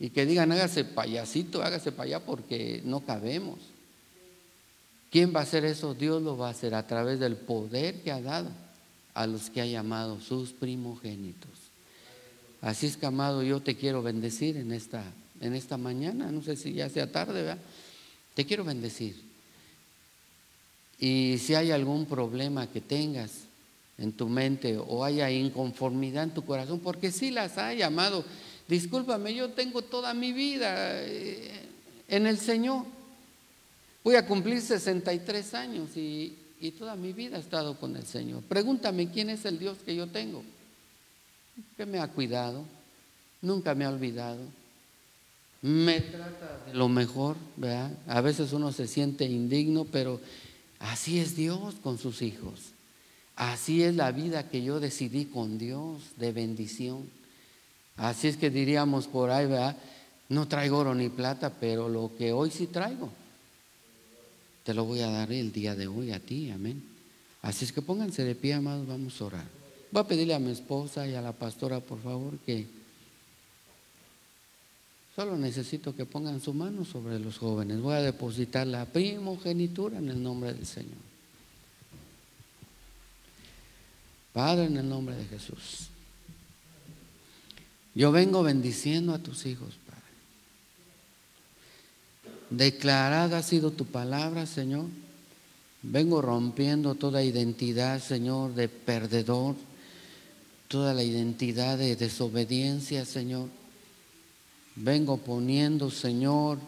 Y 0.00 0.10
que 0.10 0.26
digan, 0.26 0.52
hágase 0.52 0.84
payasito, 0.84 1.62
hágase 1.62 1.92
para 1.92 2.04
allá 2.04 2.20
porque 2.20 2.82
no 2.84 3.00
cabemos. 3.00 3.58
¿Quién 5.10 5.34
va 5.34 5.40
a 5.40 5.42
hacer 5.42 5.64
eso? 5.64 5.94
Dios 5.94 6.22
lo 6.22 6.36
va 6.36 6.48
a 6.48 6.50
hacer 6.50 6.74
a 6.74 6.86
través 6.86 7.18
del 7.18 7.36
poder 7.36 8.02
que 8.02 8.12
ha 8.12 8.20
dado 8.20 8.50
a 9.14 9.26
los 9.26 9.50
que 9.50 9.60
ha 9.60 9.66
llamado 9.66 10.20
sus 10.20 10.52
primogénitos. 10.52 11.50
Así 12.60 12.86
es 12.86 12.96
que, 12.96 13.06
amado, 13.06 13.42
yo 13.42 13.60
te 13.60 13.76
quiero 13.76 14.02
bendecir 14.02 14.56
en 14.56 14.72
esta, 14.72 15.04
en 15.40 15.54
esta 15.54 15.76
mañana. 15.76 16.30
No 16.30 16.42
sé 16.42 16.56
si 16.56 16.72
ya 16.72 16.88
sea 16.88 17.10
tarde, 17.10 17.42
¿verdad? 17.42 17.58
Te 18.34 18.44
quiero 18.44 18.64
bendecir. 18.64 19.16
Y 20.98 21.38
si 21.38 21.54
hay 21.54 21.70
algún 21.70 22.06
problema 22.06 22.66
que 22.66 22.80
tengas, 22.80 23.48
en 23.98 24.12
tu 24.12 24.28
mente 24.28 24.78
o 24.78 25.04
haya 25.04 25.30
inconformidad 25.30 26.22
en 26.24 26.30
tu 26.30 26.44
corazón, 26.44 26.80
porque 26.80 27.10
si 27.10 27.30
las 27.30 27.58
hay, 27.58 27.82
amado. 27.82 28.24
Discúlpame, 28.68 29.34
yo 29.34 29.50
tengo 29.50 29.82
toda 29.82 30.14
mi 30.14 30.32
vida 30.32 31.02
eh, 31.02 31.50
en 32.06 32.26
el 32.26 32.38
Señor. 32.38 32.84
Voy 34.04 34.16
a 34.16 34.26
cumplir 34.26 34.60
63 34.60 35.54
años 35.54 35.96
y, 35.96 36.36
y 36.60 36.70
toda 36.72 36.96
mi 36.96 37.12
vida 37.12 37.36
he 37.36 37.40
estado 37.40 37.78
con 37.78 37.96
el 37.96 38.04
Señor. 38.04 38.42
Pregúntame 38.42 39.10
quién 39.10 39.30
es 39.30 39.44
el 39.44 39.58
Dios 39.58 39.78
que 39.84 39.94
yo 39.94 40.06
tengo, 40.06 40.42
que 41.76 41.86
me 41.86 41.98
ha 41.98 42.08
cuidado, 42.08 42.64
nunca 43.42 43.74
me 43.74 43.84
ha 43.84 43.90
olvidado, 43.90 44.40
me 45.60 46.00
trata 46.00 46.60
de 46.66 46.74
lo 46.74 46.88
mejor, 46.88 47.36
¿verdad? 47.56 47.90
A 48.06 48.20
veces 48.20 48.52
uno 48.52 48.72
se 48.72 48.86
siente 48.86 49.24
indigno, 49.24 49.84
pero 49.84 50.20
así 50.78 51.18
es 51.18 51.34
Dios 51.34 51.74
con 51.82 51.98
sus 51.98 52.22
hijos. 52.22 52.72
Así 53.34 53.82
es 53.82 53.94
la 53.94 54.12
vida 54.12 54.48
que 54.48 54.62
yo 54.62 54.80
decidí 54.80 55.26
con 55.26 55.58
Dios 55.58 56.02
de 56.16 56.32
bendición. 56.32 57.08
Así 57.96 58.28
es 58.28 58.36
que 58.36 58.50
diríamos 58.50 59.08
por 59.08 59.30
ahí, 59.30 59.46
¿verdad? 59.46 59.76
No 60.28 60.46
traigo 60.46 60.78
oro 60.78 60.94
ni 60.94 61.08
plata, 61.08 61.52
pero 61.60 61.88
lo 61.88 62.12
que 62.16 62.32
hoy 62.32 62.50
sí 62.50 62.66
traigo, 62.66 63.10
te 64.68 64.74
lo 64.74 64.84
voy 64.84 65.00
a 65.00 65.08
dar 65.08 65.32
el 65.32 65.50
día 65.50 65.74
de 65.74 65.86
hoy 65.86 66.12
a 66.12 66.20
ti, 66.20 66.50
amén. 66.50 66.82
Así 67.40 67.64
es 67.64 67.72
que 67.72 67.80
pónganse 67.80 68.22
de 68.22 68.34
pie, 68.34 68.52
amados, 68.52 68.86
vamos 68.86 69.18
a 69.18 69.24
orar. 69.24 69.46
Voy 69.90 70.02
a 70.02 70.06
pedirle 70.06 70.34
a 70.34 70.38
mi 70.38 70.50
esposa 70.50 71.08
y 71.08 71.14
a 71.14 71.22
la 71.22 71.32
pastora, 71.32 71.80
por 71.80 72.02
favor, 72.02 72.36
que 72.44 72.66
solo 75.16 75.38
necesito 75.38 75.96
que 75.96 76.04
pongan 76.04 76.42
su 76.42 76.52
mano 76.52 76.84
sobre 76.84 77.18
los 77.18 77.38
jóvenes. 77.38 77.80
Voy 77.80 77.94
a 77.94 78.02
depositar 78.02 78.66
la 78.66 78.84
primogenitura 78.84 79.96
en 79.96 80.10
el 80.10 80.22
nombre 80.22 80.52
del 80.52 80.66
Señor. 80.66 80.98
Padre, 84.34 84.66
en 84.66 84.76
el 84.76 84.86
nombre 84.86 85.16
de 85.16 85.24
Jesús. 85.24 85.88
Yo 87.94 88.12
vengo 88.12 88.42
bendiciendo 88.42 89.14
a 89.14 89.18
tus 89.18 89.46
hijos. 89.46 89.78
Declarada 92.50 93.38
ha 93.38 93.42
sido 93.42 93.70
tu 93.70 93.84
palabra, 93.84 94.46
Señor. 94.46 94.86
Vengo 95.82 96.22
rompiendo 96.22 96.94
toda 96.94 97.22
identidad, 97.22 98.02
Señor, 98.02 98.54
de 98.54 98.68
perdedor, 98.68 99.54
toda 100.66 100.94
la 100.94 101.02
identidad 101.02 101.78
de 101.78 101.94
desobediencia, 101.94 103.04
Señor. 103.04 103.48
Vengo 104.76 105.18
poniendo, 105.18 105.90
Señor, 105.90 106.58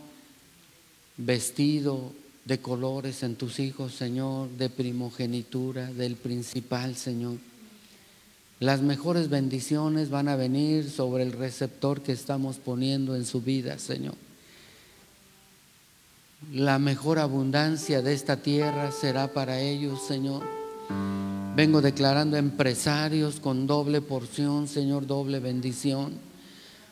vestido 1.16 2.12
de 2.44 2.58
colores 2.58 3.22
en 3.22 3.36
tus 3.36 3.58
hijos, 3.58 3.94
Señor, 3.94 4.48
de 4.50 4.68
primogenitura, 4.68 5.92
del 5.92 6.16
principal, 6.16 6.96
Señor. 6.96 7.36
Las 8.58 8.82
mejores 8.82 9.28
bendiciones 9.28 10.10
van 10.10 10.28
a 10.28 10.36
venir 10.36 10.90
sobre 10.90 11.22
el 11.22 11.32
receptor 11.32 12.02
que 12.02 12.12
estamos 12.12 12.58
poniendo 12.58 13.16
en 13.16 13.24
su 13.24 13.40
vida, 13.40 13.78
Señor. 13.78 14.14
La 16.48 16.78
mejor 16.78 17.18
abundancia 17.18 18.00
de 18.00 18.14
esta 18.14 18.38
tierra 18.38 18.90
será 18.92 19.28
para 19.28 19.60
ellos, 19.60 20.02
Señor. 20.02 20.42
Vengo 21.54 21.82
declarando 21.82 22.38
empresarios 22.38 23.40
con 23.40 23.66
doble 23.66 24.00
porción, 24.00 24.66
Señor, 24.66 25.06
doble 25.06 25.38
bendición. 25.38 26.14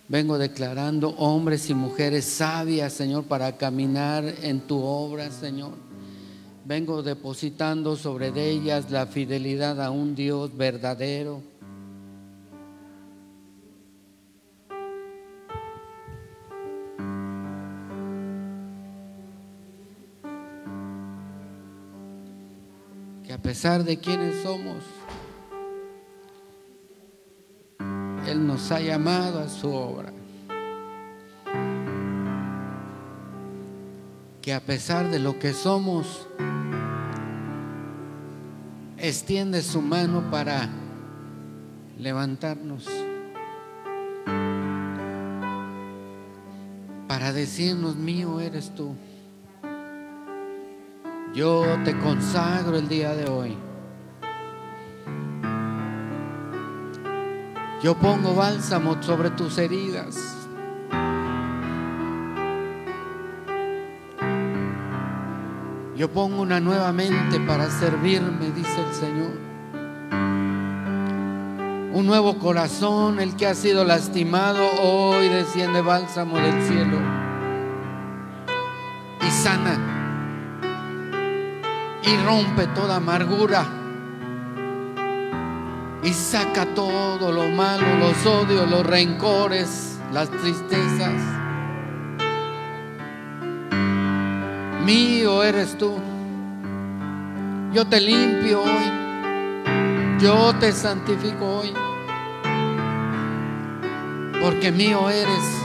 Vengo 0.07 0.37
declarando 0.37 1.11
hombres 1.17 1.71
y 1.71 1.75
mujeres 1.75 2.27
sabias, 2.27 2.93
Señor, 2.93 3.25
para 3.25 3.57
caminar 3.57 4.23
en 4.43 4.61
tu 4.61 4.83
obra, 4.83 5.31
Señor. 5.31 5.73
Vengo 6.67 7.03
depositando 7.03 7.97
sobre 7.97 8.29
ellas 8.51 8.91
la 8.91 9.07
fidelidad 9.07 9.81
a 9.81 9.91
un 9.91 10.15
Dios 10.15 10.55
verdadero 10.57 11.43
a 23.39 23.41
pesar 23.41 23.85
de 23.85 23.99
quienes 23.99 24.43
somos, 24.43 24.85
Él 28.27 28.45
nos 28.45 28.71
ha 28.73 28.81
llamado 28.81 29.39
a 29.39 29.49
su 29.49 29.73
obra. 29.73 30.13
Que 34.43 34.53
a 34.53 34.61
pesar 34.61 35.09
de 35.11 35.21
lo 35.21 35.39
que 35.39 35.53
somos, 35.53 36.27
extiende 38.99 39.63
su 39.63 39.81
mano 39.81 40.31
para 40.31 40.69
levantarnos, 41.97 42.87
para 47.07 47.33
decirnos, 47.33 47.97
mío 47.97 48.41
eres 48.41 48.75
tú. 48.75 48.95
Yo 51.39 51.63
te 51.85 51.97
consagro 51.97 52.77
el 52.77 52.89
día 52.89 53.15
de 53.15 53.31
hoy. 53.31 53.57
Yo 57.81 57.95
pongo 57.95 58.35
bálsamo 58.35 59.01
sobre 59.01 59.31
tus 59.31 59.57
heridas. 59.57 60.17
Yo 65.95 66.11
pongo 66.11 66.43
una 66.43 66.59
nueva 66.59 66.93
mente 66.93 67.39
para 67.39 67.71
servirme, 67.71 68.51
dice 68.51 68.81
el 68.81 68.95
Señor. 68.95 69.39
Un 71.93 72.05
nuevo 72.05 72.41
corazón, 72.41 73.21
el 73.21 73.37
que 73.37 73.47
ha 73.47 73.55
sido 73.55 73.85
lastimado, 73.85 74.69
hoy 74.83 75.29
desciende 75.29 75.83
bálsamo 75.83 76.37
del 76.37 76.61
cielo 76.65 76.99
y 79.21 79.31
sana 79.31 79.88
y 82.09 82.17
rompe 82.25 82.67
toda 82.69 82.97
amargura 82.97 83.67
y 86.03 86.13
saca 86.13 86.65
todo 86.75 87.33
lo 87.33 87.49
malo, 87.49 87.85
los 87.99 88.25
odios, 88.25 88.71
los 88.71 88.87
rencores, 88.87 89.99
las 90.13 90.31
tristezas. 90.31 91.21
Mío 94.85 95.43
eres 95.43 95.77
tú. 95.77 95.97
Yo 97.75 97.87
te 97.87 98.01
limpio 98.01 98.63
hoy. 98.63 100.19
Yo 100.21 100.55
te 100.55 100.73
santifico 100.73 101.59
hoy. 101.59 101.75
Porque 104.41 104.73
mío 104.73 105.11
eres. 105.11 105.63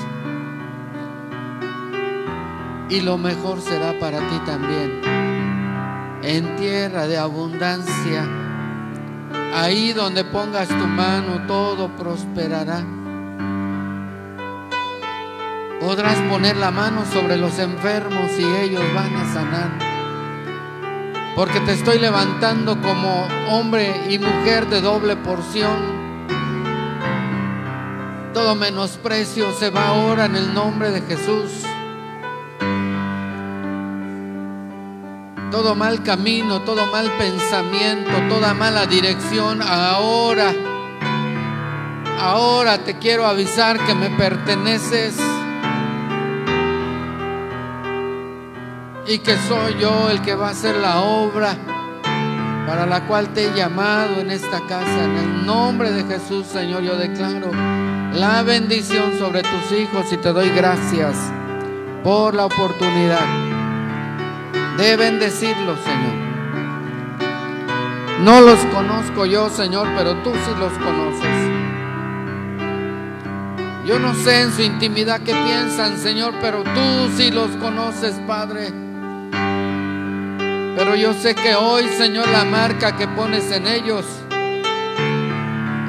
Y 2.90 3.00
lo 3.02 3.18
mejor 3.18 3.62
será 3.62 3.98
para 3.98 4.20
ti 4.20 4.40
también 4.46 5.23
en 6.24 6.56
tierra 6.56 7.08
de 7.08 7.18
abundancia. 7.18 8.26
Ahí 9.54 9.94
donde 9.94 10.24
pongas 10.24 10.68
tu 10.68 10.88
mano, 10.88 11.46
todo 11.48 11.90
prosperará. 11.96 12.84
Podrás 15.80 16.18
poner 16.30 16.56
la 16.56 16.72
mano 16.72 17.04
sobre 17.12 17.38
los 17.38 17.60
enfermos 17.60 18.32
y 18.40 18.44
ellos 18.44 18.84
van 18.96 19.16
a 19.16 19.34
sanar. 19.34 19.94
Porque 21.36 21.60
te 21.60 21.74
estoy 21.74 22.00
levantando 22.00 22.80
como 22.82 23.28
hombre 23.50 23.92
y 24.10 24.18
mujer 24.18 24.68
de 24.70 24.82
doble 24.82 25.16
porción. 25.18 26.04
Todo 28.34 28.56
menosprecio 28.56 29.52
se 29.54 29.70
va 29.70 29.90
ahora 29.90 30.26
en 30.26 30.36
el 30.36 30.54
nombre 30.54 30.92
de 30.92 31.02
Jesús. 31.02 31.52
Todo 35.54 35.76
mal 35.76 36.02
camino, 36.02 36.64
todo 36.64 36.88
mal 36.88 37.12
pensamiento, 37.20 38.10
toda 38.28 38.56
mala 38.56 38.88
dirección, 38.88 39.62
ahora, 39.62 40.52
ahora 42.20 42.80
te 42.80 42.98
quiero 42.98 43.28
avisar 43.28 43.78
que 43.86 43.94
me 43.94 44.10
perteneces 44.10 45.16
y 49.06 49.20
que 49.20 49.38
soy 49.48 49.76
yo 49.80 50.10
el 50.10 50.24
que 50.24 50.34
va 50.34 50.48
a 50.48 50.52
hacer 50.54 50.76
la 50.78 51.02
obra 51.02 51.56
para 52.66 52.88
la 52.88 53.06
cual 53.06 53.28
te 53.30 53.46
he 53.46 53.54
llamado 53.54 54.22
en 54.22 54.32
esta 54.32 54.60
casa. 54.62 55.04
En 55.04 55.18
el 55.18 55.46
nombre 55.46 55.92
de 55.92 56.04
Jesús, 56.06 56.48
Señor, 56.48 56.82
yo 56.82 56.96
declaro 56.96 57.52
la 58.12 58.42
bendición 58.42 59.20
sobre 59.20 59.44
tus 59.44 59.72
hijos 59.78 60.12
y 60.12 60.18
te 60.18 60.34
doy 60.34 60.50
gracias 60.50 61.16
por 62.04 62.34
la 62.34 62.48
oportunidad 62.48 63.53
de 64.78 64.96
bendecirlos, 64.96 65.80
Señor. 65.80 66.14
No 68.22 68.42
los 68.42 68.60
conozco 68.74 69.26
yo, 69.26 69.50
Señor, 69.50 69.88
pero 69.98 70.16
tú 70.24 70.32
sí 70.32 70.52
los 70.58 70.72
conoces. 70.74 71.54
Yo 73.86 74.00
no 74.00 74.14
sé 74.16 74.42
en 74.42 74.54
su 74.54 74.62
intimidad 74.62 75.22
qué 75.22 75.34
piensan, 75.34 75.98
Señor, 75.98 76.34
pero 76.40 76.64
tú 76.64 77.12
sí 77.18 77.32
los 77.32 77.50
conoces, 77.58 78.16
Padre. 78.26 78.72
Pero 80.78 80.96
yo 80.96 81.14
sé 81.14 81.36
que 81.36 81.54
hoy, 81.56 81.84
Señor, 81.98 82.30
la 82.30 82.46
marca 82.46 82.96
que 82.96 83.08
pones 83.10 83.52
en 83.52 83.68
ellos, 83.68 84.06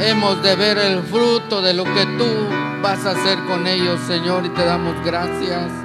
hemos 0.01 0.43
de 0.43 0.57
ver 0.57 0.79
el 0.79 1.03
fruto 1.05 1.63
de 1.63 1.73
lo 1.73 1.85
que 1.85 2.05
tú 2.19 2.27
vas 2.83 3.07
a 3.07 3.13
hacer 3.13 3.39
con 3.45 3.67
ellos, 3.67 4.01
Señor, 4.09 4.45
y 4.45 4.49
te 4.49 4.65
damos 4.65 4.97
gracias. 5.05 5.84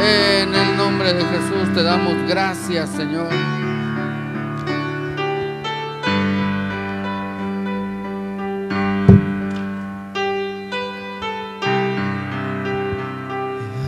En 0.00 0.54
el 0.54 0.76
nombre 0.76 1.12
de 1.12 1.24
Jesús 1.24 1.74
te 1.74 1.82
damos 1.82 2.14
gracias, 2.28 2.88
Señor. 2.90 3.28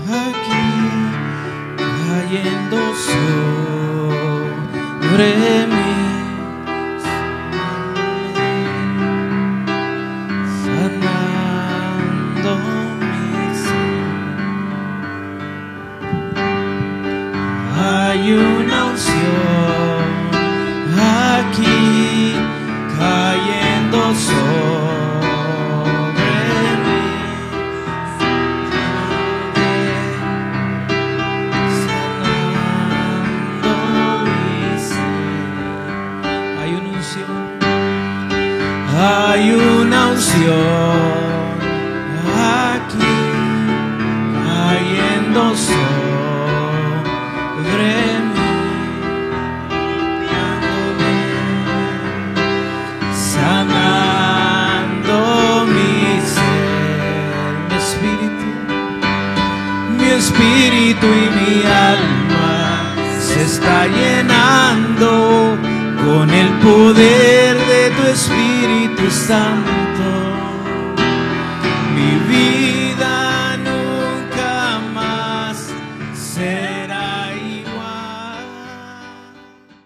Aquí 0.09 0.63
cayendo 2.09 2.79
sobre 3.07 4.07
mí. 5.67 5.80